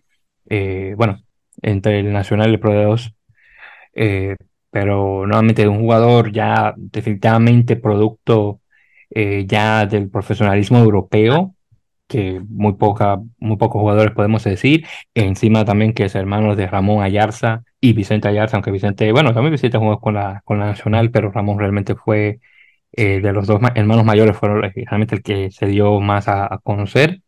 bueno, 0.96 1.22
entre 1.62 2.00
el 2.00 2.12
Nacional 2.12 2.50
y 2.50 2.54
el 2.54 2.60
Pro 2.60 2.72
de 2.72 2.84
2. 2.84 3.14
pero 4.70 5.26
nuevamente 5.26 5.66
un 5.68 5.80
jugador 5.80 6.32
ya 6.32 6.74
definitivamente 6.76 7.76
producto 7.76 8.60
ya 9.46 9.86
del 9.86 10.10
profesionalismo 10.10 10.78
europeo 10.78 11.54
que 12.08 12.40
muy, 12.48 12.74
poca, 12.74 13.20
muy 13.38 13.56
pocos 13.58 13.80
jugadores 13.80 14.12
podemos 14.14 14.42
decir. 14.44 14.86
Encima 15.14 15.64
también 15.64 15.92
que 15.94 16.06
es 16.06 16.14
hermano 16.14 16.56
de 16.56 16.66
Ramón 16.66 17.02
Ayarza 17.04 17.64
y 17.80 17.92
Vicente 17.92 18.28
Ayarza, 18.28 18.56
aunque 18.56 18.70
Vicente, 18.72 19.12
bueno, 19.12 19.32
también 19.34 19.52
Vicente 19.52 19.78
jugó 19.78 20.00
con 20.00 20.14
la, 20.14 20.42
con 20.44 20.58
la 20.58 20.66
Nacional, 20.66 21.10
pero 21.10 21.30
Ramón 21.30 21.58
realmente 21.58 21.94
fue 21.94 22.40
eh, 22.92 23.20
de 23.20 23.32
los 23.32 23.46
dos 23.46 23.60
hermanos 23.74 24.04
mayores, 24.04 24.36
fue 24.36 24.48
realmente 24.48 25.14
el 25.16 25.22
que 25.22 25.50
se 25.50 25.66
dio 25.66 26.00
más 26.00 26.28
a, 26.28 26.58
conocer, 26.62 27.22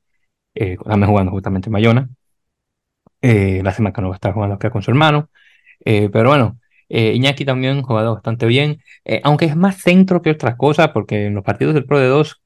eh, 0.54 0.76
también 0.84 1.10
jugando 1.10 1.32
justamente 1.32 1.68
en 1.68 1.72
Mayona. 1.72 2.08
Eh, 3.22 3.60
la 3.62 3.72
semana 3.72 3.92
que 3.92 4.00
no 4.02 4.08
va 4.08 4.14
a 4.14 4.16
estar 4.16 4.32
jugando 4.32 4.56
acá 4.56 4.70
con 4.70 4.82
su 4.82 4.90
hermano. 4.90 5.30
Eh, 5.84 6.10
pero 6.12 6.30
bueno, 6.30 6.58
Iñaki 6.88 7.44
también 7.44 7.82
jugado 7.82 8.14
bastante 8.14 8.46
bien, 8.46 8.82
aunque 9.22 9.44
es 9.46 9.56
más 9.56 9.76
centro 9.78 10.22
que 10.22 10.30
otra 10.30 10.56
cosa, 10.56 10.92
porque 10.92 11.26
en 11.26 11.34
los 11.34 11.44
partidos 11.44 11.74
del 11.74 11.84
Pro 11.84 11.98
de 12.00 12.08
2 12.08 12.40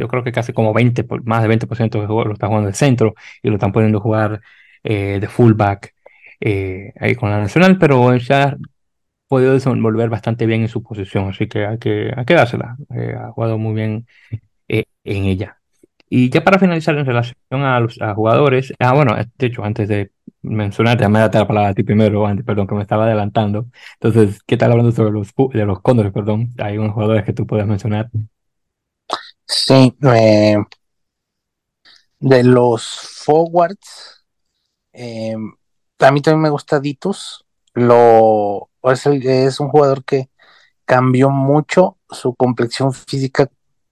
yo 0.00 0.08
creo 0.08 0.24
que 0.24 0.32
casi 0.32 0.52
como 0.52 0.72
20, 0.72 1.06
más 1.24 1.42
de 1.42 1.48
20% 1.48 2.00
de 2.00 2.06
lo 2.06 2.32
está 2.32 2.46
jugando 2.46 2.68
de 2.68 2.74
centro 2.74 3.14
y 3.42 3.48
lo 3.48 3.54
están 3.56 3.72
poniendo 3.72 3.98
a 3.98 4.00
jugar 4.00 4.40
eh, 4.82 5.18
de 5.20 5.28
fullback 5.28 5.94
eh, 6.40 6.92
ahí 6.98 7.14
con 7.14 7.30
la 7.30 7.38
Nacional, 7.38 7.78
pero 7.78 8.16
ya 8.16 8.44
ha 8.44 8.56
podido 9.28 9.52
desenvolver 9.52 10.08
bastante 10.08 10.46
bien 10.46 10.62
en 10.62 10.68
su 10.68 10.82
posición, 10.82 11.28
así 11.28 11.48
que 11.48 11.66
hay 11.66 11.78
que, 11.78 12.12
hay 12.16 12.24
que 12.24 12.34
dársela. 12.34 12.76
Eh, 12.94 13.14
ha 13.18 13.30
jugado 13.32 13.58
muy 13.58 13.74
bien 13.74 14.06
en 14.68 15.24
ella. 15.24 15.59
Y 16.12 16.28
ya 16.28 16.42
para 16.42 16.58
finalizar 16.58 16.98
en 16.98 17.06
relación 17.06 17.36
a 17.50 17.78
los 17.78 17.96
jugadores, 18.16 18.74
ah, 18.80 18.92
bueno, 18.92 19.14
de 19.16 19.46
hecho, 19.46 19.62
antes 19.62 19.88
de 19.88 20.10
mencionar, 20.42 20.98
ya 20.98 21.08
me 21.08 21.20
da 21.20 21.30
la 21.32 21.46
palabra 21.46 21.70
a 21.70 21.74
ti 21.74 21.84
primero, 21.84 22.24
perdón, 22.44 22.66
que 22.66 22.74
me 22.74 22.82
estaba 22.82 23.04
adelantando. 23.04 23.66
Entonces, 23.94 24.42
¿qué 24.44 24.56
tal 24.56 24.72
hablando 24.72 24.90
sobre 24.90 25.12
los, 25.12 25.32
de 25.52 25.64
los 25.64 25.80
cóndores, 25.80 26.12
perdón? 26.12 26.52
Hay 26.58 26.78
unos 26.78 26.94
jugadores 26.94 27.24
que 27.24 27.32
tú 27.32 27.46
puedes 27.46 27.64
mencionar. 27.64 28.10
Sí, 29.46 29.96
eh, 30.02 30.56
de 32.18 32.44
los 32.44 32.84
forwards, 33.24 34.24
eh, 34.92 35.36
a 36.00 36.10
mí 36.10 36.22
también 36.22 36.42
me 36.42 36.50
gusta 36.50 36.80
Ditus. 36.80 37.44
Lo, 37.74 38.68
es, 38.82 39.06
es, 39.06 39.60
un 39.60 39.68
jugador 39.68 40.04
que 40.04 40.28
cambió 40.84 41.30
mucho 41.30 41.98
su 42.10 42.34
complexión 42.34 42.92
física 42.92 43.48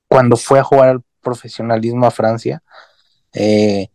cuando 0.09 0.37
fue 0.37 0.59
a 0.59 0.65
jugar 0.65 0.89
al 0.89 1.03
profesionalismo 1.29 2.07
a 2.07 2.11
Francia. 2.11 2.63
Eh, 3.33 3.89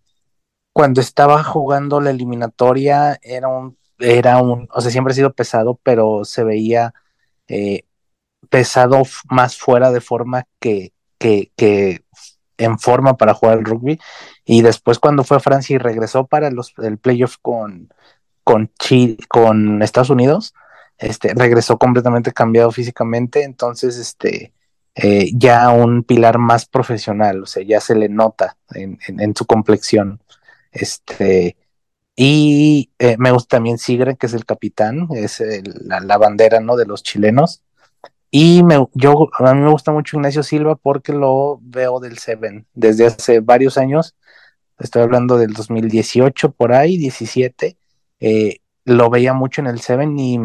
cuando 0.73 1.01
estaba 1.01 1.43
jugando 1.43 2.01
la 2.01 2.11
eliminatoria 2.11 3.19
era 3.21 3.47
un, 3.47 3.77
era 3.99 4.41
un, 4.41 4.67
o 4.73 4.81
sea, 4.81 4.91
siempre 4.91 5.13
ha 5.13 5.15
sido 5.15 5.33
pesado, 5.33 5.79
pero 5.83 6.25
se 6.25 6.43
veía 6.43 6.93
eh, 7.47 7.83
pesado 8.49 9.03
más 9.29 9.57
fuera 9.57 9.91
de 9.91 10.01
forma 10.01 10.45
que, 10.59 10.93
que, 11.19 12.03
en 12.57 12.79
forma 12.79 13.17
para 13.17 13.33
jugar 13.33 13.59
el 13.59 13.65
rugby. 13.65 13.99
Y 14.45 14.61
después 14.61 14.99
cuando 14.99 15.23
fue 15.23 15.37
a 15.37 15.39
Francia 15.39 15.75
y 15.75 15.79
regresó 15.79 16.27
para 16.27 16.51
los, 16.51 16.73
el 16.79 16.97
playoff 16.97 17.37
con, 17.41 17.89
con, 18.43 18.71
Chile, 18.79 19.17
con 19.29 19.81
Estados 19.81 20.09
Unidos, 20.09 20.53
este, 20.97 21.33
regresó 21.35 21.77
completamente 21.77 22.33
cambiado 22.33 22.71
físicamente. 22.71 23.43
Entonces, 23.43 23.97
este, 23.97 24.53
eh, 24.95 25.31
ya 25.33 25.69
un 25.71 26.03
pilar 26.03 26.37
más 26.37 26.65
profesional, 26.65 27.43
o 27.43 27.45
sea, 27.45 27.63
ya 27.63 27.79
se 27.79 27.95
le 27.95 28.09
nota 28.09 28.57
en, 28.73 28.99
en, 29.07 29.35
su 29.35 29.45
complexión. 29.45 30.21
Este, 30.71 31.57
y 32.15 32.91
eh, 32.99 33.15
me 33.17 33.31
gusta 33.31 33.57
también 33.57 33.77
Sigre, 33.77 34.17
que 34.17 34.27
es 34.27 34.33
el 34.33 34.45
capitán, 34.45 35.07
es 35.15 35.41
la, 35.85 35.99
la, 35.99 36.17
bandera 36.17 36.59
¿no? 36.59 36.75
de 36.75 36.85
los 36.85 37.03
chilenos. 37.03 37.63
Y 38.35 38.63
me, 38.63 38.83
yo, 38.95 39.29
a 39.37 39.53
mí 39.53 39.61
me 39.61 39.69
gusta 39.69 39.91
mucho 39.91 40.17
Ignacio 40.17 40.41
Silva 40.41 40.75
porque 40.75 41.13
lo 41.13 41.59
veo 41.61 41.99
del 41.99 42.17
Seven 42.17 42.65
desde 42.73 43.05
hace 43.05 43.41
varios 43.41 43.77
años. 43.77 44.15
Estoy 44.79 45.03
hablando 45.03 45.37
del 45.37 45.53
2018 45.53 46.51
por 46.51 46.73
ahí, 46.73 46.97
17. 46.97 47.77
Eh, 48.19 48.57
lo 48.85 49.11
veía 49.11 49.33
mucho 49.33 49.61
en 49.61 49.67
el 49.67 49.81
Seven 49.81 50.17
y 50.17 50.39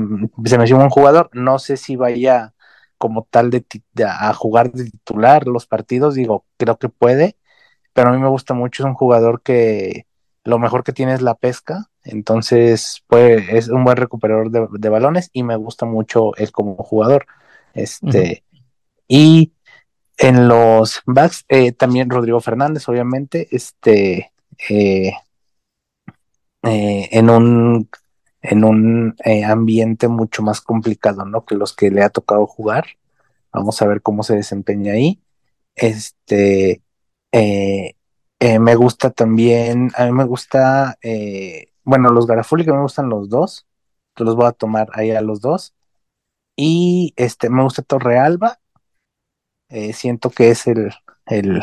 se 0.45 0.59
me 0.59 0.65
hizo 0.67 0.77
un 0.77 0.91
jugador. 0.91 1.31
No 1.33 1.59
sé 1.59 1.79
si 1.79 1.97
vaya 1.97 2.53
como 2.99 3.27
tal 3.31 3.51
de, 3.51 3.65
a 4.05 4.33
jugar 4.35 4.73
de 4.73 4.85
titular 4.91 5.47
los 5.47 5.67
partidos, 5.67 6.15
digo, 6.15 6.45
creo 6.57 6.79
que 6.79 6.89
puede, 6.89 7.37
pero 7.93 8.11
a 8.11 8.13
mí 8.13 8.19
me 8.19 8.29
gusta 8.29 8.55
mucho, 8.55 8.83
es 8.83 8.87
un 8.87 8.95
jugador 8.95 9.43
que 9.43 10.07
lo 10.45 10.59
mejor 10.59 10.85
que 10.85 10.93
tiene 10.93 11.15
es 11.15 11.23
la 11.23 11.35
pesca, 11.35 11.91
entonces 12.05 13.05
pues, 13.07 13.49
es 13.51 13.69
un 13.69 13.85
buen 13.85 13.97
recuperador 13.97 14.51
de, 14.51 14.67
de 14.71 14.89
balones 14.89 15.31
y 15.33 15.43
me 15.43 15.57
gusta 15.57 15.87
mucho 15.87 16.35
él 16.37 16.53
como 16.53 16.77
jugador. 16.77 17.27
Este, 17.75 18.43
y 19.07 19.53
en 20.19 20.49
los 20.49 21.03
backs, 21.07 21.45
eh, 21.49 21.73
también 21.73 22.11
Rodrigo 22.11 22.41
Fernández, 22.41 22.89
obviamente, 22.89 23.49
este, 23.53 24.33
eh, 24.69 25.13
eh, 26.65 27.09
en 27.13 27.31
un, 27.31 27.89
en 28.43 28.65
un 28.65 29.17
ambiente 29.47 30.09
mucho 30.09 30.43
más 30.43 30.61
complicado, 30.61 31.25
¿no? 31.25 31.45
Que 31.45 31.55
los 31.55 31.75
que 31.75 31.91
le 31.91 32.03
ha 32.03 32.11
tocado 32.11 32.47
jugar. 32.47 32.87
Vamos 33.53 33.81
a 33.83 33.87
ver 33.87 34.03
cómo 34.03 34.23
se 34.23 34.37
desempeña 34.37 34.93
ahí. 34.93 35.21
Este, 35.75 36.83
me 37.33 38.75
gusta 38.77 39.11
también, 39.11 39.91
a 39.97 40.07
mí 40.07 40.13
me 40.13 40.25
gusta, 40.25 40.99
bueno, 41.85 42.11
los 42.11 42.27
Garafuli 42.27 42.65
que 42.65 42.73
me 42.73 42.83
gustan 42.83 43.09
los 43.09 43.29
dos, 43.29 43.67
los 44.25 44.37
voy 44.37 44.47
a 44.47 44.53
tomar 44.53 44.89
ahí 44.95 45.11
a 45.11 45.21
los 45.21 45.41
dos. 45.41 45.75
Y 46.57 47.15
este, 47.17 47.51
me 47.51 47.63
gusta 47.63 47.83
Torrealba. 47.83 48.59
Eh, 49.69 49.93
siento 49.93 50.31
que 50.31 50.51
es 50.51 50.67
el, 50.67 50.93
el 51.27 51.63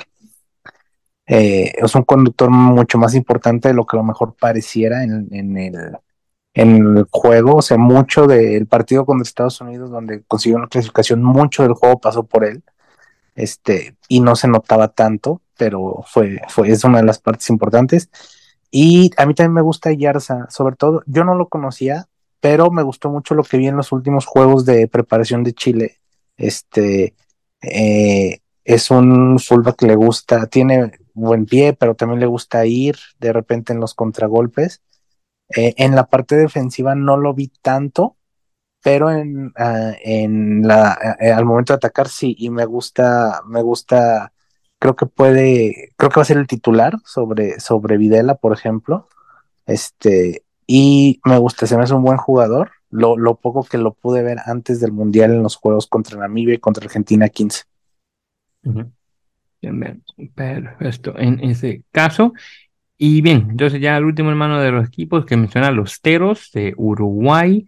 eh, 1.28 1.74
es 1.76 1.96
un 1.96 2.04
conductor 2.04 2.50
mucho 2.50 2.98
más 2.98 3.16
importante 3.16 3.68
de 3.68 3.74
lo 3.74 3.86
que 3.86 3.98
a 3.98 4.00
lo 4.00 4.06
mejor 4.06 4.36
pareciera 4.36 5.04
en, 5.04 5.28
en, 5.32 5.58
el, 5.58 5.98
en 6.56 6.98
el 6.98 7.08
juego. 7.12 7.58
O 7.58 7.62
sea, 7.62 7.78
mucho 7.78 8.26
del 8.26 8.66
partido 8.66 9.06
con 9.06 9.22
Estados 9.22 9.62
Unidos, 9.62 9.92
donde 9.92 10.24
consiguió 10.24 10.58
una 10.58 10.68
clasificación, 10.68 11.24
mucho 11.24 11.64
del 11.64 11.74
juego 11.74 12.00
pasó 12.00 12.24
por 12.24 12.46
él. 12.46 12.64
Este, 13.36 13.96
y 14.08 14.22
no 14.22 14.36
se 14.36 14.48
notaba 14.48 14.88
tanto, 14.88 15.42
pero 15.58 16.04
fue, 16.08 16.42
fue, 16.48 16.70
es 16.70 16.84
una 16.84 17.00
de 17.00 17.06
las 17.06 17.20
partes 17.20 17.50
importantes. 17.50 18.10
Y 18.72 19.12
a 19.18 19.26
mí 19.26 19.34
también 19.34 19.54
me 19.54 19.62
gusta 19.62 19.92
Yarza, 19.92 20.48
sobre 20.50 20.76
todo, 20.76 21.04
yo 21.06 21.24
no 21.24 21.36
lo 21.36 21.48
conocía, 21.50 22.08
pero 22.40 22.72
me 22.72 22.84
gustó 22.84 23.10
mucho 23.10 23.36
lo 23.36 23.44
que 23.44 23.58
vi 23.58 23.68
en 23.68 23.78
los 23.78 23.92
últimos 23.92 24.26
juegos 24.26 24.66
de 24.66 24.88
preparación 24.88 25.44
de 25.44 25.54
Chile. 25.54 26.00
Este 26.38 27.16
eh, 27.62 28.40
es 28.64 28.92
un 28.92 29.40
fullback 29.40 29.78
que 29.78 29.88
le 29.88 29.96
gusta, 29.96 30.48
tiene 30.48 30.92
buen 31.14 31.46
pie, 31.46 31.74
pero 31.74 31.96
también 31.96 32.20
le 32.20 32.26
gusta 32.26 32.66
ir 32.66 32.98
de 33.20 33.34
repente 33.34 33.74
en 33.74 33.80
los 33.80 33.94
contragolpes. 33.94 34.82
Eh, 35.50 35.74
en 35.78 35.96
la 35.96 36.08
parte 36.08 36.36
defensiva 36.36 36.96
no 36.96 37.18
lo 37.18 37.34
vi 37.34 37.52
tanto, 37.62 38.18
pero 38.84 39.12
en, 39.12 39.52
ah, 39.58 39.94
en 40.04 40.68
la, 40.68 41.18
eh, 41.20 41.32
al 41.32 41.46
momento 41.46 41.74
de 41.74 41.78
atacar 41.78 42.08
sí, 42.10 42.36
y 42.38 42.50
me 42.50 42.66
gusta, 42.66 43.42
me 43.48 43.62
gusta, 43.62 44.34
creo 44.80 44.96
que 44.96 45.06
puede, 45.08 45.94
creo 45.98 46.10
que 46.10 46.18
va 46.18 46.22
a 46.24 46.26
ser 46.26 46.38
el 46.38 46.48
titular 46.48 46.98
sobre, 47.06 47.60
sobre 47.60 47.98
Videla, 47.98 48.36
por 48.36 48.54
ejemplo. 48.54 49.08
Este, 49.66 50.44
y 50.68 51.22
me 51.26 51.38
gusta, 51.38 51.68
se 51.68 51.78
me 51.78 51.84
hace 51.84 51.94
un 51.96 52.04
buen 52.04 52.18
jugador. 52.18 52.72
Lo, 52.90 53.18
lo 53.18 53.36
poco 53.36 53.64
que 53.64 53.78
lo 53.78 53.94
pude 53.94 54.24
ver 54.24 54.38
antes 54.46 54.80
del 54.80 54.92
Mundial 54.94 55.32
en 55.32 55.44
los 55.44 55.58
juegos 55.58 55.88
contra 55.88 56.18
Namibia 56.20 56.56
y 56.56 56.60
contra 56.60 56.86
Argentina 56.86 57.30
15. 57.30 57.64
Ujú. 58.64 58.92
Bien, 59.62 59.80
bien, 59.80 60.04
perfecto. 60.36 61.18
En 61.18 61.40
ese 61.44 61.84
caso, 61.92 62.34
y 62.98 63.22
bien, 63.22 63.48
entonces 63.52 63.82
ya 63.82 63.98
el 63.98 64.06
último 64.06 64.30
hermano 64.30 64.60
de 64.62 64.72
los 64.72 64.88
equipos 64.88 65.26
que 65.26 65.36
menciona 65.38 65.72
los 65.72 66.02
Teros 66.02 66.52
de 66.54 66.74
Uruguay. 66.78 67.68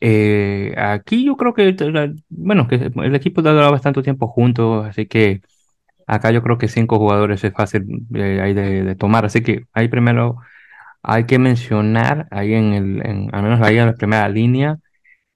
Eh, 0.00 0.74
aquí 0.78 1.24
yo 1.26 1.36
creo 1.36 1.54
que, 1.54 1.76
bueno, 2.30 2.68
que 2.68 2.76
el 2.94 3.14
equipo 3.16 3.40
ha 3.42 3.52
durado 3.52 3.72
bastante 3.72 4.02
tiempo 4.02 4.28
juntos, 4.28 4.86
así 4.88 5.06
que 5.06 5.42
acá 6.06 6.32
yo 6.32 6.42
creo 6.42 6.58
que 6.58 6.68
cinco 6.68 6.98
jugadores 6.98 7.44
es 7.44 7.52
fácil 7.54 7.84
eh, 8.14 8.54
de, 8.54 8.84
de 8.84 8.96
tomar. 8.96 9.24
Así 9.26 9.42
que 9.42 9.66
ahí 9.74 9.88
primero 9.88 10.38
hay 11.02 11.26
que 11.26 11.38
mencionar, 11.40 12.28
ahí 12.32 12.54
en 12.54 12.74
el, 12.74 13.06
en- 13.06 13.34
al 13.34 13.42
menos 13.44 13.60
ahí 13.62 13.78
en 13.78 13.86
la 13.86 13.94
primera 13.96 14.28
línea, 14.30 14.78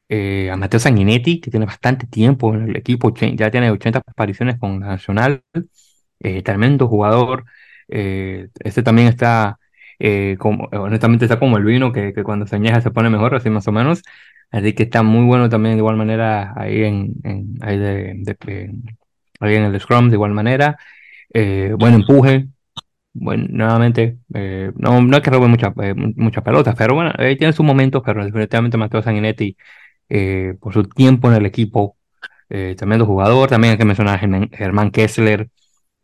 eh, 0.09 0.51
a 0.53 0.57
Matteo 0.57 0.81
Sanguinetti, 0.81 1.41
que 1.41 1.51
tiene 1.51 1.67
bastante 1.67 2.07
tiempo 2.09 2.55
en 2.55 2.71
el 2.71 2.77
equipo, 2.77 3.15
ya 3.15 3.51
tiene 3.51 3.71
80 3.73 4.01
apariciones 4.07 4.59
con 4.59 4.81
Nacional 4.81 5.43
eh, 6.21 6.43
tremendo 6.43 6.89
jugador. 6.89 7.45
Eh, 7.89 8.49
este 8.61 8.83
también 8.83 9.09
está, 9.09 9.59
eh, 9.99 10.37
como, 10.39 10.65
honestamente, 10.73 11.25
está 11.27 11.39
como 11.39 11.57
el 11.59 11.65
vino, 11.65 11.93
que, 11.93 12.13
que 12.13 12.23
cuando 12.25 12.47
se 12.47 12.57
añeja 12.57 12.81
se 12.81 12.91
pone 12.91 13.11
mejor, 13.11 13.35
así 13.35 13.51
más 13.51 13.67
o 13.69 13.73
menos. 13.73 14.03
Así 14.51 14.75
que 14.75 14.85
está 14.85 15.03
muy 15.03 15.25
bueno 15.27 15.49
también 15.49 15.75
de 15.77 15.79
igual 15.81 15.97
manera 15.97 16.53
ahí 16.57 16.83
en, 16.85 17.15
en, 17.25 17.55
ahí 17.63 17.79
de, 17.79 18.15
de- 18.17 18.37
en- 18.65 18.85
ahí 19.41 19.55
en 19.57 19.65
el 19.65 19.81
Scrum, 19.81 20.09
de 20.11 20.17
igual 20.17 20.33
manera. 20.33 20.79
Eh, 21.35 21.75
buen 21.79 21.95
empuje. 21.95 22.49
Bueno, 23.15 23.47
nuevamente, 23.51 24.19
eh, 24.35 24.73
no, 24.77 25.03
no 25.03 25.17
es 25.17 25.23
que 25.23 25.31
robe 25.31 25.47
muchas 25.49 25.73
eh, 25.83 25.93
mu- 25.95 26.13
muchas 26.17 26.43
pelotas, 26.43 26.75
pero 26.77 26.95
bueno, 26.95 27.13
ahí 27.19 27.37
tiene 27.37 27.53
sus 27.53 27.65
momentos, 27.67 28.03
pero 28.05 28.25
definitivamente 28.25 28.79
Mateo 28.79 29.03
Sanguinetti, 29.03 29.57
eh, 30.11 30.55
por 30.61 30.73
su 30.75 30.85
tiempo 30.85 31.29
en 31.31 31.37
el 31.37 31.47
equipo, 31.47 31.97
eh, 32.51 32.75
tremendo 32.79 33.07
jugador. 33.07 33.49
También 33.51 33.73
hay 33.73 33.79
que 33.79 33.85
mencionar 33.87 34.17
a 34.17 34.19
Germán, 34.19 34.51
Germán 34.53 34.91
Kessler, 34.93 35.51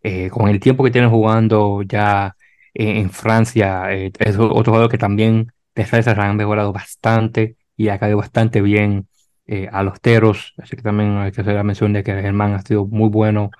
eh, 0.02 0.30
con 0.30 0.48
el 0.48 0.60
tiempo 0.60 0.84
que 0.84 0.90
tiene 0.90 1.08
jugando 1.08 1.82
ya 1.82 2.34
en 2.74 3.10
Francia, 3.10 3.92
eh, 3.92 4.12
es 4.18 4.36
otro 4.38 4.64
jugador 4.72 4.90
que 4.90 4.98
también 4.98 5.52
defensas 5.74 6.16
han 6.18 6.36
mejorado 6.36 6.72
bastante 6.72 7.56
y 7.76 7.88
ha 7.88 7.98
caído 7.98 8.18
bastante 8.18 8.60
bien 8.62 9.08
eh, 9.46 9.68
a 9.72 9.82
los 9.82 10.00
teros, 10.00 10.54
así 10.58 10.76
que 10.76 10.82
también 10.82 11.16
hay 11.18 11.32
que 11.32 11.40
hacer 11.40 11.54
la 11.54 11.64
mención 11.64 11.92
de 11.92 12.02
que 12.04 12.12
Germán 12.12 12.52
ha 12.54 12.62
sido 12.62 12.86
muy 12.86 13.08
bueno 13.08 13.50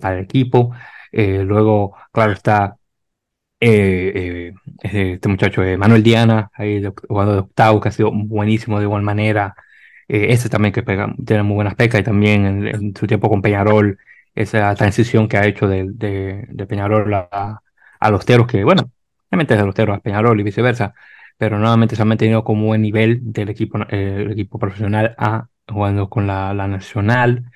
para 0.00 0.18
el 0.18 0.24
equipo. 0.24 0.72
Luego, 1.12 1.94
claro 2.12 2.32
está 2.32 2.76
este 3.60 5.28
muchacho 5.28 5.62
Manuel 5.78 6.02
Diana, 6.02 6.50
ahí 6.54 6.80
de- 6.80 6.92
jugando 7.08 7.32
de 7.34 7.38
octavo, 7.40 7.80
que 7.80 7.88
ha 7.88 7.92
sido 7.92 8.10
buenísimo 8.12 8.78
de 8.78 8.84
igual 8.84 9.02
manera. 9.02 9.54
Eh, 10.08 10.26
ese 10.30 10.48
también 10.48 10.72
que 10.72 10.82
pega, 10.82 11.14
tiene 11.24 11.42
muy 11.42 11.54
buenas 11.54 11.74
pecas 11.76 12.00
y 12.00 12.04
también 12.04 12.66
en 12.66 12.96
su 12.96 13.06
tiempo 13.06 13.28
con 13.28 13.40
Peñarol, 13.42 13.98
esa 14.34 14.74
transición 14.74 15.28
que 15.28 15.36
ha 15.36 15.46
hecho 15.46 15.68
de, 15.68 16.66
Peñarol 16.68 17.14
a, 17.14 17.60
los 18.10 18.24
teros, 18.26 18.46
que 18.46 18.64
bueno, 18.64 18.90
realmente 19.30 19.54
es 19.54 19.60
de 19.60 19.66
los 19.66 19.74
teros 19.74 19.96
a 19.96 20.00
Peñarol 20.00 20.40
y 20.40 20.42
viceversa, 20.42 20.94
pero 21.38 21.58
nuevamente 21.58 21.96
se 21.96 22.02
ha 22.02 22.04
mantenido 22.04 22.44
como 22.44 22.66
buen 22.66 22.82
nivel 22.82 23.20
del 23.32 23.48
equipo, 23.50 23.78
eh, 23.90 24.22
el 24.26 24.32
equipo 24.32 24.58
profesional 24.58 25.14
A 25.18 25.48
jugando 25.68 26.08
con 26.08 26.26
la, 26.26 26.54
la 26.54 26.68
nacional. 26.68 27.50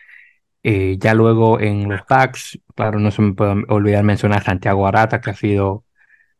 Eh, 0.63 0.97
ya 0.99 1.15
luego 1.15 1.61
en 1.61 1.89
los 1.89 2.03
packs, 2.03 2.59
claro, 2.75 2.99
no 2.99 3.13
se 3.13 3.23
me 3.23 3.35
puede 3.35 3.65
olvidar 3.69 4.03
mencionar 4.05 4.41
a 4.41 4.45
Santiago 4.45 4.87
Arata, 4.87 5.21
que 5.21 5.31
ha 5.31 5.35
sido 5.35 5.85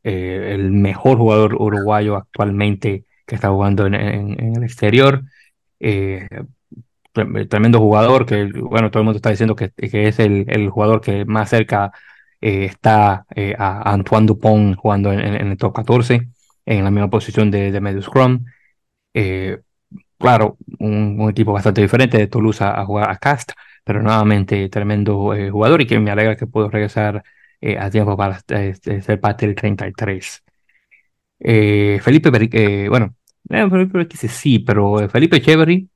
eh, 0.03 0.53
el 0.55 0.73
mejor 0.73 1.19
jugador 1.19 1.55
uruguayo 1.57 2.17
actualmente 2.17 3.07
que 3.27 3.35
está 3.37 3.51
jugando 3.51 3.87
en, 3.87 3.95
el 4.57 4.63
exterior. 4.65 5.25
Eh, 5.81 6.29
tremendo 7.49 7.79
jugador 7.81 8.27
que, 8.27 8.45
bueno, 8.61 8.91
todo 8.91 9.01
el 9.01 9.05
mundo 9.05 9.17
está 9.17 9.31
diciendo 9.31 9.57
que, 9.57 9.71
que 9.71 10.09
es 10.09 10.19
el, 10.19 10.45
el 10.49 10.71
jugador 10.71 11.01
que 11.01 11.25
más 11.25 11.51
cerca 11.51 11.93
eh, 12.41 12.65
está 12.67 13.27
eh, 13.35 13.55
a, 13.59 13.93
Antoine 13.93 14.27
Dupont 14.27 14.77
jugando 14.77 15.13
en, 15.13 15.21
en- 15.21 15.49
el 15.53 15.57
top 15.57 15.75
14, 15.75 16.29
en 16.67 16.85
la 16.85 16.91
misma 16.91 17.11
posición 17.11 17.51
de, 17.51 17.71
de 17.73 17.81
medio 17.81 18.03
scrum. 18.03 18.45
Eh, 19.15 19.59
claro, 20.19 20.59
un, 20.81 21.17
un 21.21 21.31
equipo 21.31 21.53
bastante 21.53 21.83
diferente 21.83 22.19
de 22.19 22.27
Toulouse 22.29 22.63
a, 22.65 22.81
a 22.81 22.87
jugar 22.87 23.11
a 23.11 23.17
Cast, 23.19 23.53
pero 23.85 24.03
nuevamente 24.03 24.69
tremendo 24.69 25.35
eh, 25.35 25.51
jugador 25.51 25.83
y 25.83 25.87
que 25.87 25.99
me 26.01 26.11
alegra 26.11 26.37
que 26.37 26.47
pudo 26.47 26.71
regresar 26.71 27.23
eh, 27.61 27.79
a 27.79 27.91
tiempo 27.91 28.17
para 28.17 28.41
eh, 28.49 28.75
ser 29.03 29.21
parte 29.21 29.47
del 29.47 29.55
33. 29.55 30.43
Eh, 31.39 32.01
Felipe, 32.03 32.31
eh, 32.53 32.89
bueno, 32.89 33.15
eh, 33.51 33.69
Felipe 33.71 34.05
dice 34.07 34.29
sí, 34.29 34.59
pero 34.61 35.01
eh, 35.01 35.09
Felipe 35.09 35.37
Echeverry, 35.37 35.89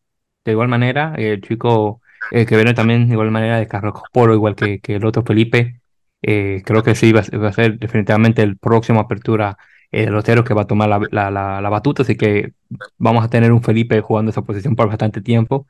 de 0.45 0.53
igual 0.53 0.69
manera, 0.69 1.15
el 1.17 1.41
chico 1.43 2.01
que 2.31 2.57
viene 2.57 2.75
también 2.75 3.09
de 3.09 3.15
igual 3.15 3.31
manera 3.31 3.59
de 3.59 3.67
Carlos 3.67 3.95
Polo, 4.13 4.35
igual 4.35 4.55
que, 4.55 4.81
que 4.81 4.97
el 4.97 5.05
otro 5.05 5.23
Felipe, 5.25 5.81
eh, 6.23 6.63
creo 6.65 6.83
que 6.83 6.95
sí 6.95 7.13
va, 7.13 7.21
a 7.21 7.53
ser 7.53 7.79
definitivamente 7.79 8.43
el 8.43 8.57
próximo 8.59 9.01
apertura 9.01 9.57
eh, 9.91 10.05
de 10.07 10.11
los 10.11 10.25
que 10.45 10.55
va 10.55 10.63
a 10.63 10.67
tomar 10.67 10.89
la, 10.89 11.31
la, 11.31 11.61
la, 11.61 11.69
batuta, 11.71 12.03
así 12.03 12.17
que 12.17 12.53
vamos 12.99 13.25
a 13.25 13.29
tener 13.31 13.53
un 13.53 13.63
Felipe 13.63 14.01
jugando 14.01 14.31
esa 14.31 14.43
posición 14.43 14.77
por 14.77 14.89
bastante 14.89 15.21
tiempo 15.23 15.67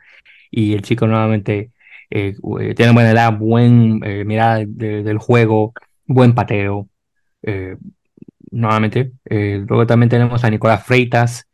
y 0.51 0.75
el 0.75 0.83
chico 0.83 1.07
nuevamente 1.07 1.73
eh, 2.11 2.35
eh, 2.61 2.75
tiene 2.75 2.93
buena 2.93 3.12
edad, 3.12 3.37
buen 3.39 4.01
eh, 4.05 4.25
mirada 4.25 4.59
de- 4.66 5.03
del 5.05 5.18
juego, 5.18 5.75
buen 6.07 6.35
pateo. 6.35 6.89
nuevamente. 8.51 9.12
Luego 9.25 9.87
también 9.87 10.09
tenemos 10.11 10.45
a 10.45 10.51
Nicolás 10.51 10.85
Freitas, 10.85 11.49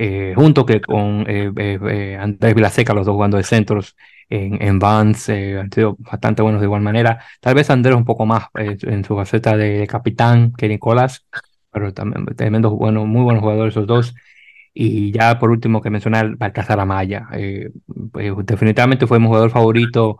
eh, 0.00 0.32
junto 0.36 0.64
que 0.64 0.80
con 0.80 1.24
eh, 1.28 1.52
eh, 1.56 2.16
Andrés 2.20 2.54
Vilaseca, 2.54 2.94
los 2.94 3.04
dos 3.04 3.14
jugando 3.14 3.36
de 3.36 3.42
centros 3.42 3.96
en, 4.28 4.62
en 4.62 4.78
Vans, 4.78 5.28
han 5.28 5.72
sido 5.72 5.96
bastante 5.98 6.40
buenos 6.40 6.60
de 6.60 6.66
igual 6.66 6.82
manera. 6.82 7.18
Tal 7.40 7.54
vez 7.56 7.68
Andrés 7.68 7.96
un 7.96 8.04
poco 8.04 8.24
más 8.24 8.44
en 8.54 9.04
su 9.04 9.16
faceta 9.16 9.56
de, 9.56 9.88
capitán 9.88 10.52
que 10.52 10.68
Nicolás, 10.68 11.26
pero 11.72 11.92
también 11.92 12.26
tremendo, 12.36 12.70
bueno, 12.76 13.06
muy 13.06 13.22
buenos 13.24 13.42
jugadores 13.42 13.72
esos 13.74 13.88
dos. 13.88 14.14
Y 14.72 15.10
ya 15.10 15.38
por 15.40 15.50
último 15.50 15.82
que 15.82 15.90
mencionar 15.90 16.36
Baltasar 16.36 16.78
Amaya. 16.78 17.28
Definitivamente 18.44 19.06
fue 19.08 19.18
mi 19.18 19.26
jugador 19.26 19.50
favorito 19.50 20.18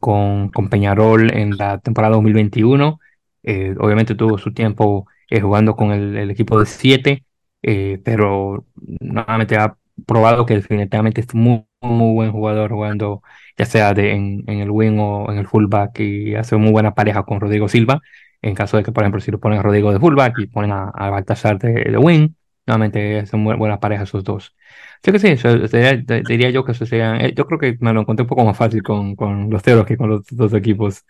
con, 0.00 0.48
con 0.50 0.68
Peñarol 0.68 1.30
en 1.32 1.56
la 1.56 1.78
temporada 1.78 2.14
2021. 2.16 2.98
Eh, 3.44 3.76
obviamente 3.78 4.16
tuvo 4.16 4.38
su 4.38 4.52
tiempo 4.52 5.06
jugando 5.30 5.76
con 5.76 5.92
el, 5.92 6.16
el 6.16 6.30
equipo 6.30 6.58
de 6.58 6.66
siete, 6.66 7.24
eh, 7.62 8.00
pero 8.04 8.66
nuevamente 9.00 9.56
ha 9.56 9.76
probado 10.06 10.46
que 10.46 10.54
definitivamente 10.54 11.20
es 11.22 11.34
muy, 11.34 11.64
muy 11.80 12.14
buen 12.14 12.32
jugador 12.32 12.70
jugando 12.72 13.22
ya 13.56 13.64
sea 13.66 13.94
de, 13.94 14.12
en, 14.12 14.44
en 14.46 14.60
el 14.60 14.70
wing 14.70 14.98
o 15.00 15.30
en 15.32 15.38
el 15.38 15.46
fullback 15.46 15.98
y 16.00 16.34
hace 16.36 16.56
muy 16.56 16.70
buena 16.70 16.94
pareja 16.94 17.24
con 17.24 17.40
Rodrigo 17.40 17.68
Silva. 17.68 18.00
En 18.40 18.54
caso 18.54 18.76
de 18.76 18.84
que, 18.84 18.92
por 18.92 19.02
ejemplo, 19.02 19.20
si 19.20 19.30
lo 19.32 19.40
ponen 19.40 19.58
a 19.58 19.62
Rodrigo 19.62 19.92
de 19.92 19.98
fullback 19.98 20.38
y 20.38 20.46
ponen 20.46 20.70
a, 20.72 20.90
a 20.90 21.10
Baltasar 21.10 21.58
de, 21.58 21.72
de 21.90 21.98
wing, 21.98 22.30
nuevamente 22.66 23.26
son 23.26 23.44
bu- 23.44 23.58
buenas 23.58 23.78
parejas 23.80 24.08
esos 24.08 24.22
dos. 24.24 24.54
Así 25.02 25.12
que 25.12 25.18
sí, 25.18 25.36
sería- 25.68 25.96
diría 26.22 26.50
yo 26.50 26.64
que 26.64 26.72
eso 26.72 26.86
sería, 26.86 27.16
eh, 27.18 27.34
yo 27.34 27.46
creo 27.46 27.58
que 27.58 27.76
me 27.80 27.92
lo 27.92 28.00
encontré 28.02 28.22
un 28.22 28.28
poco 28.28 28.44
más 28.44 28.56
fácil 28.56 28.82
con, 28.82 29.16
con 29.16 29.50
los 29.50 29.62
Teros 29.62 29.86
que 29.86 29.96
con 29.96 30.08
los 30.10 30.24
dos 30.30 30.52
equipos 30.54 31.04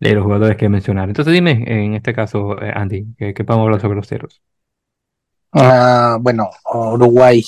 de 0.00 0.14
los 0.14 0.24
jugadores 0.24 0.56
que 0.56 0.68
mencionar. 0.68 1.08
Entonces 1.08 1.32
dime, 1.32 1.64
en 1.66 1.94
este 1.94 2.12
caso, 2.14 2.60
eh, 2.62 2.72
Andy, 2.74 3.14
¿qué, 3.18 3.32
qué 3.34 3.44
podemos 3.44 3.64
hablar 3.66 3.80
sobre 3.80 3.96
los 3.96 4.08
Teros? 4.08 4.42
Ah, 5.54 6.18
bueno, 6.20 6.50
Uruguay, 6.74 7.42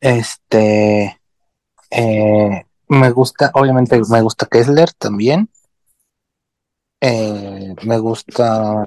este, 0.00 1.20
eh, 1.90 2.64
me 2.88 3.10
gusta, 3.10 3.50
obviamente 3.54 4.00
me 4.10 4.22
gusta 4.22 4.46
Kessler 4.46 4.92
también. 4.94 5.50
Eh, 7.00 7.74
me 7.84 7.98
gusta, 7.98 8.86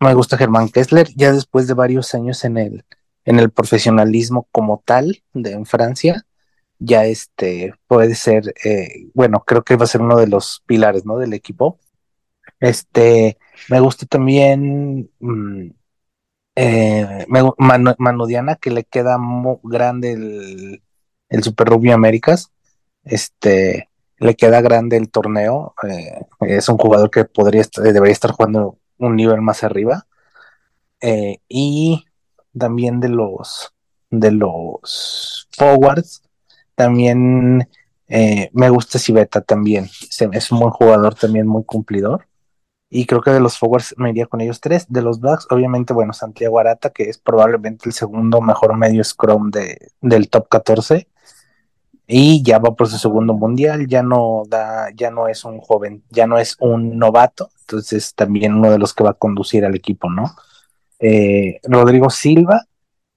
me 0.00 0.14
gusta 0.14 0.36
Germán 0.38 0.68
Kessler, 0.68 1.08
ya 1.16 1.32
después 1.32 1.66
de 1.66 1.74
varios 1.74 2.14
años 2.14 2.44
en 2.44 2.58
el, 2.58 2.84
en 3.24 3.38
el 3.38 3.50
profesionalismo 3.50 4.48
como 4.52 4.82
tal 4.84 5.22
de 5.34 5.52
en 5.52 5.66
Francia, 5.66 6.26
ya 6.78 7.04
este 7.04 7.74
puede 7.86 8.14
ser, 8.14 8.54
eh, 8.64 9.10
bueno, 9.14 9.44
creo 9.46 9.62
que 9.64 9.76
va 9.76 9.84
a 9.84 9.88
ser 9.88 10.00
uno 10.02 10.16
de 10.16 10.28
los 10.28 10.62
pilares, 10.66 11.04
¿no? 11.04 11.18
Del 11.18 11.34
equipo. 11.34 11.78
Este, 12.60 13.38
me 13.68 13.80
gusta 13.80 14.06
también 14.06 15.10
mm, 15.20 15.70
eh, 16.62 17.24
me 17.28 17.42
gu- 17.42 17.54
Manu, 17.58 17.94
Manu 17.98 18.26
Diana, 18.26 18.56
que 18.56 18.70
le 18.70 18.84
queda 18.84 19.18
muy 19.18 19.56
grande 19.62 20.12
el, 20.12 20.82
Super 21.42 21.68
Rugby 21.68 21.90
Américas. 21.90 22.50
Este, 23.04 23.88
le 24.18 24.34
queda 24.36 24.60
grande 24.60 24.96
el 24.96 25.10
torneo. 25.10 25.74
eh, 25.88 26.20
es 26.40 26.68
un 26.68 26.76
jugador 26.78 27.10
que 27.10 27.24
podría 27.24 27.64
debería 27.82 28.12
estar 28.12 28.32
jugando 28.32 28.78
un 28.98 29.16
nivel 29.16 29.40
más 29.40 29.64
arriba. 29.64 30.06
Eh, 31.00 31.38
y 31.48 32.04
también 32.56 33.00
de 33.00 33.08
los 33.08 33.72
de 34.10 34.32
los 34.32 35.48
forwards, 35.56 36.22
también 36.74 37.68
eh, 38.08 38.50
me 38.52 38.68
gusta 38.68 38.98
Civeta 38.98 39.40
también. 39.40 39.88
Es 40.32 40.50
un 40.52 40.58
buen 40.58 40.72
jugador 40.72 41.14
también 41.14 41.46
muy 41.46 41.64
cumplidor. 41.64 42.26
Y 42.90 43.06
creo 43.06 43.22
que 43.22 43.30
de 43.30 43.40
los 43.40 43.56
forwards 43.56 43.94
me 43.96 44.10
iría 44.10 44.26
con 44.26 44.40
ellos 44.40 44.60
tres. 44.60 44.86
De 44.88 45.00
los 45.00 45.20
backs, 45.20 45.46
obviamente, 45.50 45.92
bueno, 45.92 46.12
Santiago 46.12 46.58
Arata, 46.58 46.90
que 46.90 47.04
es 47.04 47.18
probablemente 47.18 47.88
el 47.88 47.92
segundo 47.92 48.40
mejor 48.40 48.76
medio 48.76 49.04
scrum 49.04 49.50
de, 49.50 49.92
del 50.00 50.28
top 50.28 50.48
14. 50.48 51.06
Y 52.08 52.42
ya 52.42 52.58
va 52.58 52.74
por 52.74 52.88
su 52.88 52.98
segundo 52.98 53.34
mundial, 53.34 53.86
ya 53.86 54.02
no 54.02 54.42
da, 54.48 54.90
ya 54.96 55.12
no 55.12 55.28
es 55.28 55.44
un 55.44 55.60
joven, 55.60 56.02
ya 56.10 56.26
no 56.26 56.38
es 56.38 56.56
un 56.58 56.98
novato, 56.98 57.50
entonces 57.60 58.16
también 58.16 58.54
uno 58.54 58.72
de 58.72 58.78
los 58.78 58.92
que 58.92 59.04
va 59.04 59.10
a 59.10 59.14
conducir 59.14 59.64
al 59.64 59.76
equipo, 59.76 60.10
¿no? 60.10 60.34
Eh, 60.98 61.60
Rodrigo 61.62 62.10
Silva, 62.10 62.66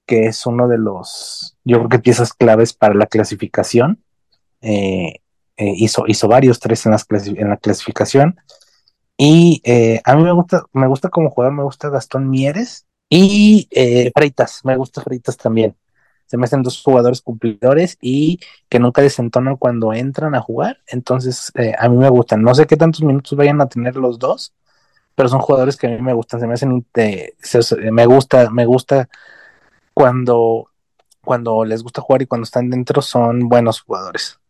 que 0.06 0.26
es 0.26 0.46
uno 0.46 0.68
de 0.68 0.78
los, 0.78 1.56
yo 1.64 1.78
creo 1.78 1.88
que 1.88 1.98
piezas 1.98 2.32
claves 2.32 2.72
para 2.72 2.94
la 2.94 3.06
clasificación. 3.06 4.00
Eh, 4.60 5.20
eh, 5.56 5.72
hizo, 5.76 6.04
hizo 6.06 6.28
varios 6.28 6.60
tres 6.60 6.86
en, 6.86 6.92
las 6.92 7.06
en 7.10 7.48
la 7.48 7.56
clasificación. 7.56 8.36
Y 9.16 9.60
eh, 9.64 10.00
a 10.04 10.16
mí 10.16 10.22
me 10.22 10.32
gusta, 10.32 10.64
me 10.72 10.86
gusta 10.88 11.08
como 11.08 11.30
jugador, 11.30 11.54
me 11.54 11.62
gusta 11.62 11.88
Gastón 11.88 12.28
Mieres 12.30 12.86
y 13.08 13.68
eh, 13.70 14.10
Freitas, 14.14 14.60
me 14.64 14.76
gusta 14.76 15.02
Freitas 15.02 15.36
también. 15.36 15.76
Se 16.26 16.36
me 16.36 16.44
hacen 16.44 16.62
dos 16.62 16.82
jugadores 16.82 17.20
cumplidores 17.20 17.96
y 18.00 18.40
que 18.68 18.78
nunca 18.80 19.02
desentonan 19.02 19.56
cuando 19.56 19.92
entran 19.92 20.34
a 20.34 20.40
jugar. 20.40 20.78
Entonces, 20.86 21.52
eh, 21.54 21.74
a 21.78 21.88
mí 21.88 21.96
me 21.96 22.08
gustan. 22.08 22.42
No 22.42 22.54
sé 22.54 22.66
qué 22.66 22.76
tantos 22.76 23.02
minutos 23.02 23.36
vayan 23.36 23.60
a 23.60 23.68
tener 23.68 23.96
los 23.96 24.18
dos, 24.18 24.52
pero 25.14 25.28
son 25.28 25.40
jugadores 25.40 25.76
que 25.76 25.86
a 25.86 25.90
mí 25.90 26.02
me 26.02 26.14
gustan. 26.14 26.40
Se 26.40 26.46
me 26.46 26.54
hacen, 26.54 26.84
eh, 26.94 27.34
me 27.92 28.06
gusta, 28.06 28.50
me 28.50 28.64
gusta 28.64 29.08
cuando, 29.92 30.70
cuando 31.22 31.64
les 31.64 31.82
gusta 31.82 32.00
jugar 32.00 32.22
y 32.22 32.26
cuando 32.26 32.44
están 32.44 32.70
dentro 32.70 33.02
son 33.02 33.48
buenos 33.48 33.82
jugadores. 33.82 34.40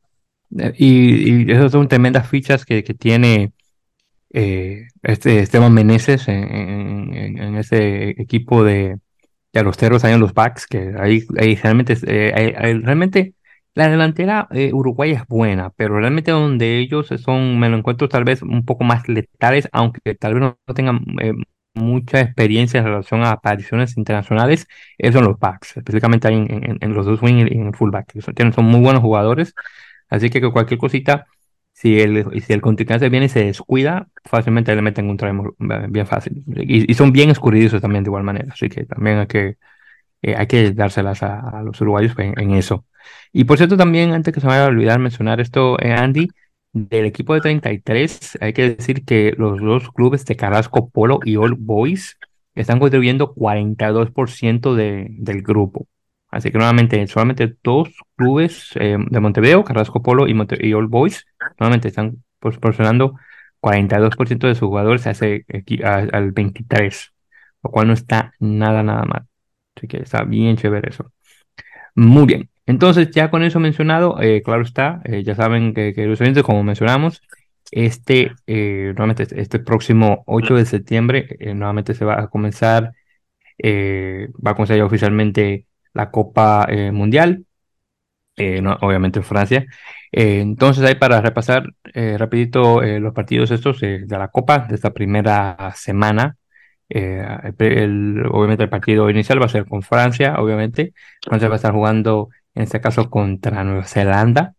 Y, 0.50 1.48
y 1.48 1.52
esas 1.52 1.72
son 1.72 1.88
tremendas 1.88 2.28
fichas 2.28 2.64
que, 2.64 2.84
que 2.84 2.94
tiene 2.94 3.52
eh, 4.34 4.88
este 5.02 5.38
Esteban 5.40 5.72
Meneses 5.72 6.28
en, 6.28 7.14
en, 7.14 7.38
en, 7.38 7.56
ese 7.56 8.10
equipo 8.10 8.64
de, 8.64 8.98
de 9.52 9.62
los 9.62 9.76
terros 9.76 10.04
ahí 10.04 10.12
en 10.12 10.20
los 10.20 10.34
backs, 10.34 10.66
que 10.66 10.94
ahí, 10.98 11.24
ahí 11.38 11.54
realmente, 11.56 11.96
eh, 12.06 12.32
hay, 12.34 12.54
hay, 12.56 12.80
realmente 12.80 13.34
la 13.74 13.88
delantera 13.88 14.48
eh, 14.50 14.72
uruguaya 14.72 15.18
es 15.18 15.26
buena, 15.28 15.70
pero 15.70 15.98
realmente 15.98 16.32
donde 16.32 16.78
ellos 16.78 17.08
son, 17.18 17.58
me 17.60 17.68
lo 17.68 17.76
encuentro 17.78 18.08
tal 18.08 18.24
vez 18.24 18.42
un 18.42 18.64
poco 18.64 18.84
más 18.84 19.08
letales, 19.08 19.68
aunque 19.72 20.14
tal 20.16 20.34
vez 20.34 20.42
no, 20.42 20.74
tengan 20.74 21.04
eh, 21.22 21.34
mucha 21.74 22.20
experiencia 22.20 22.80
en 22.80 22.86
relación 22.86 23.22
a 23.22 23.32
apariciones 23.32 23.96
internacionales, 23.96 24.66
es 24.98 25.14
en 25.14 25.24
los 25.24 25.38
backs, 25.38 25.76
específicamente 25.76 26.28
ahí 26.28 26.34
en, 26.34 26.78
en, 26.80 26.94
los 26.94 27.06
dos 27.06 27.22
wing 27.22 27.36
y 27.36 27.54
en 27.54 27.68
el 27.68 27.74
fullback. 27.76 28.12
Son, 28.20 28.52
son 28.52 28.64
muy 28.64 28.80
buenos 28.80 29.02
jugadores, 29.02 29.54
así 30.08 30.30
que 30.30 30.40
cualquier 30.50 30.78
cosita 30.78 31.26
si 31.74 32.00
el, 32.00 32.24
si 32.40 32.52
el 32.52 32.60
contrincante 32.62 33.08
viene 33.10 33.26
y 33.26 33.28
se 33.28 33.44
descuida, 33.44 34.08
fácilmente 34.24 34.74
le 34.74 34.82
meten 34.82 35.10
un 35.10 35.16
try 35.16 35.32
bien 35.90 36.06
fácil. 36.06 36.44
Y, 36.56 36.94
son 36.94 37.12
bien 37.12 37.30
escurridizos 37.30 37.82
también 37.82 38.04
de 38.04 38.08
igual 38.08 38.22
manera, 38.22 38.52
así 38.52 38.68
que 38.68 38.84
también 38.86 39.18
hay 39.18 39.26
que, 39.26 39.56
eh, 40.22 40.36
hay 40.36 40.46
que 40.46 40.72
dárselas 40.72 41.22
a, 41.22 41.62
los 41.64 41.80
uruguayos 41.80 42.14
en, 42.18 42.38
en, 42.40 42.52
eso. 42.52 42.86
Y 43.32 43.44
por 43.44 43.58
cierto, 43.58 43.76
también, 43.76 44.12
antes 44.12 44.32
que 44.32 44.40
se 44.40 44.46
me 44.46 44.52
vaya 44.52 44.66
a 44.66 44.68
olvidar 44.68 45.00
mencionar 45.00 45.40
esto, 45.40 45.78
eh, 45.80 45.92
Andy, 45.92 46.28
del 46.72 47.06
equipo 47.06 47.34
de 47.34 47.40
33, 47.40 48.38
hay 48.40 48.52
que 48.52 48.76
decir 48.76 49.04
que 49.04 49.34
los 49.36 49.60
dos 49.60 49.90
clubes 49.92 50.24
de 50.26 50.36
Carrasco 50.36 50.90
Polo 50.90 51.20
y 51.24 51.36
All 51.36 51.54
Boys 51.54 52.18
están 52.54 52.78
contribuyendo 52.80 53.34
42% 53.34 54.74
de, 54.74 55.08
del 55.10 55.42
grupo. 55.42 55.88
Así 56.34 56.50
que 56.50 56.58
nuevamente, 56.58 57.06
solamente 57.06 57.56
dos 57.62 57.90
clubes 58.16 58.70
eh, 58.74 58.96
de 58.98 59.20
Montevideo, 59.20 59.62
Carrasco 59.62 60.02
Polo 60.02 60.26
y, 60.26 60.34
Monte 60.34 60.58
y 60.60 60.72
All 60.72 60.88
Boys, 60.88 61.26
nuevamente 61.60 61.86
están 61.86 62.24
proporcionando 62.40 63.14
42% 63.60 64.48
de 64.48 64.56
sus 64.56 64.66
jugadores 64.66 65.06
a, 65.06 65.94
al 65.94 66.32
23, 66.32 67.12
lo 67.62 67.70
cual 67.70 67.86
no 67.86 67.92
está 67.92 68.32
nada, 68.40 68.82
nada 68.82 69.04
mal. 69.04 69.26
Así 69.76 69.86
que 69.86 69.98
está 69.98 70.24
bien 70.24 70.56
chévere 70.56 70.90
eso. 70.90 71.12
Muy 71.94 72.26
bien. 72.26 72.50
Entonces, 72.66 73.12
ya 73.12 73.30
con 73.30 73.44
eso 73.44 73.60
mencionado, 73.60 74.20
eh, 74.20 74.42
claro 74.42 74.62
está, 74.62 75.02
eh, 75.04 75.22
ya 75.22 75.36
saben 75.36 75.72
que, 75.72 75.94
que 75.94 76.06
los 76.06 76.20
oyentes, 76.20 76.42
como 76.42 76.64
mencionamos, 76.64 77.22
este, 77.70 78.32
nuevamente, 78.48 79.28
este 79.40 79.60
próximo 79.60 80.24
8 80.26 80.56
de 80.56 80.66
septiembre, 80.66 81.36
nuevamente 81.54 81.94
se 81.94 82.04
va 82.04 82.20
a 82.20 82.26
comenzar, 82.26 82.92
va 83.64 84.50
a 84.50 84.54
comenzar 84.54 84.80
oficialmente 84.82 85.66
la 85.94 86.10
Copa 86.10 86.66
eh, 86.68 86.92
Mundial, 86.92 87.46
eh, 88.36 88.60
no, 88.60 88.76
obviamente 88.82 89.20
en 89.20 89.24
Francia. 89.24 89.66
Eh, 90.12 90.40
entonces, 90.40 90.84
ahí 90.84 90.96
para 90.96 91.20
repasar 91.20 91.72
rapidito 91.94 92.82
los 92.82 93.14
partidos 93.14 93.50
estos 93.52 93.80
de 93.80 94.06
la 94.08 94.28
Copa 94.28 94.60
de 94.68 94.74
esta 94.74 94.92
primera 94.92 95.72
semana. 95.76 96.36
El, 96.88 97.54
el, 97.58 98.26
obviamente 98.30 98.64
el 98.64 98.68
partido 98.70 99.08
inicial 99.10 99.40
va 99.40 99.46
a 99.46 99.48
ser 99.48 99.66
con 99.66 99.82
Francia, 99.82 100.36
obviamente. 100.38 100.92
Francia 101.22 101.48
va 101.48 101.54
a 101.54 101.56
estar 101.56 101.72
jugando, 101.72 102.30
en 102.54 102.64
este 102.64 102.80
caso, 102.80 103.10
contra 103.10 103.64
Nueva 103.64 103.84
Zelanda. 103.84 104.54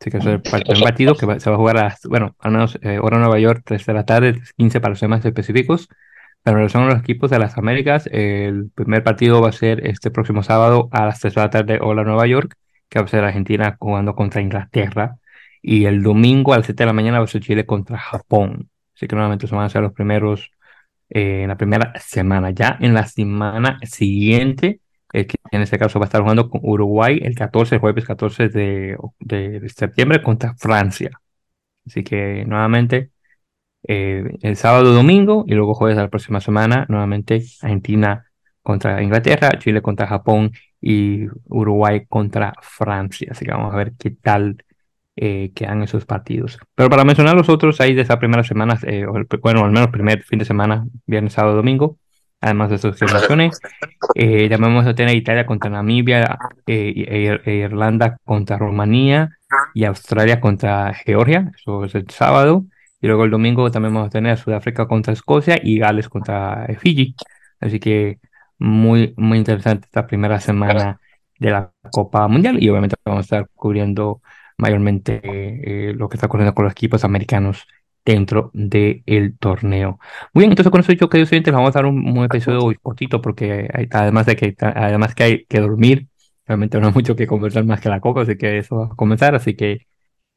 Así 0.00 0.10
que 0.10 0.18
es 0.18 0.26
el 0.26 0.42
partido 0.82 1.14
que 1.14 1.26
va, 1.26 1.38
se 1.38 1.48
va 1.48 1.56
a 1.56 1.58
jugar 1.58 1.78
a, 1.78 1.96
bueno, 2.08 2.34
al 2.40 2.50
menos 2.52 2.78
hora 3.00 3.18
Nueva 3.18 3.38
York, 3.38 3.62
3 3.64 3.86
de 3.86 3.94
la 3.94 4.04
tarde, 4.04 4.42
15 4.56 4.80
para 4.80 4.90
los 4.90 5.00
temas 5.00 5.24
específicos. 5.24 5.88
En 6.44 6.54
relación 6.54 6.82
a 6.82 6.86
los 6.86 6.98
equipos 6.98 7.30
de 7.30 7.38
las 7.38 7.56
Américas, 7.56 8.08
el 8.10 8.70
primer 8.74 9.04
partido 9.04 9.40
va 9.40 9.50
a 9.50 9.52
ser 9.52 9.86
este 9.86 10.10
próximo 10.10 10.42
sábado 10.42 10.88
a 10.90 11.06
las 11.06 11.20
3 11.20 11.34
de 11.34 11.40
la 11.40 11.50
tarde, 11.50 11.78
Hola 11.80 12.02
Nueva 12.02 12.26
York, 12.26 12.56
que 12.88 12.98
va 12.98 13.04
a 13.04 13.08
ser 13.08 13.22
Argentina 13.24 13.76
jugando 13.78 14.16
contra 14.16 14.40
Inglaterra. 14.40 15.18
Y 15.62 15.84
el 15.84 16.02
domingo 16.02 16.52
a 16.52 16.56
las 16.58 16.66
7 16.66 16.82
de 16.82 16.86
la 16.86 16.92
mañana 16.92 17.18
va 17.18 17.24
a 17.24 17.28
ser 17.28 17.42
Chile 17.42 17.64
contra 17.64 17.96
Japón. 17.98 18.68
Así 18.96 19.06
que 19.06 19.14
nuevamente 19.14 19.46
van 19.46 19.64
a 19.66 19.68
ser 19.68 19.82
los 19.82 19.92
primeros 19.92 20.50
eh, 21.10 21.42
en 21.42 21.48
la 21.48 21.56
primera 21.56 21.92
semana. 22.00 22.50
Ya 22.50 22.76
en 22.80 22.94
la 22.94 23.06
semana 23.06 23.78
siguiente, 23.84 24.80
que 25.12 25.28
en 25.52 25.62
este 25.62 25.78
caso 25.78 26.00
va 26.00 26.06
a 26.06 26.08
estar 26.08 26.22
jugando 26.22 26.50
con 26.50 26.60
Uruguay 26.64 27.20
el 27.22 27.36
14, 27.36 27.76
el 27.76 27.80
jueves 27.80 28.04
14 28.04 28.48
de, 28.48 28.96
de, 29.20 29.60
de 29.60 29.68
septiembre 29.68 30.22
contra 30.22 30.54
Francia. 30.56 31.10
Así 31.86 32.02
que 32.04 32.44
nuevamente 32.46 33.11
eh, 33.88 34.38
el 34.42 34.56
sábado, 34.56 34.92
domingo 34.92 35.44
y 35.46 35.54
luego 35.54 35.74
jueves 35.74 35.96
de 35.96 36.02
la 36.02 36.10
próxima 36.10 36.40
semana, 36.40 36.86
nuevamente 36.88 37.42
Argentina 37.62 38.26
contra 38.62 39.02
Inglaterra, 39.02 39.50
Chile 39.58 39.82
contra 39.82 40.06
Japón 40.06 40.52
y 40.80 41.26
Uruguay 41.46 42.06
contra 42.08 42.52
Francia. 42.60 43.28
Así 43.32 43.44
que 43.44 43.52
vamos 43.52 43.72
a 43.72 43.76
ver 43.76 43.92
qué 43.98 44.10
tal 44.10 44.64
eh, 45.16 45.52
quedan 45.54 45.82
esos 45.82 46.06
partidos. 46.06 46.58
Pero 46.74 46.88
para 46.88 47.04
mencionar 47.04 47.36
los 47.36 47.48
otros, 47.48 47.80
ahí 47.80 47.94
de 47.94 48.02
esa 48.02 48.18
primera 48.18 48.44
semana, 48.44 48.78
eh, 48.84 49.04
bueno, 49.42 49.64
al 49.64 49.72
menos 49.72 49.90
primer 49.90 50.22
fin 50.22 50.38
de 50.38 50.44
semana, 50.44 50.86
viernes, 51.06 51.34
sábado, 51.34 51.56
domingo, 51.56 51.98
además 52.42 52.70
de 52.70 52.76
esas 52.76 53.00
naciones, 53.00 53.60
eh, 54.16 54.54
vamos 54.58 54.84
a 54.86 54.94
tener 54.94 55.16
Italia 55.16 55.46
contra 55.46 55.70
Namibia, 55.70 56.38
eh, 56.66 57.40
e, 57.44 57.54
Irlanda 57.54 58.18
contra 58.24 58.58
Rumanía 58.58 59.30
y 59.74 59.84
Australia 59.84 60.40
contra 60.40 60.92
Georgia, 60.92 61.52
eso 61.54 61.84
es 61.84 61.94
el 61.94 62.10
sábado. 62.10 62.64
Y 63.02 63.08
luego 63.08 63.24
el 63.24 63.30
domingo 63.32 63.70
también 63.70 63.94
vamos 63.94 64.08
a 64.08 64.10
tener 64.10 64.38
Sudáfrica 64.38 64.86
contra 64.86 65.12
Escocia 65.12 65.58
y 65.62 65.78
Gales 65.78 66.08
contra 66.08 66.66
Fiji. 66.78 67.16
Así 67.60 67.80
que 67.80 68.20
muy, 68.58 69.12
muy 69.16 69.38
interesante 69.38 69.86
esta 69.86 70.06
primera 70.06 70.40
semana 70.40 71.00
de 71.38 71.50
la 71.50 71.72
Copa 71.90 72.28
Mundial 72.28 72.62
y 72.62 72.68
obviamente 72.68 72.96
vamos 73.04 73.20
a 73.20 73.36
estar 73.36 73.48
cubriendo 73.54 74.22
mayormente 74.56 75.20
eh, 75.24 75.94
lo 75.94 76.08
que 76.08 76.16
está 76.16 76.26
ocurriendo 76.28 76.54
con 76.54 76.64
los 76.64 76.72
equipos 76.72 77.04
americanos 77.04 77.66
dentro 78.04 78.50
del 78.54 79.02
el 79.06 79.36
torneo. 79.38 79.98
Muy 80.32 80.42
bien, 80.42 80.52
entonces 80.52 80.70
con 80.70 80.80
eso 80.80 80.92
dicho, 80.92 81.08
queridos 81.08 81.32
oyentes, 81.32 81.52
vamos 81.52 81.70
a 81.70 81.80
dar 81.80 81.86
un, 81.86 82.06
un 82.06 82.24
episodio 82.24 82.72
cortito 82.82 83.20
porque 83.20 83.68
hay, 83.72 83.88
además 83.90 84.26
de 84.26 84.36
que 84.36 84.54
además 84.60 85.14
que 85.14 85.24
hay 85.24 85.44
que 85.46 85.60
dormir, 85.60 86.08
realmente 86.46 86.78
no 86.80 86.86
hay 86.88 86.92
mucho 86.92 87.16
que 87.16 87.26
conversar 87.26 87.64
más 87.64 87.80
que 87.80 87.88
la 87.88 88.00
copa, 88.00 88.22
así 88.22 88.36
que 88.36 88.58
eso 88.58 88.76
va 88.76 88.84
a 88.86 88.88
comenzar, 88.96 89.34
así 89.34 89.54
que 89.56 89.86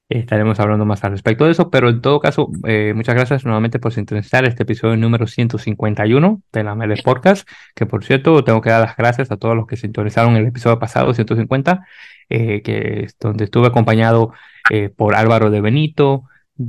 Estaremos 0.07 0.59
hablando 0.59 0.85
más 0.85 1.03
al 1.03 1.11
respecto 1.13 1.45
de 1.45 1.51
eso, 1.51 1.71
pero 1.71 1.89
en 1.89 1.99
todo 1.99 2.19
caso, 2.19 2.49
eh, 2.67 2.93
muchas 2.95 3.15
gracias 3.15 3.43
nuevamente 3.43 3.79
por 3.79 3.91
sintonizar 3.91 4.45
este 4.45 4.61
episodio 4.61 4.95
número 4.97 5.25
151 5.25 6.43
de 6.53 6.63
la 6.63 6.75
Mele 6.75 7.01
Podcast, 7.03 7.49
que 7.73 7.87
por 7.87 8.03
cierto, 8.05 8.43
tengo 8.43 8.61
que 8.61 8.69
dar 8.69 8.81
las 8.81 8.95
gracias 8.95 9.31
a 9.31 9.37
todos 9.37 9.55
los 9.55 9.65
que 9.65 9.77
sintonizaron 9.77 10.35
el 10.35 10.45
episodio 10.45 10.77
pasado, 10.77 11.11
150, 11.11 11.87
eh, 12.29 12.61
que 12.61 13.05
es 13.05 13.17
donde 13.19 13.45
estuve 13.45 13.65
acompañado 13.65 14.31
eh, 14.69 14.89
por 14.89 15.15
Álvaro 15.15 15.49
de 15.49 15.61
Benito, 15.61 16.25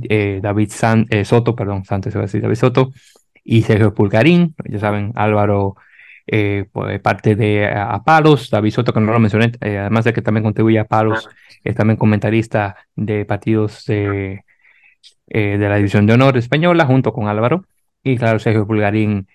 eh, 0.09 0.39
David 0.41 0.71
Soto, 1.23 1.55
perdón, 1.55 1.83
antes 1.89 2.15
David 2.15 2.55
Soto, 2.55 2.91
y 3.43 3.61
Sergio 3.61 3.93
Pulgarín, 3.93 4.55
ya 4.65 4.79
saben, 4.79 5.11
Álvaro 5.13 5.75
eh, 6.29 6.65
por 6.71 7.01
parte 7.01 7.35
de 7.35 7.67
a 7.67 8.03
Palos, 8.03 8.49
David 8.49 8.71
Soto, 8.71 8.93
que 8.93 8.99
no 8.99 9.13
lo 9.13 9.19
mencioné, 9.19 9.53
eh, 9.61 9.77
además 9.77 10.03
de 10.03 10.11
que 10.11 10.21
también 10.21 10.43
contribuye 10.43 10.77
a 10.77 10.83
Palos, 10.85 11.29
es 11.63 11.73
también 11.73 11.95
comentarista 11.95 12.75
de 12.95 13.23
partidos 13.23 13.85
de, 13.85 14.43
eh, 15.27 15.57
de 15.57 15.69
la 15.69 15.77
División 15.77 16.05
de 16.05 16.13
Honor 16.13 16.37
Española, 16.37 16.85
junto 16.85 17.13
con 17.13 17.29
Álvaro, 17.29 17.63
y 18.03 18.17
claro, 18.17 18.39
Sergio 18.39 18.67
Pulgarín, 18.67 19.27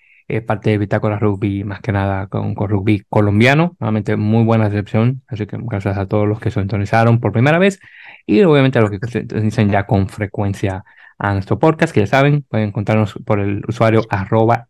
parte 0.47 0.71
de 0.71 0.77
Bitácora 0.79 1.19
Rugby, 1.19 1.63
más 1.63 1.81
que 1.81 1.91
nada 1.91 2.27
con, 2.27 2.55
con, 2.55 2.69
rugby 2.69 3.03
colombiano, 3.09 3.75
nuevamente 3.79 4.15
muy 4.15 4.43
buena 4.43 4.69
recepción, 4.69 5.21
así 5.27 5.45
que 5.45 5.57
gracias 5.59 5.97
a 5.97 6.07
todos 6.07 6.27
los 6.27 6.39
que 6.39 6.49
se 6.49 6.59
sintonizaron 6.59 7.19
por 7.19 7.31
primera 7.31 7.59
vez, 7.59 7.79
y 8.25 8.41
obviamente 8.41 8.79
a 8.79 8.81
los 8.81 8.89
que 8.89 8.99
se 9.07 9.21
dicen 9.21 9.69
ya 9.69 9.85
con 9.85 10.07
frecuencia 10.09 10.83
a 11.19 11.33
nuestro 11.33 11.59
podcast, 11.59 11.93
que 11.93 12.01
ya 12.01 12.07
saben, 12.07 12.43
pueden 12.43 12.69
encontrarnos 12.69 13.13
por 13.25 13.39
el 13.39 13.63
usuario 13.67 14.03
arroba 14.09 14.67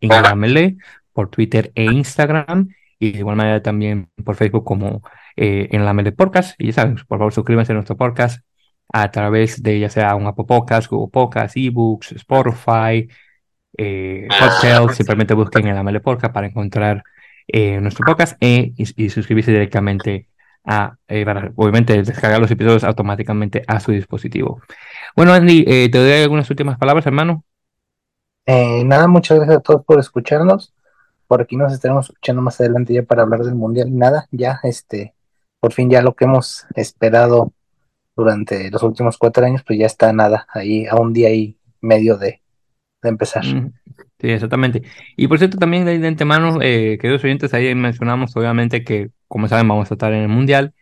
por 1.14 1.30
Twitter 1.30 1.72
e 1.76 1.86
Instagram, 1.86 2.70
y 2.99 3.14
de 3.14 3.20
igual 3.20 3.36
manera 3.36 3.61
también 3.61 4.09
por 4.24 4.36
Facebook 4.36 4.64
como 4.64 5.01
eh, 5.36 5.70
en 5.72 5.86
la 5.86 5.93
Podcast. 6.11 6.59
Y 6.59 6.68
ya 6.68 6.74
saben, 6.74 6.95
por 7.07 7.20
favor, 7.20 7.34
suscríbanse 7.34 7.72
a 7.72 7.76
nuestro 7.76 7.97
podcast 7.97 8.43
a 8.91 9.11
través 9.11 9.64
de 9.64 9.80
ya 9.80 9.89
sea 9.89 10.16
un 10.16 10.28
Apple 10.28 10.45
Podcast, 10.47 10.89
Google 10.89 11.11
Podcast, 11.11 11.55
eBooks, 11.57 12.14
Spotify, 12.14 13.07
eh, 13.78 14.28
Simplemente 14.93 15.34
busquen 15.34 15.68
en 15.68 15.76
la 15.76 15.84
Mele 15.84 15.99
Podcast 15.99 16.34
para 16.34 16.47
encontrar 16.47 17.03
eh, 17.47 17.80
nuestro 17.82 18.05
podcast 18.05 18.38
e, 18.39 18.74
y, 18.78 19.09
suscribirse 19.09 19.51
directamente 19.51 20.28
a, 20.64 20.95
eh, 21.07 21.26
obviamente, 21.55 22.01
descargar 22.03 22.39
los 22.39 22.51
episodios 22.51 22.84
automáticamente 22.84 23.64
a 23.68 23.80
su 23.80 23.91
dispositivo. 23.91 24.61
Bueno, 25.16 25.34
Andy, 25.34 25.66
eh, 25.68 25.89
te 25.91 25.97
doy 25.97 26.22
algunas 26.22 26.49
últimas 26.49 26.78
palabras, 26.78 27.05
hermano. 27.05 27.43
nada, 28.47 29.07
muchas 29.07 29.38
gracias 29.38 29.57
a 29.57 29.61
todos 29.61 29.84
por 29.86 29.99
escucharnos. 29.99 30.74
Por 31.34 31.41
aquí 31.41 31.55
nos 31.55 31.73
estaremos 31.73 32.05
escuchando 32.11 32.43
más 32.43 32.61
adelante 32.61 32.93
ya 32.93 33.01
para 33.01 33.23
hablar 33.23 33.39
del 33.39 33.55
mundial. 33.55 33.88
Nada, 33.97 34.27
ya, 34.29 34.59
este, 34.61 35.15
por 35.59 35.73
fin 35.73 35.89
ya 35.89 36.03
lo 36.03 36.13
que 36.13 36.25
hemos 36.25 36.67
esperado 36.75 37.51
durante 38.15 38.69
los 38.69 38.84
últimos 38.84 39.17
cuatro 39.17 39.43
años, 39.43 39.63
pues 39.65 39.79
ya 39.79 39.88
está 39.88 40.13
nada, 40.13 40.45
ahí 40.53 40.86
a 40.86 40.95
un 40.95 41.11
día 41.11 41.34
y 41.34 41.57
medio 41.81 42.19
de, 42.19 42.39
empezar. 43.01 43.43
Sí, 43.43 44.29
exactamente. 44.29 44.84
Y 45.17 45.27
por 45.27 45.39
cierto, 45.39 45.57
también 45.57 45.86
de 45.86 46.07
antemano, 46.07 46.59
eh, 46.61 46.99
queridos 47.01 47.23
oyentes, 47.23 47.51
ahí 47.55 47.73
mencionamos 47.73 48.38
obviamente 48.38 48.84
que, 48.84 49.09
como 49.27 49.47
saben, 49.47 49.67
vamos 49.67 49.89
a 49.89 49.95
estar 49.95 50.13
en 50.13 50.21
el 50.21 50.29
Mundial. 50.29 50.75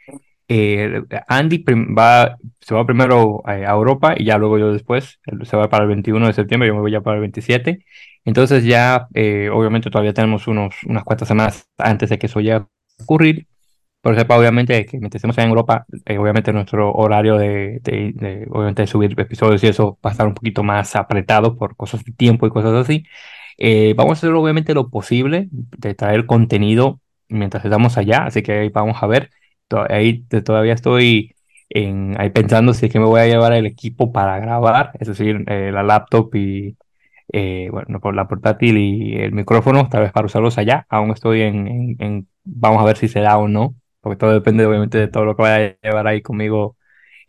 Eh, 0.54 1.02
Andy 1.28 1.64
va, 1.98 2.38
se 2.60 2.74
va 2.76 2.86
primero 2.86 3.42
a 3.46 3.56
Europa 3.72 4.16
y 4.18 4.26
ya 4.26 4.38
luego 4.38 4.58
yo 4.60 4.74
después, 4.74 5.20
se 5.44 5.56
va 5.58 5.70
para 5.70 5.84
el 5.84 5.90
21 5.90 6.28
de 6.28 6.34
septiembre, 6.34 6.68
yo 6.68 6.76
me 6.76 6.82
voy 6.82 6.92
ya 6.92 7.02
para 7.02 7.16
el 7.16 7.22
27. 7.22 7.86
Entonces 8.26 8.66
ya, 8.66 9.08
eh, 9.14 9.50
obviamente 9.52 9.90
todavía 9.90 10.14
tenemos 10.14 10.48
unos, 10.48 10.76
unas 10.86 11.04
cuantas 11.04 11.28
semanas 11.30 11.68
antes 11.78 12.10
de 12.10 12.20
que 12.20 12.28
eso 12.28 12.40
ya 12.42 12.68
ocurrir 13.02 13.48
por 14.02 14.16
sepa, 14.18 14.38
obviamente, 14.38 14.86
que 14.86 14.98
mientras 15.00 15.20
estemos 15.20 15.38
en 15.38 15.50
Europa, 15.50 15.86
eh, 16.06 16.18
obviamente 16.18 16.52
nuestro 16.54 16.92
horario 16.94 17.38
de, 17.38 17.80
de, 17.84 18.48
obviamente, 18.50 18.82
de 18.84 18.88
subir 18.88 19.14
episodios 19.20 19.64
y 19.64 19.68
eso 19.68 20.00
va 20.06 20.10
a 20.10 20.14
estar 20.14 20.28
un 20.28 20.34
poquito 20.34 20.64
más 20.64 20.96
apretado 20.96 21.56
por 21.58 21.76
cosas 21.76 22.04
de 22.04 22.12
tiempo 22.14 22.48
y 22.48 22.50
cosas 22.50 22.74
así. 22.74 23.06
Eh, 23.58 23.94
vamos 23.96 24.12
a 24.12 24.14
hacer 24.20 24.32
obviamente 24.34 24.74
lo 24.74 24.90
posible 24.90 25.50
de 25.52 25.94
traer 25.96 26.26
contenido 26.26 27.00
mientras 27.30 27.64
estamos 27.64 27.98
allá, 27.98 28.26
así 28.26 28.42
que 28.44 28.70
vamos 28.74 28.98
a 29.02 29.08
ver. 29.08 29.30
Ahí 29.90 30.24
todavía 30.24 30.74
estoy 30.74 31.36
ahí 31.74 32.30
pensando 32.32 32.74
si 32.74 32.88
es 32.88 32.92
que 32.92 33.00
me 33.00 33.06
voy 33.06 33.22
a 33.22 33.28
llevar 33.28 33.54
el 33.54 33.66
equipo 33.66 34.12
para 34.12 34.40
grabar, 34.40 34.92
es 35.00 35.08
decir, 35.08 35.46
eh, 35.48 35.72
la 35.72 35.84
laptop 35.84 36.36
y, 36.36 36.76
bueno, 37.70 38.00
por 38.02 38.16
la 38.16 38.28
portátil 38.28 38.78
y 38.78 39.16
el 39.18 39.32
micrófono, 39.32 39.88
tal 39.90 40.04
vez 40.04 40.12
para 40.12 40.26
usarlos 40.26 40.58
allá. 40.58 40.86
Aún 40.90 41.12
estoy 41.12 41.42
en, 41.42 41.96
en, 42.00 42.28
vamos 42.44 42.82
a 42.82 42.86
ver 42.86 42.98
si 42.98 43.08
se 43.08 43.22
da 43.22 43.38
o 43.38 43.48
no 43.48 43.76
porque 44.02 44.18
todo 44.18 44.34
depende 44.34 44.66
obviamente 44.66 44.98
de 44.98 45.08
todo 45.08 45.26
lo 45.26 45.36
que 45.36 45.44
vaya 45.44 45.78
a 45.82 45.88
llevar 45.88 46.08
ahí 46.08 46.22
conmigo 46.22 46.78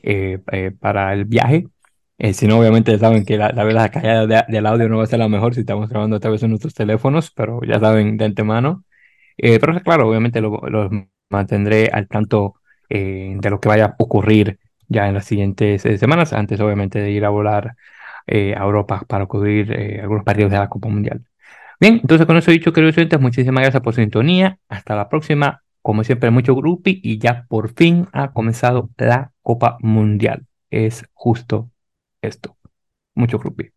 eh, 0.03 0.40
eh, 0.53 0.72
para 0.80 1.12
el 1.14 1.26
viaje. 1.26 1.66
Eh, 2.18 2.34
si 2.34 2.47
no, 2.49 2.59
obviamente 2.61 2.99
saben 2.99 3.24
que 3.24 3.36
la, 3.38 3.53
la, 3.53 3.90
calidad 3.90 4.47
del 4.49 4.66
audio 4.66 4.88
no 4.88 4.99
va 4.99 5.05
a 5.05 5.07
ser 5.07 5.18
la 5.18 5.28
mejor 5.28 5.55
si 5.55 5.61
estamos 5.61 5.88
grabando 5.88 6.16
a 6.16 6.20
través 6.20 6.40
de 6.43 6.49
nuestros 6.49 6.74
teléfonos, 6.74 7.30
pero 7.32 7.61
ya 7.64 7.80
saben 7.80 8.16
de 8.16 8.26
antemano. 8.26 8.84
pero 9.36 9.80
claro, 9.82 10.09
obviamente 10.09 10.40
los 10.40 10.53
lo 10.70 10.90
mantendré 11.33 11.89
al 11.93 12.07
tanto 12.07 12.55
de 12.89 13.49
lo 13.51 13.59
que 13.59 13.68
vaya 13.68 13.87
a 13.87 13.95
ocurrir 13.99 14.59
ya 14.87 15.09
en 15.09 15.14
las 15.14 15.24
siguientes 15.24 15.83
semanas, 15.83 16.33
antes 16.33 16.61
obviamente 16.61 17.01
de 17.01 17.11
ir 17.11 17.24
a 17.24 17.30
volar 17.30 17.74
a 18.26 18.62
Europa 18.62 19.03
para 19.09 19.26
cubrir 19.26 19.72
algunos 20.01 20.24
partidos 20.24 20.53
de 20.53 20.59
la 20.59 20.68
Copa 20.68 20.89
Mundial. 20.89 21.24
Bien, 21.80 21.95
entonces 21.95 22.26
con 22.26 22.37
eso 22.37 22.51
dicho, 22.51 22.72
queridos 22.72 22.97
oyentes, 22.97 23.20
muchísimas 23.20 23.62
gracias 23.62 23.83
por 23.83 23.95
su 23.95 24.01
sintonía. 24.03 24.59
Hasta 24.68 24.95
la 24.95 25.09
próxima. 25.09 25.62
Como 25.80 26.05
siempre, 26.05 26.30
mucho 26.30 26.55
grupi 26.55 27.01
y 27.03 27.18
ya 27.18 27.45
por 27.49 27.72
fin 27.74 28.07
ha 28.12 28.33
comenzado 28.33 28.91
la 28.99 29.33
Copa 29.43 29.78
Mundial. 29.80 30.47
Es 30.70 31.05
justo 31.12 31.70
esto. 32.20 32.57
Mucho 33.16 33.39
grupi. 33.41 33.70